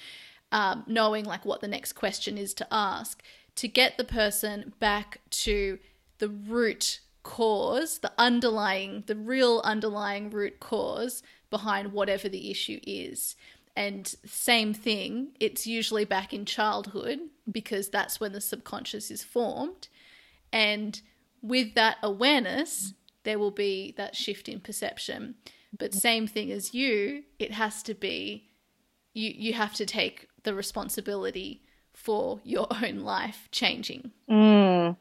[0.53, 3.23] um, knowing like what the next question is to ask
[3.59, 5.81] to get the person back to
[6.19, 13.35] the root cause, the underlying, the real underlying root cause behind whatever the issue is.
[13.75, 17.19] And same thing, it's usually back in childhood
[17.51, 19.89] because that's when the subconscious is formed.
[20.53, 21.01] And
[21.43, 22.95] with that awareness,
[23.25, 25.35] there will be that shift in perception.
[25.77, 28.49] But same thing as you, it has to be
[29.15, 31.63] you you have to take the responsibility
[31.93, 34.13] for your own life changing.
[34.31, 34.97] Mm,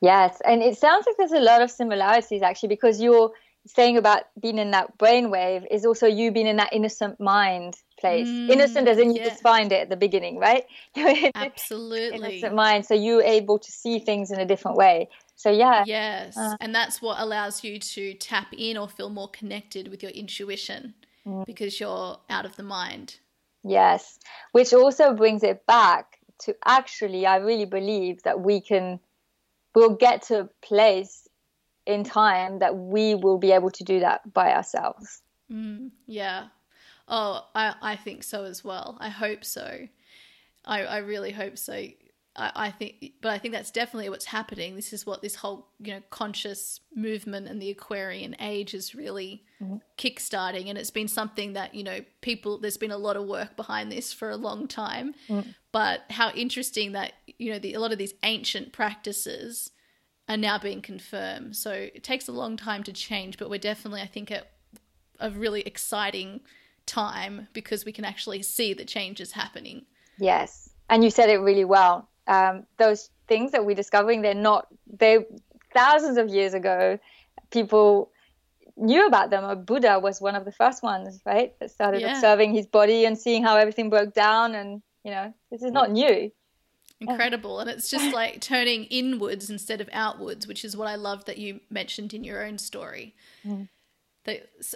[0.00, 3.32] yes, and it sounds like there's a lot of similarities actually because you're
[3.66, 8.26] saying about being in that brainwave is also you being in that innocent mind place.
[8.26, 9.28] Mm, innocent as in you yeah.
[9.28, 10.64] just find it at the beginning, right?
[11.34, 12.18] Absolutely.
[12.18, 12.86] innocent mind.
[12.86, 15.08] So you're able to see things in a different way.
[15.36, 15.84] So yeah.
[15.86, 16.36] Yes.
[16.36, 20.12] Uh, and that's what allows you to tap in or feel more connected with your
[20.12, 20.94] intuition
[21.26, 21.46] mm.
[21.46, 23.16] because you're out of the mind.
[23.62, 24.18] Yes.
[24.52, 28.98] Which also brings it back to actually I really believe that we can
[29.74, 31.28] we'll get to a place
[31.86, 35.22] in time that we will be able to do that by ourselves.
[35.50, 36.48] Mm, yeah.
[37.12, 38.96] Oh, I, I think so as well.
[39.00, 39.88] I hope so.
[40.64, 41.74] I, I really hope so.
[41.74, 41.96] I,
[42.36, 44.76] I think, but I think that's definitely what's happening.
[44.76, 49.42] This is what this whole, you know, conscious movement and the Aquarian age is really
[49.60, 49.78] mm-hmm.
[49.98, 50.68] kickstarting.
[50.68, 53.90] And it's been something that, you know, people, there's been a lot of work behind
[53.90, 55.14] this for a long time.
[55.28, 55.54] Mm.
[55.72, 59.72] But how interesting that, you know, the, a lot of these ancient practices
[60.28, 61.56] are now being confirmed.
[61.56, 64.48] So it takes a long time to change, but we're definitely, I think, at
[65.18, 66.40] a really exciting
[66.90, 69.86] time because we can actually see the changes happening.
[70.18, 72.08] Yes, and you said it really well.
[72.26, 74.66] Um, those things that we're discovering, they're not,
[74.98, 75.24] they
[75.72, 76.98] thousands of years ago,
[77.50, 78.10] people
[78.76, 79.64] knew about them.
[79.64, 81.58] Buddha was one of the first ones, right?
[81.60, 82.14] That started yeah.
[82.14, 84.54] observing his body and seeing how everything broke down.
[84.54, 86.30] And, you know, this is not new
[87.00, 91.24] incredible and it's just like turning inwards instead of outwards which is what i love
[91.24, 93.14] that you mentioned in your own story
[93.44, 93.68] mm.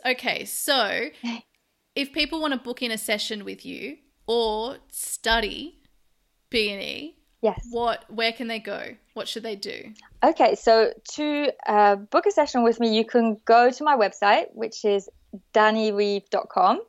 [0.07, 1.09] okay so
[1.95, 3.97] if people want to book in a session with you
[4.27, 5.79] or study
[6.51, 9.93] b&e yes what where can they go what should they do
[10.23, 14.47] okay so to uh, book a session with me you can go to my website
[14.53, 15.09] which is
[15.53, 16.81] dannyreeve.com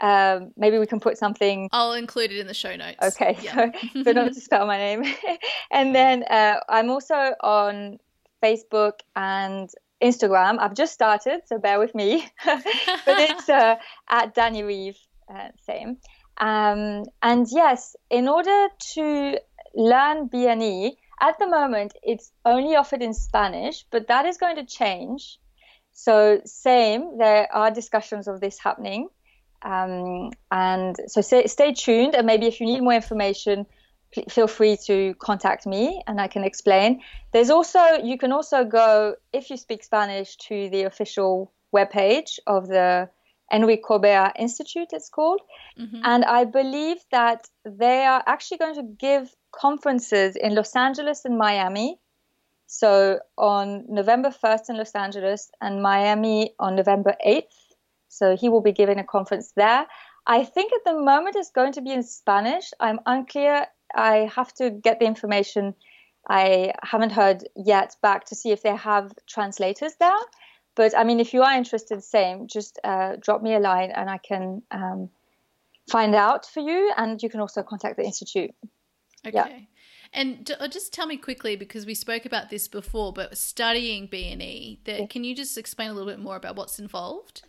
[0.00, 1.68] um, maybe we can put something.
[1.72, 2.98] I'll include it in the show notes.
[3.02, 3.70] Okay, yeah.
[3.92, 5.04] so, so not to spell my name.
[5.72, 7.98] and then uh, I'm also on
[8.42, 9.70] Facebook and
[10.02, 10.58] Instagram.
[10.58, 12.26] I've just started, so bear with me.
[12.44, 12.62] but
[13.06, 13.76] it's uh,
[14.08, 14.98] at Danny Reeve,
[15.32, 15.98] uh, same.
[16.38, 19.38] Um, and yes, in order to
[19.74, 24.64] learn BNE, at the moment it's only offered in Spanish, but that is going to
[24.64, 25.38] change.
[25.92, 29.08] So, same, there are discussions of this happening.
[29.62, 32.14] Um, and so stay, stay tuned.
[32.14, 33.66] And maybe if you need more information,
[34.30, 37.02] feel free to contact me and I can explain.
[37.32, 42.68] There's also, you can also go, if you speak Spanish, to the official webpage of
[42.68, 43.10] the
[43.52, 45.40] Enric Corbera Institute, it's called.
[45.78, 46.00] Mm-hmm.
[46.04, 51.38] And I believe that they are actually going to give conferences in Los Angeles and
[51.38, 51.98] Miami.
[52.66, 57.44] So on November 1st in Los Angeles and Miami on November 8th.
[58.08, 59.86] So he will be giving a conference there.
[60.26, 62.70] I think at the moment it's going to be in Spanish.
[62.78, 63.66] I'm unclear.
[63.94, 65.74] I have to get the information.
[66.28, 70.18] I haven't heard yet back to see if they have translators there.
[70.74, 74.08] But I mean, if you are interested, same, just uh, drop me a line and
[74.08, 75.10] I can um,
[75.90, 76.92] find out for you.
[76.96, 78.50] And you can also contact the institute.
[79.26, 79.32] Okay.
[79.34, 79.58] Yeah.
[80.12, 84.84] And uh, just tell me quickly because we spoke about this before, but studying BNE,
[84.84, 85.06] that, yeah.
[85.06, 87.42] can you just explain a little bit more about what's involved?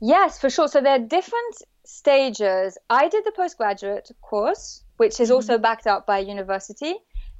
[0.00, 0.68] Yes, for sure.
[0.68, 2.78] So there are different stages.
[2.88, 5.36] I did the postgraduate course, which is mm-hmm.
[5.36, 6.94] also backed up by university.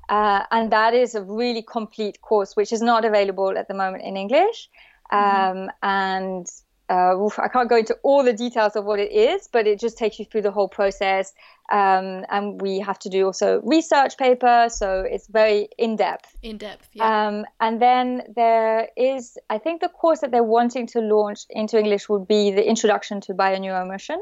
[0.09, 4.03] Uh, and that is a really complete course, which is not available at the moment
[4.03, 4.70] in English.
[5.12, 5.59] Mm-hmm.
[5.61, 6.47] Um, and
[6.89, 9.99] uh, I can't go into all the details of what it is, but it just
[9.99, 11.35] takes you through the whole process.
[11.70, 16.35] Um, and we have to do also research paper, so it's very in depth.
[16.43, 17.05] In depth, yeah.
[17.11, 21.78] Um, and then there is, I think, the course that they're wanting to launch into
[21.78, 24.19] English would be the Introduction to Bioneuroemotion,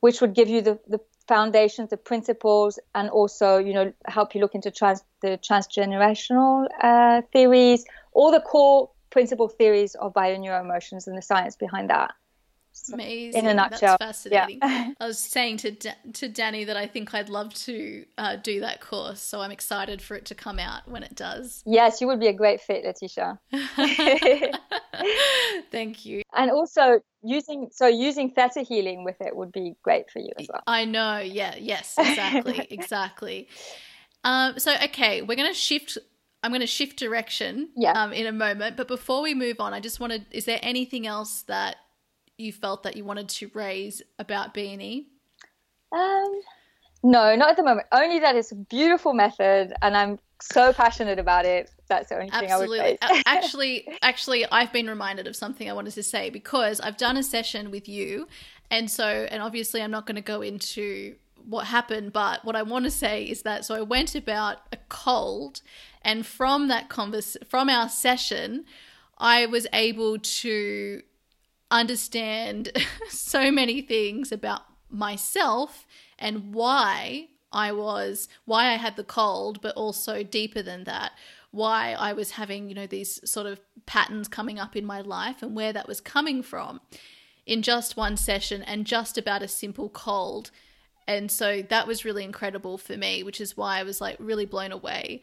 [0.00, 4.40] which would give you the, the foundations, the principles, and also, you know, help you
[4.40, 11.16] look into trans, the transgenerational uh, theories, all the core principal theories of bioneuroemotions and
[11.16, 12.12] the science behind that.
[12.92, 13.44] Amazing.
[13.44, 13.96] In a nutshell.
[13.98, 14.58] That's fascinating.
[14.62, 14.92] Yeah.
[15.00, 15.72] I was saying to
[16.14, 20.02] to Danny that I think I'd love to uh, do that course, so I'm excited
[20.02, 21.62] for it to come out when it does.
[21.66, 23.38] Yes, you would be a great fit, Letitia.
[25.70, 26.22] Thank you.
[26.34, 30.46] And also using so using theta healing with it would be great for you as
[30.48, 30.62] well.
[30.66, 31.18] I know.
[31.18, 31.54] Yeah.
[31.58, 31.94] Yes.
[31.98, 32.66] Exactly.
[32.70, 33.48] exactly.
[34.24, 35.98] Um, so okay, we're gonna shift.
[36.42, 37.92] I'm going to shift direction Yeah.
[37.92, 38.76] um, in a moment.
[38.76, 41.76] But before we move on, I just wanted, is there anything else that
[42.38, 45.06] you felt that you wanted to raise about B&E?
[45.92, 46.40] Um,
[47.02, 47.86] no, not at the moment.
[47.92, 51.70] Only that it's a beautiful method, and I'm so passionate about it.
[51.88, 52.80] That's the only thing Absolutely.
[52.80, 53.22] I would say.
[53.26, 57.22] Actually, actually, I've been reminded of something I wanted to say because I've done a
[57.22, 58.28] session with you,
[58.70, 61.14] and so, and obviously, I'm not going to go into
[61.44, 64.78] what happened, but what I want to say is that so I went about a
[64.88, 65.62] cold,
[66.02, 68.64] and from that converse, from our session,
[69.18, 71.02] I was able to
[71.70, 72.72] understand
[73.08, 75.86] so many things about myself
[76.18, 81.12] and why I was why I had the cold, but also deeper than that,
[81.50, 85.42] why I was having, you know, these sort of patterns coming up in my life
[85.42, 86.80] and where that was coming from
[87.46, 90.50] in just one session and just about a simple cold.
[91.08, 94.44] And so that was really incredible for me, which is why I was like really
[94.44, 95.22] blown away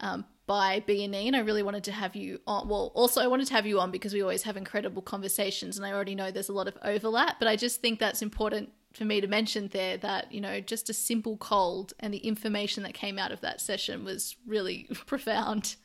[0.00, 2.68] um, by B and E, and I really wanted to have you on.
[2.68, 5.86] Well, also I wanted to have you on because we always have incredible conversations, and
[5.86, 7.38] I already know there's a lot of overlap.
[7.38, 10.88] But I just think that's important for me to mention there that you know just
[10.88, 15.76] a simple cold and the information that came out of that session was really profound.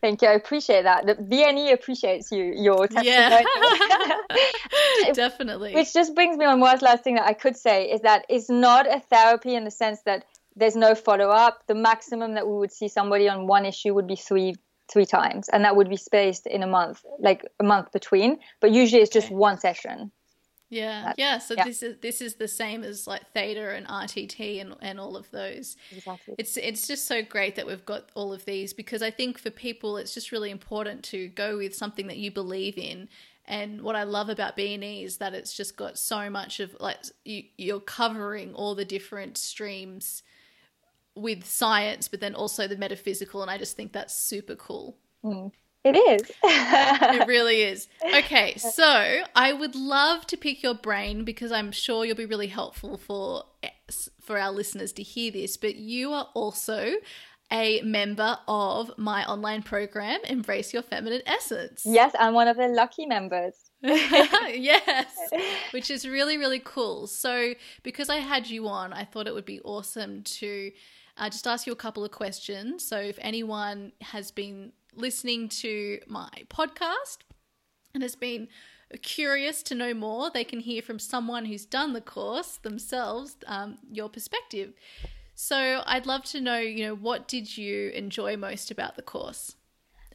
[0.00, 0.28] Thank you.
[0.28, 1.06] I appreciate that.
[1.06, 3.08] The BNE appreciates you, your testimony.
[3.08, 3.42] Yeah,
[5.14, 5.74] definitely.
[5.74, 8.50] Which just brings me on one last thing that I could say is that it's
[8.50, 10.24] not a therapy in the sense that
[10.56, 11.62] there's no follow up.
[11.66, 14.56] The maximum that we would see somebody on one issue would be three
[14.92, 18.38] three times, and that would be spaced in a month, like a month between.
[18.60, 19.34] But usually it's just Okay.
[19.36, 20.10] one session.
[20.68, 21.38] Yeah, That's- yeah.
[21.38, 21.64] So yeah.
[21.64, 25.30] this is this is the same as like theta and RTT and and all of
[25.30, 25.76] those.
[25.90, 26.34] Exactly.
[26.38, 29.50] It's it's just so great that we've got all of these because I think for
[29.50, 33.08] people it's just really important to go with something that you believe in.
[33.44, 36.98] And what I love about B&E is that it's just got so much of like
[37.24, 40.22] you, you're covering all the different streams
[41.14, 44.96] with science, but then also the metaphysical, and I just think that's super cool.
[45.24, 45.52] Mm.
[45.84, 46.30] It is.
[46.44, 47.88] It really is.
[48.04, 52.46] Okay, so I would love to pick your brain because I'm sure you'll be really
[52.46, 53.44] helpful for
[54.20, 55.56] for our listeners to hear this.
[55.56, 56.92] But you are also
[57.52, 61.82] a member of my online program, Embrace Your Feminine Essence.
[61.84, 63.54] yes, I'm one of the lucky members.
[63.82, 65.12] yes,
[65.72, 67.06] which is really, really cool.
[67.06, 70.72] So, because I had you on, I thought it would be awesome to
[71.16, 72.84] uh, just ask you a couple of questions.
[72.84, 77.18] So, if anyone has been listening to my podcast
[77.94, 78.48] and has been
[79.02, 83.78] curious to know more, they can hear from someone who's done the course themselves um,
[83.90, 84.72] your perspective.
[85.34, 89.56] So, I'd love to know, you know, what did you enjoy most about the course?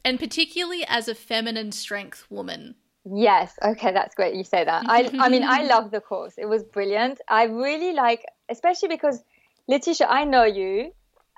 [0.03, 2.75] And particularly as a feminine strength woman.
[3.03, 3.57] Yes.
[3.63, 4.35] Okay, that's great.
[4.35, 4.83] You say that.
[4.87, 6.35] I, I mean, I love the course.
[6.37, 7.21] It was brilliant.
[7.29, 9.23] I really like, especially because
[9.67, 10.91] Letitia, I know you,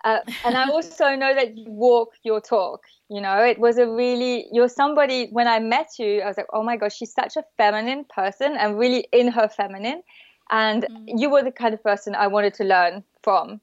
[0.03, 2.83] uh, and I also know that you walk your talk.
[3.09, 5.27] You know, it was a really you're somebody.
[5.31, 8.55] When I met you, I was like, oh my gosh, she's such a feminine person
[8.57, 10.03] and really in her feminine,
[10.49, 13.61] and you were the kind of person I wanted to learn from,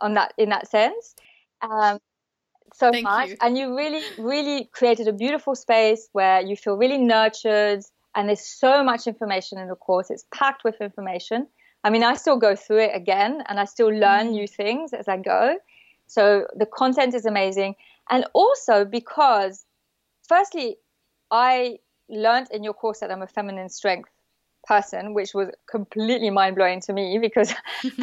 [0.00, 1.14] on that in that sense.
[1.60, 1.98] Um,
[2.74, 3.36] so Thank much you.
[3.40, 7.82] and you really really created a beautiful space where you feel really nurtured
[8.16, 11.46] and there's so much information in the course it's packed with information
[11.84, 15.06] i mean i still go through it again and i still learn new things as
[15.08, 15.56] i go
[16.06, 17.74] so the content is amazing
[18.10, 19.64] and also because
[20.28, 20.76] firstly
[21.30, 21.78] i
[22.08, 24.10] learned in your course that i'm a feminine strength
[24.66, 27.54] person which was completely mind-blowing to me because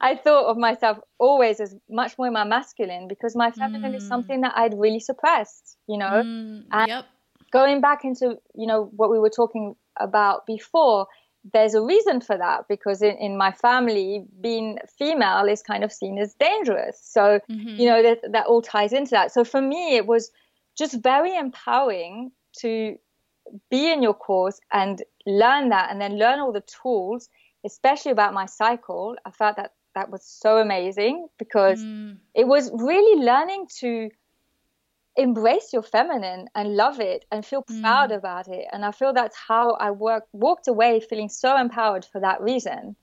[0.00, 4.42] I thought of myself always as much more my masculine because my feminine is something
[4.42, 6.24] that I'd really suppressed, you know.
[6.24, 7.06] Mm, And- yep.
[7.52, 11.06] Going back into, you know, what we were talking about before,
[11.52, 15.92] there's a reason for that because in, in my family, being female is kind of
[15.92, 17.00] seen as dangerous.
[17.02, 17.78] So, Mhm.
[17.78, 19.32] you know, that, that all ties into that.
[19.32, 20.30] So for me, it was
[20.76, 22.96] just very empowering to
[23.70, 27.28] be in your course and learn that and then learn all the tools,
[27.64, 29.16] especially about my cycle.
[29.24, 34.10] I felt that that was so amazing because Mm, it was really learning to
[35.16, 38.66] embrace your feminine and love it and feel proud about it.
[38.72, 42.96] And I feel that's how I work, walked away feeling so empowered for that reason.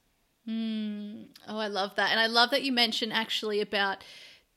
[0.48, 1.28] mm.
[1.48, 2.12] Oh, I love that.
[2.12, 4.04] And I love that you mentioned actually about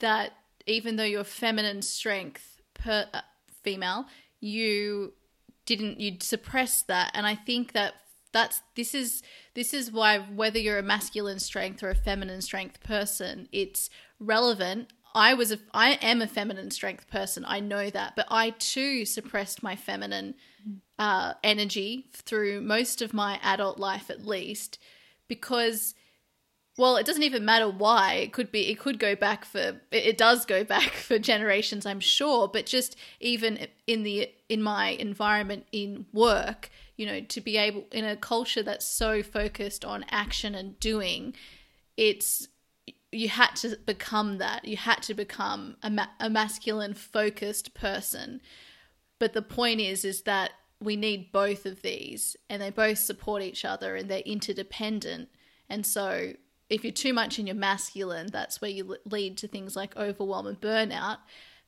[0.01, 0.33] that
[0.67, 3.21] even though your feminine strength per uh,
[3.63, 4.07] female,
[4.41, 5.13] you
[5.67, 7.95] didn't you'd suppress that and I think that
[8.33, 9.23] that's this is
[9.55, 14.93] this is why whether you're a masculine strength or a feminine strength person it's relevant
[15.15, 19.05] i was a i am a feminine strength person i know that but i too
[19.05, 20.35] suppressed my feminine
[20.99, 24.79] uh, energy through most of my adult life at least
[25.29, 25.95] because
[26.79, 30.17] well it doesn't even matter why it could be it could go back for it
[30.17, 35.67] does go back for generations i'm sure but just even in the in my environment
[35.73, 40.55] in work you know to be able in a culture that's so focused on action
[40.55, 41.35] and doing
[41.97, 42.49] it's
[43.15, 44.65] you had to become that.
[44.65, 48.41] You had to become a, ma- a masculine focused person.
[49.19, 53.43] But the point is is that we need both of these and they both support
[53.43, 55.29] each other and they're interdependent.
[55.69, 56.33] And so
[56.69, 60.47] if you're too much in your masculine that's where you lead to things like overwhelm
[60.47, 61.19] and burnout.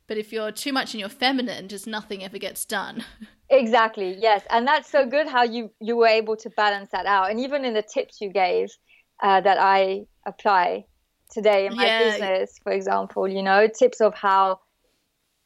[0.06, 3.04] But if you're too much in your feminine just nothing ever gets done.
[3.48, 4.42] Exactly yes.
[4.50, 7.30] And that's so good how you you were able to balance that out.
[7.30, 8.70] And even in the tips you gave
[9.22, 10.84] uh, that i apply
[11.30, 12.10] today in my yeah.
[12.10, 14.60] business for example you know tips of how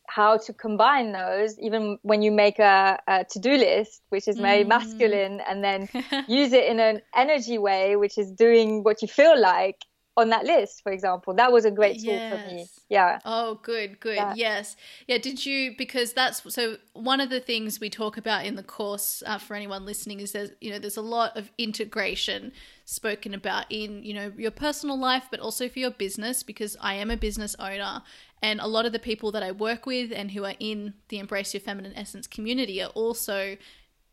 [0.07, 4.65] how to combine those even when you make a, a to-do list which is very
[4.65, 4.69] mm.
[4.69, 5.89] masculine and then
[6.28, 9.77] use it in an energy way which is doing what you feel like
[10.20, 12.32] on that list for example that was a great tool yes.
[12.32, 14.32] for me yeah oh good good yeah.
[14.36, 14.76] yes
[15.06, 18.62] yeah did you because that's so one of the things we talk about in the
[18.62, 22.52] course uh, for anyone listening is there's you know there's a lot of integration
[22.84, 26.94] spoken about in you know your personal life but also for your business because i
[26.94, 28.02] am a business owner
[28.42, 31.18] and a lot of the people that i work with and who are in the
[31.18, 33.56] embrace your feminine essence community are also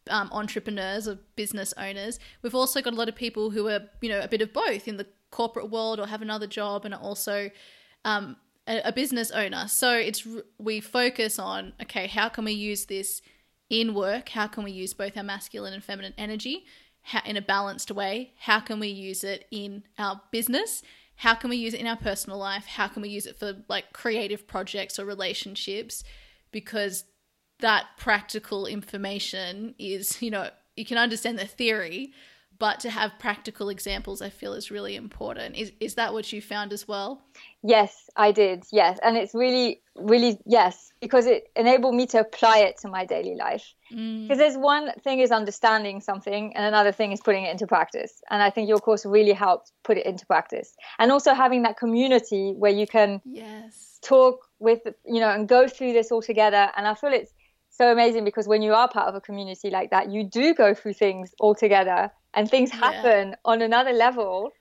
[0.10, 2.20] um, entrepreneurs or business owners.
[2.42, 4.88] We've also got a lot of people who are, you know, a bit of both
[4.88, 7.50] in the corporate world or have another job and are also
[8.06, 8.38] um,
[8.68, 9.68] a, a business owner.
[9.68, 10.28] So it's
[10.58, 13.22] we focus on okay, how can we use this
[13.70, 14.30] in work?
[14.30, 16.66] How can we use both our masculine and feminine energy
[17.02, 18.34] how, in a balanced way?
[18.40, 20.84] How can we use it in our business?
[21.18, 22.66] How can we use it in our personal life?
[22.66, 26.04] How can we use it for like creative projects or relationships?
[26.52, 27.06] Because
[27.60, 32.14] that practical information is, you know, you can understand the theory,
[32.60, 35.56] but to have practical examples i feel is really important.
[35.56, 37.22] Is, is that what you found as well?
[37.64, 38.64] Yes i did.
[38.72, 39.00] Yes.
[39.04, 43.36] And it's really really yes because it enabled me to apply it to my daily
[43.36, 43.74] life.
[43.90, 44.38] Because mm.
[44.38, 48.22] there's one thing is understanding something and another thing is putting it into practice.
[48.30, 50.74] And i think your course really helped put it into practice.
[51.00, 54.00] And also having that community where you can yes.
[54.02, 56.72] talk with you know and go through this all together.
[56.76, 57.34] And i feel it's
[57.78, 60.74] so amazing because when you are part of a community like that you do go
[60.74, 63.36] through things all together and things happen yeah.
[63.44, 64.54] on another level.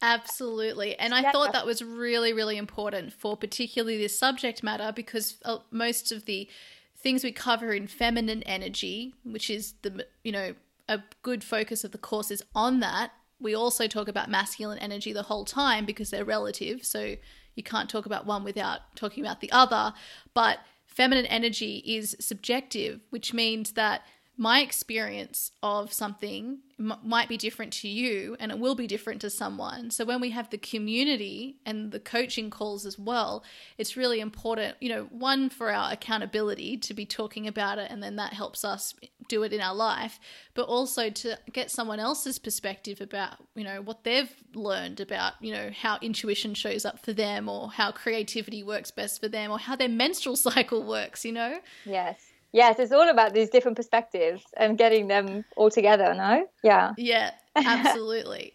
[0.00, 0.98] Absolutely.
[0.98, 1.30] And I yeah.
[1.30, 6.24] thought that was really, really important for particularly this subject matter because uh, most of
[6.24, 6.48] the
[6.96, 10.54] things we cover in feminine energy, which is the, you know,
[10.88, 13.12] a good focus of the course is on that.
[13.38, 16.82] We also talk about masculine energy the whole time because they're relative.
[16.82, 17.16] So
[17.54, 19.92] you can't talk about one without talking about the other.
[20.32, 24.02] But feminine energy is subjective, which means that
[24.42, 29.20] my experience of something m- might be different to you and it will be different
[29.20, 29.88] to someone.
[29.88, 33.44] So when we have the community and the coaching calls as well,
[33.78, 38.02] it's really important, you know, one for our accountability to be talking about it and
[38.02, 38.96] then that helps us
[39.28, 40.18] do it in our life,
[40.54, 45.52] but also to get someone else's perspective about, you know, what they've learned about, you
[45.52, 49.60] know, how intuition shows up for them or how creativity works best for them or
[49.60, 51.60] how their menstrual cycle works, you know?
[51.86, 56.46] Yes yes, it's all about these different perspectives and getting them all together, no?
[56.62, 56.92] Yeah.
[56.96, 58.54] Yeah, absolutely.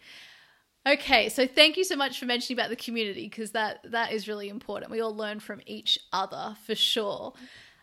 [0.88, 4.28] okay, so thank you so much for mentioning about the community because that that is
[4.28, 4.92] really important.
[4.92, 7.34] We all learn from each other for sure.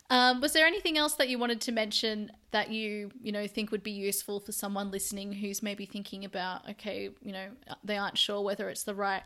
[0.09, 3.71] Um, was there anything else that you wanted to mention that you you know think
[3.71, 7.47] would be useful for someone listening who's maybe thinking about okay you know
[7.83, 9.23] they aren't sure whether it's the right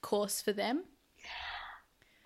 [0.00, 0.84] course for them?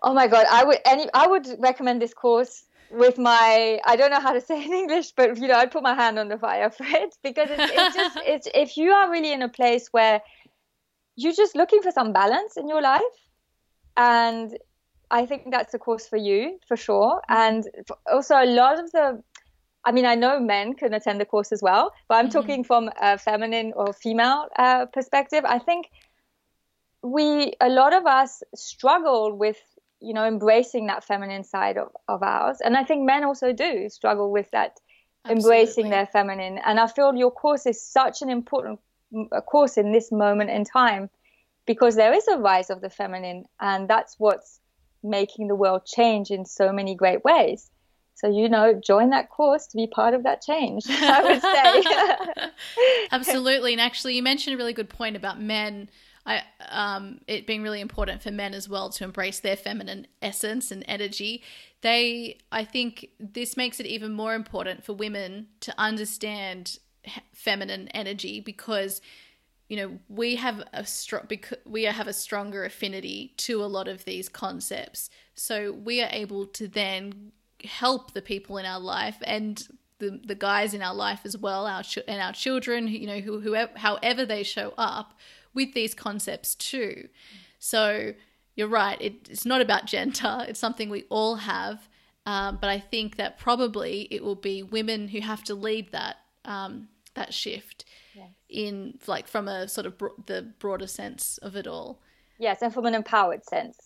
[0.04, 4.10] Oh my god, I would any I would recommend this course with my I don't
[4.10, 6.38] know how to say in English, but you know, I'd put my hand on the
[6.38, 9.88] fire for it because it's, it's just it's if you are really in a place
[9.88, 10.20] where
[11.16, 13.02] you're just looking for some balance in your life,
[13.96, 14.56] and
[15.10, 17.20] I think that's the course for you for sure.
[17.30, 17.42] Mm-hmm.
[17.42, 17.68] And
[18.10, 19.22] also a lot of the
[19.84, 22.38] I mean, I know men can attend the course as well, but I'm mm-hmm.
[22.38, 25.44] talking from a feminine or female uh, perspective.
[25.44, 25.88] I think
[27.02, 29.58] we, a lot of us struggle with
[30.02, 33.88] you know embracing that feminine side of, of ours and i think men also do
[33.88, 34.78] struggle with that
[35.24, 35.42] Absolutely.
[35.42, 38.80] embracing their feminine and i feel your course is such an important
[39.46, 41.08] course in this moment in time
[41.66, 44.60] because there is a rise of the feminine and that's what's
[45.04, 47.70] making the world change in so many great ways
[48.14, 52.50] So, you know, join that course to be part of that change, I would say.
[53.12, 53.72] Absolutely.
[53.72, 55.88] And actually, you mentioned a really good point about men.
[56.24, 60.70] I, um, it being really important for men as well to embrace their feminine essence
[60.70, 61.42] and energy.
[61.80, 66.78] They, I think, this makes it even more important for women to understand
[67.32, 69.00] feminine energy because
[69.68, 71.26] you know we have a strong
[71.64, 76.46] we have a stronger affinity to a lot of these concepts so we are able
[76.46, 77.32] to then
[77.64, 79.68] help the people in our life and
[79.98, 83.20] the, the guys in our life as well our ch- and our children you know
[83.20, 85.14] who, whoever however they show up
[85.54, 87.08] with these concepts too
[87.58, 88.12] so
[88.54, 91.88] you're right it, it's not about gender it's something we all have
[92.26, 96.16] um, but i think that probably it will be women who have to lead that
[96.44, 97.84] um, that shift
[98.14, 98.28] yes.
[98.48, 102.00] in like from a sort of bro- the broader sense of it all.
[102.38, 103.76] Yes, and from an empowered sense.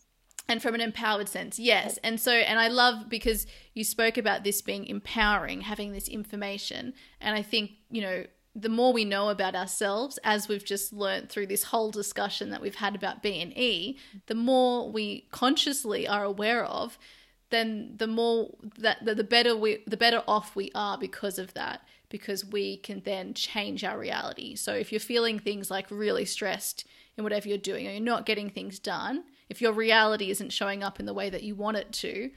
[0.49, 1.99] And from an empowered sense, yes.
[2.05, 6.95] And so, and I love because you spoke about this being empowering, having this information.
[7.21, 8.25] And I think, you know,
[8.59, 12.63] the more we know about ourselves, as we've just learned through this whole discussion that
[12.63, 16.99] we've had about B and E, the more we consciously are aware of,
[17.51, 21.83] then the more that the better we the better off we are because of that
[22.09, 24.55] because we can then change our reality.
[24.55, 28.27] So if you're feeling things like really stressed in whatever you're doing or you're not
[28.27, 31.77] getting things done, if your reality isn't showing up in the way that you want
[31.77, 32.31] it to,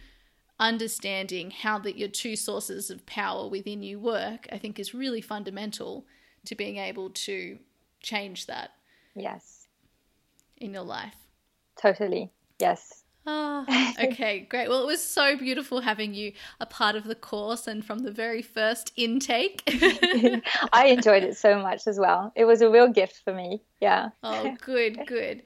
[0.59, 5.21] understanding how that your two sources of power within you work, I think is really
[5.21, 6.05] fundamental
[6.45, 7.59] to being able to
[8.01, 8.71] change that.
[9.15, 9.67] Yes.
[10.57, 11.15] In your life.
[11.81, 12.31] Totally.
[12.59, 13.03] Yes.
[13.25, 13.65] Oh,
[14.03, 14.69] okay, great.
[14.69, 18.11] Well, it was so beautiful having you a part of the course and from the
[18.11, 19.61] very first intake.
[20.73, 22.31] I enjoyed it so much as well.
[22.35, 23.61] It was a real gift for me.
[23.79, 24.09] Yeah.
[24.23, 25.43] Oh, good, good.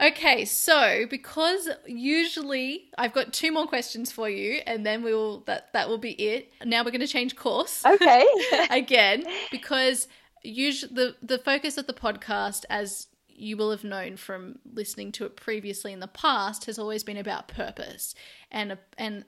[0.00, 5.40] Okay, so because usually I've got two more questions for you, and then we will
[5.40, 6.52] that that will be it.
[6.64, 7.84] Now we're going to change course.
[7.84, 8.26] Okay.
[8.70, 10.08] again, because
[10.42, 15.24] usually the the focus of the podcast, as you will have known from listening to
[15.24, 18.14] it previously in the past has always been about purpose
[18.50, 19.24] and and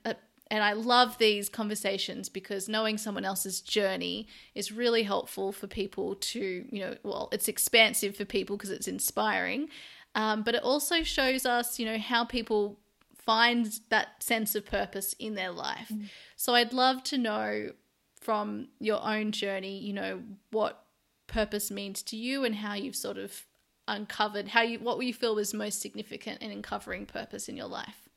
[0.53, 6.17] and I love these conversations because knowing someone else's journey is really helpful for people
[6.17, 9.71] to, you know, well, it's expansive for people because it's inspiring,
[10.15, 12.79] um, but it also shows us, you know, how people
[13.17, 15.91] find that sense of purpose in their life.
[15.93, 16.09] Mm.
[16.37, 17.73] So I'd love to know
[18.21, 20.85] from your own journey, you know, what
[21.27, 23.47] purpose means to you and how you've sort of
[23.89, 28.09] uncovered how you what you feel was most significant in uncovering purpose in your life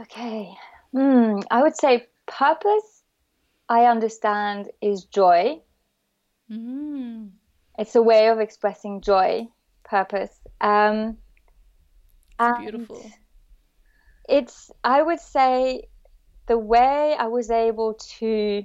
[0.00, 0.48] okay
[0.94, 3.02] mm, i would say purpose
[3.68, 5.60] i understand is joy
[6.50, 7.28] mm.
[7.78, 9.46] it's a way of expressing joy
[9.84, 11.18] purpose um
[12.50, 13.10] it's beautiful
[14.28, 15.82] it's i would say
[16.46, 18.64] the way i was able to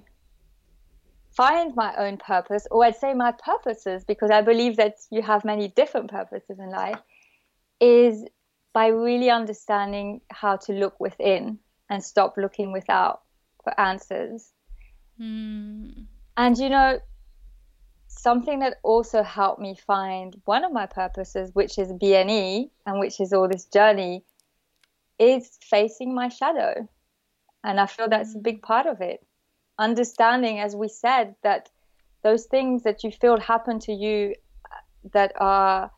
[1.38, 5.46] find my own purpose, or I'd say my purposes, because I believe that you have
[5.46, 7.00] many different purposes in life,
[7.80, 8.26] is
[8.74, 11.60] by really understanding how to look within
[11.92, 13.22] and stop looking without
[13.64, 14.52] for answers.
[15.22, 16.08] Mm.
[16.36, 17.00] And you know,
[18.18, 23.20] something that also helped me find one of my purposes, which is BNE and which
[23.20, 24.24] is all this journey,
[25.20, 26.88] is facing my shadow.
[27.64, 29.26] And I feel that's a big part of it
[29.80, 31.70] understanding, as we said, that
[32.24, 34.36] those things that you feel happen to you
[34.66, 34.76] uh,
[35.14, 35.92] that are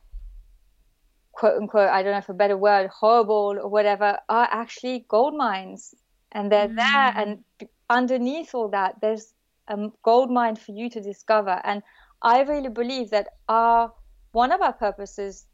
[1.31, 5.35] quote unquote, I don't know if a better word, horrible or whatever, are actually gold
[5.35, 5.95] mines.
[6.31, 6.75] And they're mm.
[6.75, 7.13] there.
[7.15, 7.43] And
[7.89, 9.33] underneath all that, there's
[9.67, 11.61] a gold mine for you to discover.
[11.63, 11.81] And
[12.21, 13.93] I really believe that our
[14.31, 15.45] one of our purposes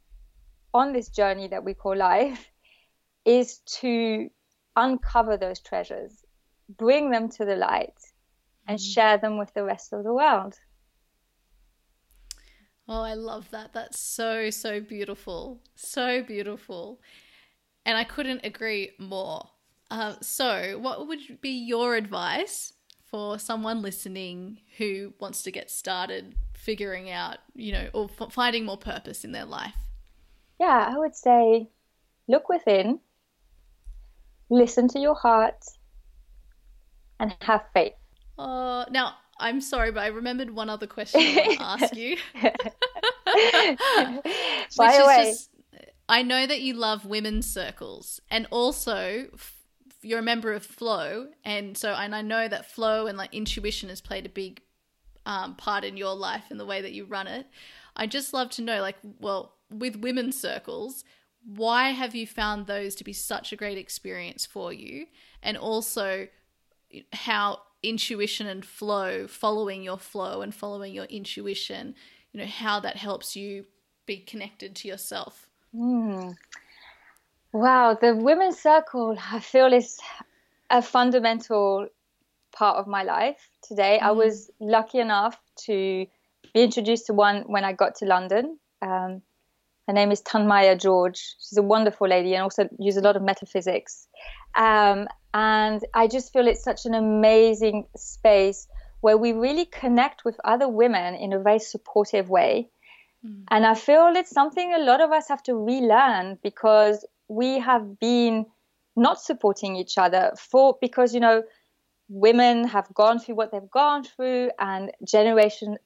[0.74, 2.50] on this journey that we call life
[3.24, 4.28] is to
[4.76, 6.24] uncover those treasures,
[6.68, 7.98] bring them to the light,
[8.66, 8.94] and mm.
[8.94, 10.58] share them with the rest of the world.
[12.88, 13.72] Oh, I love that.
[13.72, 15.60] That's so, so beautiful.
[15.74, 17.00] So beautiful.
[17.84, 19.48] And I couldn't agree more.
[19.90, 22.72] Uh, so, what would be your advice
[23.16, 28.66] for someone listening who wants to get started figuring out, you know, or f- finding
[28.66, 29.72] more purpose in their life?
[30.60, 31.70] Yeah, I would say
[32.28, 33.00] look within,
[34.50, 35.64] listen to your heart,
[37.18, 37.94] and have faith.
[38.38, 42.16] Uh, now, I'm sorry, but I remembered one other question I want to ask you.
[44.76, 45.50] By the way, just,
[46.06, 49.28] I know that you love women's circles, and also
[50.06, 53.88] you're a member of Flow, and so and I know that flow and like intuition
[53.88, 54.62] has played a big
[55.24, 57.46] um, part in your life and the way that you run it.
[57.96, 61.04] I just love to know, like, well, with women's circles,
[61.44, 65.06] why have you found those to be such a great experience for you,
[65.42, 66.28] and also
[67.12, 71.94] how intuition and flow, following your flow and following your intuition,
[72.32, 73.66] you know, how that helps you
[74.06, 75.48] be connected to yourself.
[75.74, 76.36] Mm.
[77.52, 79.98] Wow, the women's circle, I feel, is
[80.70, 81.88] a fundamental
[82.52, 83.98] part of my life today.
[84.00, 84.06] Mm.
[84.06, 86.06] I was lucky enough to
[86.54, 88.58] be introduced to one when I got to London.
[88.82, 89.22] Um,
[89.86, 91.36] her name is Tanmaya George.
[91.38, 94.08] She's a wonderful lady and also uses a lot of metaphysics.
[94.56, 98.66] Um, and I just feel it's such an amazing space
[99.00, 102.68] where we really connect with other women in a very supportive way.
[103.24, 103.44] Mm.
[103.50, 107.98] And I feel it's something a lot of us have to relearn because we have
[107.98, 108.46] been
[108.96, 111.42] not supporting each other for because you know
[112.08, 115.76] women have gone through what they've gone through and generation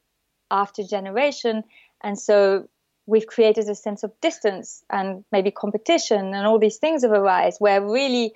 [0.50, 1.62] after generation
[2.02, 2.68] and so
[3.06, 7.56] we've created a sense of distance and maybe competition and all these things have arisen
[7.58, 8.32] where really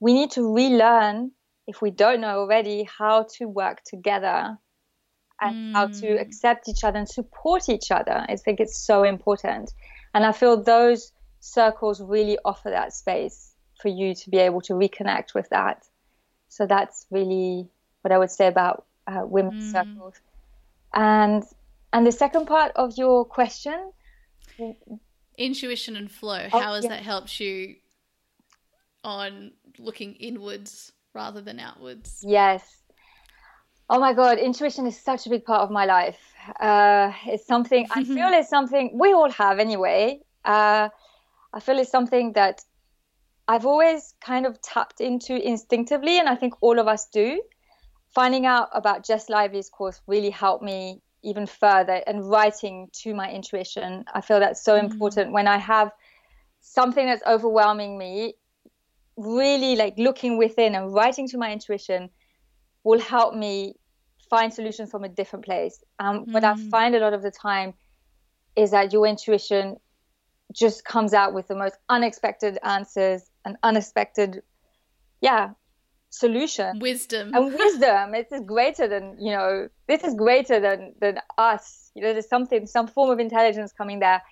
[0.00, 1.30] we need to relearn
[1.66, 4.56] if we don't know already how to work together
[5.40, 5.72] and mm.
[5.72, 6.20] how to mm.
[6.20, 9.72] accept each other and support each other i think it's so important
[10.14, 11.12] and i feel those
[11.44, 15.84] circles really offer that space for you to be able to reconnect with that
[16.48, 17.68] so that's really
[18.02, 19.72] what i would say about uh, women's mm.
[19.72, 20.14] circles
[20.94, 21.44] and
[21.92, 23.92] and the second part of your question
[25.36, 26.90] intuition and flow oh, how has yeah.
[26.90, 27.76] that helped you
[29.04, 32.24] on looking inwards rather than outwards.
[32.26, 32.62] Yes.
[33.88, 36.18] Oh my God, intuition is such a big part of my life.
[36.58, 40.20] Uh, it's something I feel is something we all have anyway.
[40.44, 40.88] Uh,
[41.54, 42.62] I feel it's something that
[43.46, 47.40] I've always kind of tapped into instinctively, and I think all of us do.
[48.14, 53.30] Finding out about Jess Lively's course really helped me even further, and writing to my
[53.30, 54.04] intuition.
[54.12, 54.92] I feel that's so mm-hmm.
[54.92, 55.90] important when I have
[56.60, 58.34] something that's overwhelming me
[59.16, 62.10] really like looking within and writing to my intuition
[62.82, 63.74] will help me
[64.28, 65.82] find solutions from a different place.
[65.98, 66.32] Um, mm.
[66.32, 66.70] What I mm.
[66.70, 67.74] find a lot of the time
[68.56, 69.76] is that your intuition
[70.52, 74.42] just comes out with the most unexpected answers and unexpected,
[75.20, 75.50] yeah,
[76.10, 76.78] solution.
[76.78, 77.32] Wisdom.
[77.34, 78.12] And wisdom.
[78.12, 81.90] this is greater than, you know, this is greater than, than us.
[81.94, 84.22] You know, there's something, some form of intelligence coming there,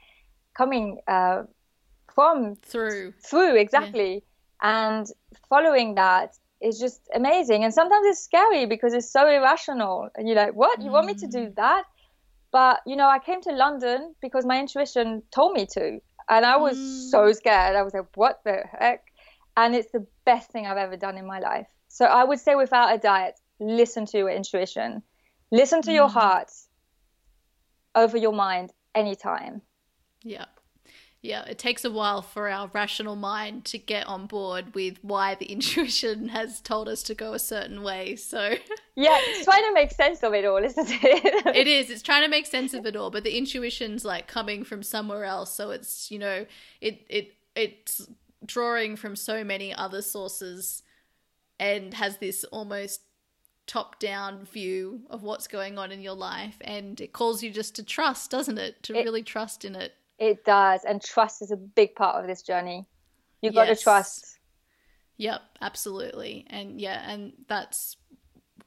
[0.57, 1.43] coming uh,
[2.15, 2.57] from.
[2.57, 3.15] Through.
[3.21, 4.15] Through, exactly.
[4.15, 4.21] Yeah
[4.63, 5.09] and
[5.49, 10.37] following that is just amazing and sometimes it's scary because it's so irrational and you're
[10.37, 11.55] like what you want me to do mm.
[11.57, 11.83] that
[12.53, 16.01] but you know i came to london because my intuition told me to.
[16.29, 17.11] And i was mm.
[17.11, 17.77] so scared.
[17.77, 19.05] I was like what the heck?
[19.57, 21.67] And it's the best thing i've ever done in my life.
[21.89, 25.03] So i would say without a diet, listen to your intuition.
[25.51, 25.95] Listen to mm.
[25.95, 26.51] your heart
[27.95, 29.63] over your mind anytime.
[30.23, 30.47] Yeah
[31.23, 35.37] yeah, it takes a while for our rational mind to get on board with why
[35.37, 38.17] the intuition has told us to go a certain way.
[38.17, 38.57] So
[38.97, 41.47] Yeah, it's trying to make sense of it all, isn't it?
[41.57, 41.91] it is.
[41.91, 45.25] It's trying to make sense of it all, but the intuition's like coming from somewhere
[45.25, 46.45] else, so it's, you know,
[46.81, 48.07] it it it's
[48.45, 50.83] drawing from so many other sources
[51.61, 53.03] and has this almost
[53.69, 57.77] top down view of what's going on in your life and it calls you just
[57.77, 58.83] to trust, doesn't it?
[58.83, 59.95] To it, really trust in it.
[60.23, 62.87] It does, and trust is a big part of this journey.
[63.41, 63.67] You've yes.
[63.67, 64.39] got to trust.
[65.17, 67.97] Yep, absolutely, and yeah, and that's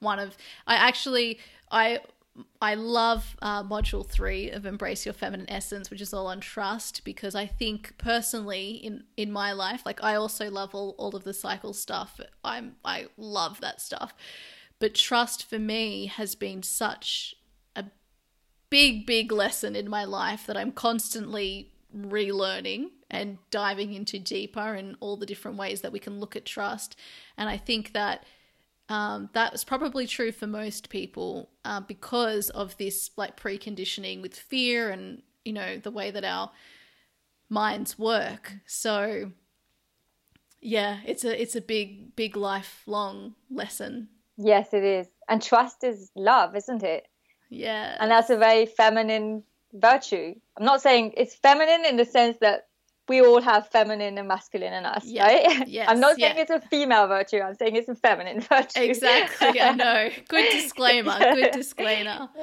[0.00, 1.38] one of I actually
[1.70, 2.00] I
[2.60, 7.04] I love uh, module three of Embrace Your Feminine Essence, which is all on trust,
[7.04, 11.24] because I think personally in in my life, like I also love all, all of
[11.24, 12.20] the cycle stuff.
[12.44, 14.12] I'm I love that stuff,
[14.78, 17.34] but trust for me has been such
[18.70, 24.96] big, big lesson in my life that I'm constantly relearning and diving into deeper and
[25.00, 26.96] all the different ways that we can look at trust.
[27.36, 28.24] And I think that
[28.88, 34.34] um, that was probably true for most people uh, because of this like preconditioning with
[34.36, 36.50] fear and you know the way that our
[37.48, 38.52] minds work.
[38.66, 39.32] So
[40.60, 44.08] yeah, it's a it's a big big lifelong lesson.
[44.36, 45.08] Yes, it is.
[45.28, 47.08] And trust is love, isn't it?
[47.48, 47.96] Yeah.
[47.98, 49.42] And that's a very feminine
[49.72, 50.34] virtue.
[50.56, 52.68] I'm not saying it's feminine in the sense that
[53.08, 55.26] we all have feminine and masculine in us, yeah.
[55.26, 55.68] right?
[55.68, 56.42] Yes, I'm not saying yeah.
[56.42, 57.38] it's a female virtue.
[57.38, 58.80] I'm saying it's a feminine virtue.
[58.80, 59.60] Exactly.
[59.60, 60.10] I know.
[60.28, 61.18] Good disclaimer.
[61.18, 62.28] Good disclaimer.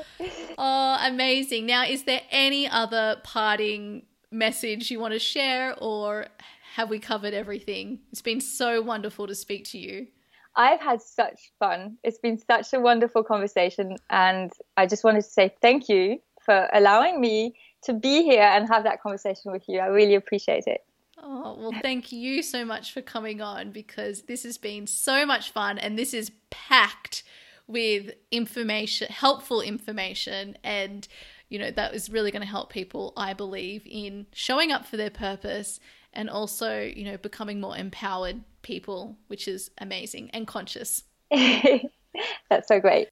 [0.57, 1.65] Oh, amazing.
[1.65, 6.27] Now, is there any other parting message you want to share, or
[6.75, 7.99] have we covered everything?
[8.11, 10.07] It's been so wonderful to speak to you.
[10.55, 11.97] I've had such fun.
[12.03, 13.97] It's been such a wonderful conversation.
[14.09, 18.67] And I just wanted to say thank you for allowing me to be here and
[18.69, 19.79] have that conversation with you.
[19.79, 20.81] I really appreciate it.
[21.21, 25.51] Oh, well, thank you so much for coming on because this has been so much
[25.51, 27.23] fun and this is packed
[27.65, 30.57] with information, helpful information.
[30.63, 31.07] And,
[31.49, 34.97] you know, that is really going to help people, I believe, in showing up for
[34.97, 35.79] their purpose
[36.11, 41.03] and also, you know, becoming more empowered people, which is amazing and conscious.
[41.31, 43.09] That's so great.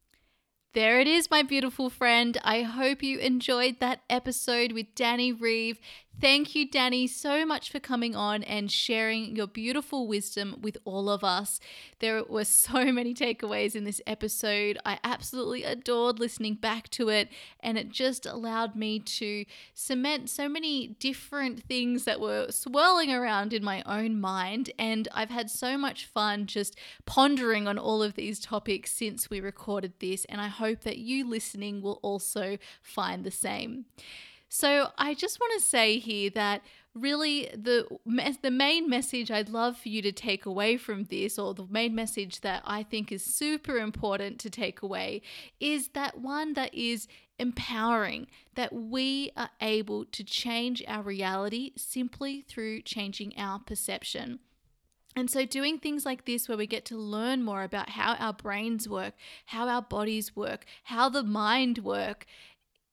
[0.74, 2.38] There it is, my beautiful friend.
[2.46, 5.80] I hope you enjoyed that episode with Danny Reeve.
[6.22, 11.10] Thank you, Danny, so much for coming on and sharing your beautiful wisdom with all
[11.10, 11.60] of us.
[11.98, 14.78] There were so many takeaways in this episode.
[14.86, 17.30] I absolutely adored listening back to it,
[17.60, 23.52] and it just allowed me to cement so many different things that were swirling around
[23.52, 24.70] in my own mind.
[24.78, 26.78] And I've had so much fun just
[27.08, 31.28] pondering on all of these topics since we recorded this, and I hope that you
[31.28, 33.86] listening will also find the same.
[34.54, 36.62] So I just want to say here that
[36.94, 37.88] really the
[38.42, 41.96] the main message I'd love for you to take away from this or the main
[41.96, 45.22] message that I think is super important to take away
[45.62, 47.08] is that one that is
[47.40, 54.40] empowering that we are able to change our reality simply through changing our perception.
[55.14, 58.32] And so, doing things like this, where we get to learn more about how our
[58.32, 59.14] brains work,
[59.48, 62.26] how our bodies work, how the mind work,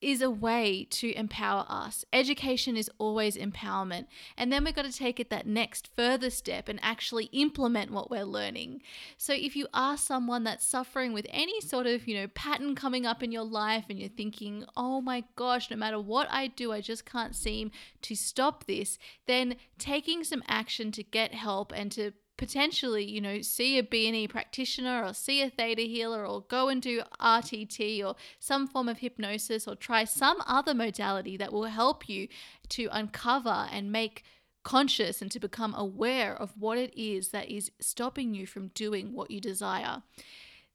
[0.00, 2.04] is a way to empower us.
[2.12, 4.06] Education is always empowerment.
[4.36, 8.10] And then we've got to take it that next further step and actually implement what
[8.10, 8.82] we're learning.
[9.16, 13.06] So if you are someone that's suffering with any sort of, you know, pattern coming
[13.06, 16.72] up in your life and you're thinking, "Oh my gosh, no matter what I do,
[16.72, 17.70] I just can't seem
[18.02, 23.42] to stop this," then taking some action to get help and to potentially, you know,
[23.42, 28.14] see a BNE practitioner or see a theta healer or go and do RTT or
[28.38, 32.28] some form of hypnosis or try some other modality that will help you
[32.70, 34.22] to uncover and make
[34.62, 39.12] conscious and to become aware of what it is that is stopping you from doing
[39.12, 40.02] what you desire.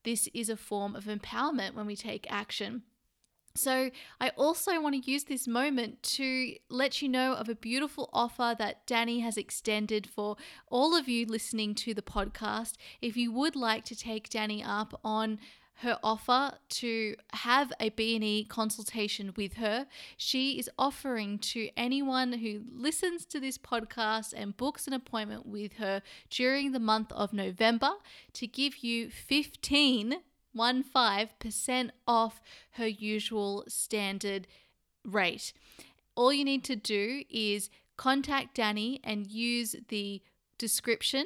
[0.03, 2.83] This is a form of empowerment when we take action.
[3.55, 8.09] So, I also want to use this moment to let you know of a beautiful
[8.11, 10.37] offer that Dannie has extended for
[10.71, 12.73] all of you listening to the podcast.
[12.99, 15.37] If you would like to take Dannie up on
[15.77, 19.87] her offer to have a BNE consultation with her.
[20.17, 25.73] She is offering to anyone who listens to this podcast and books an appointment with
[25.73, 27.91] her during the month of November
[28.33, 30.17] to give you 15
[30.53, 34.47] one five percent off her usual standard
[35.03, 35.53] rate.
[36.15, 40.21] All you need to do is contact Dannie and use the
[40.57, 41.25] description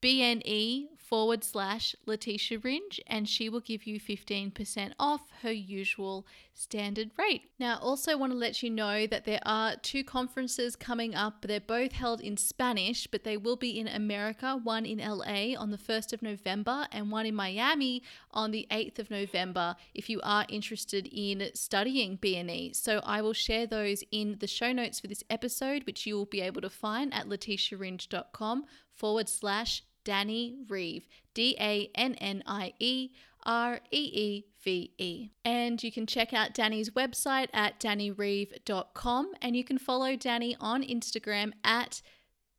[0.00, 7.10] BNE forward slash Letitia Ringe, and she will give you 15% off her usual standard
[7.18, 7.50] rate.
[7.58, 11.42] Now, I also want to let you know that there are two conferences coming up.
[11.42, 15.70] They're both held in Spanish, but they will be in America one in LA on
[15.70, 20.18] the 1st of November, and one in Miami on the 8th of November if you
[20.24, 22.74] are interested in studying BNE.
[22.74, 26.24] So, I will share those in the show notes for this episode, which you will
[26.24, 28.64] be able to find at letitiaringe.com
[28.94, 33.10] forward slash Dannie Reeve, D A N N I E
[33.44, 35.30] R E E V E.
[35.44, 40.82] And you can check out Dannie's website at danniereeve.com and you can follow Dannie on
[40.82, 42.02] Instagram at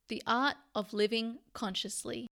[0.10, 2.28] the art of living consciously.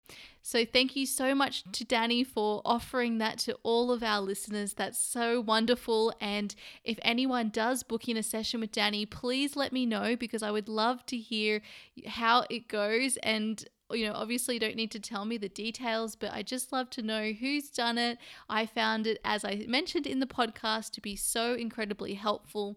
[0.40, 4.74] So, thank you so much to Dannie for offering that to all of our listeners.
[4.74, 6.14] That's so wonderful.
[6.20, 6.54] And
[6.84, 10.52] if anyone does book in a session with Dannie, please let me know because I
[10.52, 11.62] would love to hear
[12.06, 16.16] how it goes and you know, obviously you don't need to tell me the details,
[16.16, 18.18] but I just love to know who's done it.
[18.48, 22.76] I found it, as I mentioned in the podcast, to be so incredibly helpful.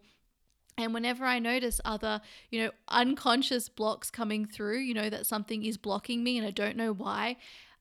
[0.78, 2.20] And whenever I notice other,
[2.50, 6.50] you know, unconscious blocks coming through, you know, that something is blocking me and I
[6.50, 7.36] don't know why,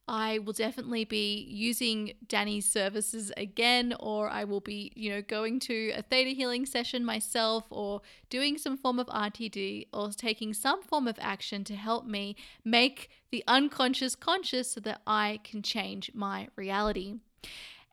[0.09, 5.59] I will definitely be using Dannie's services again, or I will be, you know, going
[5.61, 10.81] to a theta healing session myself, or doing some form of RTT, or taking some
[10.81, 16.09] form of action to help me make the unconscious conscious so that I can change
[16.15, 17.19] my reality.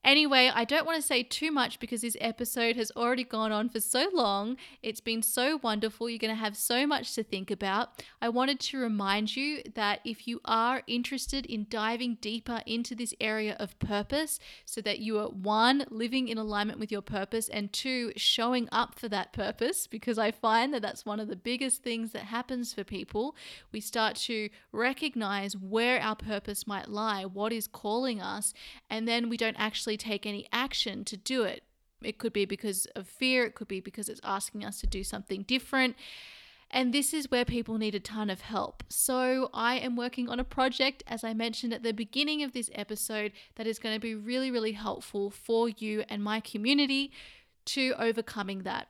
[0.06, 3.68] Anyway, I don't want to say too much because this episode has already gone on
[3.68, 4.56] for so long.
[4.80, 6.08] It's been so wonderful.
[6.08, 8.04] You're going to have so much to think about.
[8.22, 13.14] I wanted to remind you that if you are interested in diving deeper into this
[13.20, 17.72] area of purpose, so that you are one, living in alignment with your purpose, and
[17.72, 21.82] two, showing up for that purpose, because I find that that's one of the biggest
[21.82, 23.34] things that happens for people.
[23.72, 28.54] We start to recognize where our purpose might lie, what is calling us,
[28.88, 31.62] and then we don't actually take any action to do it.
[32.02, 35.02] It could be because of fear, it could be because it's asking us to do
[35.02, 35.96] something different.
[36.70, 38.82] And this is where people need a ton of help.
[38.88, 42.70] So, I am working on a project, as I mentioned at the beginning of this
[42.74, 47.12] episode, that is going to be really, really helpful for you and my community
[47.66, 48.88] to overcoming that.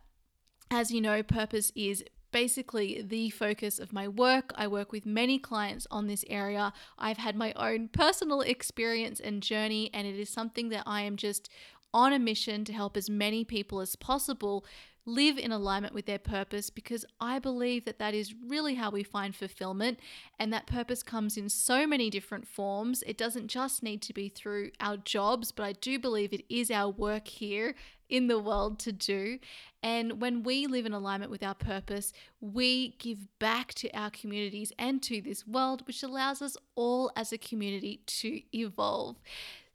[0.70, 4.52] As you know, purpose is basically the focus of my work.
[4.54, 6.72] I work with many clients on this area.
[6.98, 11.16] I've had my own personal experience and journey, and it is something that I am
[11.16, 11.48] just
[11.94, 14.64] on a mission to help as many people as possible
[15.06, 19.04] live in alignment with their purpose because I believe that that is really how we
[19.04, 20.00] find fulfillment.
[20.38, 23.02] And that purpose comes in so many different forms.
[23.06, 26.70] It doesn't just need to be through our jobs, but I do believe it is
[26.70, 27.74] our work here
[28.08, 29.38] in the world to do.
[29.82, 34.72] And when we live in alignment with our purpose, we give back to our communities
[34.78, 39.16] and to this world, which allows us all as a community to evolve.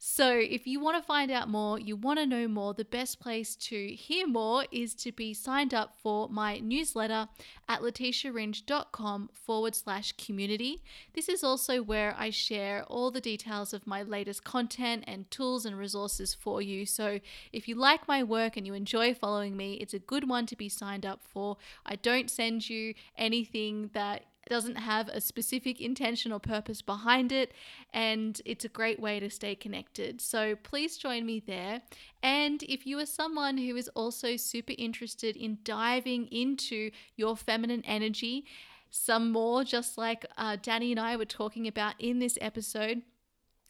[0.04, 3.20] So, if you want to find out more, you want to know more, the best
[3.20, 7.28] place to hear more is to be signed up for my newsletter
[7.68, 10.82] at letitiaringe.com forward slash community.
[11.12, 15.64] This is also where I share all the details of my latest content and tools
[15.64, 16.84] and resources for you.
[16.84, 17.20] So,
[17.52, 20.56] if you like my work and you enjoy following me, it's a good one to
[20.56, 21.58] be signed up for.
[21.86, 27.52] I don't send you anything that doesn't have a specific intention or purpose behind it,
[27.92, 30.20] and it's a great way to stay connected.
[30.20, 31.82] So please join me there.
[32.22, 37.82] And if you are someone who is also super interested in diving into your feminine
[37.84, 38.44] energy,
[38.90, 43.02] some more, just like uh, Dannie and I were talking about in this episode,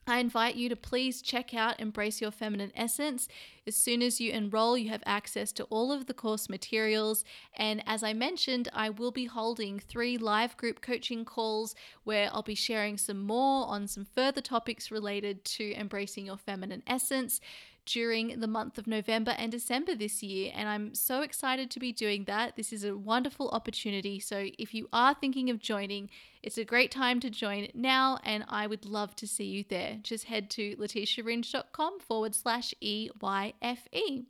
[0.06, 3.28] I invite you to please check out Embrace Your Feminine Essence.
[3.68, 7.24] As soon as you enroll, you have access to all of the course materials.
[7.56, 12.42] And as I mentioned, I will be holding three live group coaching calls where I'll
[12.42, 17.40] be sharing some more on some further topics related to embracing your feminine essence
[17.84, 20.52] during the month of November and December this year.
[20.54, 22.56] And I'm so excited to be doing that.
[22.56, 24.20] This is a wonderful opportunity.
[24.20, 26.10] So if you are thinking of joining,
[26.42, 29.98] it's a great time to join now, and I would love to see you there.
[30.02, 34.24] Just head to letitiaringe.com forward slash EYFE.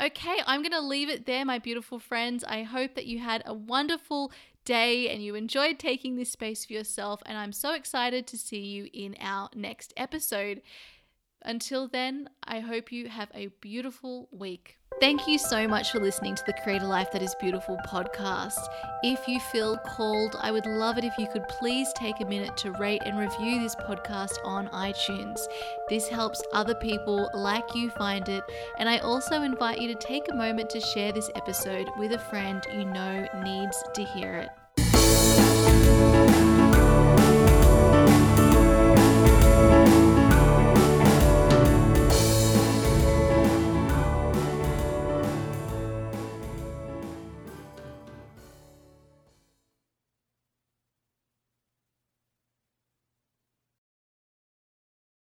[0.00, 2.44] Okay, I'm going to leave it there, my beautiful friends.
[2.44, 4.30] I hope that you had a wonderful
[4.64, 7.20] day and you enjoyed taking this space for yourself.
[7.26, 10.62] And I'm so excited to see you in our next episode.
[11.42, 14.78] Until then, I hope you have a beautiful week.
[15.00, 18.58] Thank you so much for listening to the Create a Life That Is Beautiful podcast.
[19.04, 22.56] If you feel called, I would love it if you could please take a minute
[22.58, 25.38] to rate and review this podcast on iTunes.
[25.88, 28.42] This helps other people like you find it,
[28.78, 32.18] and I also invite you to take a moment to share this episode with a
[32.18, 34.57] friend you know needs to hear it.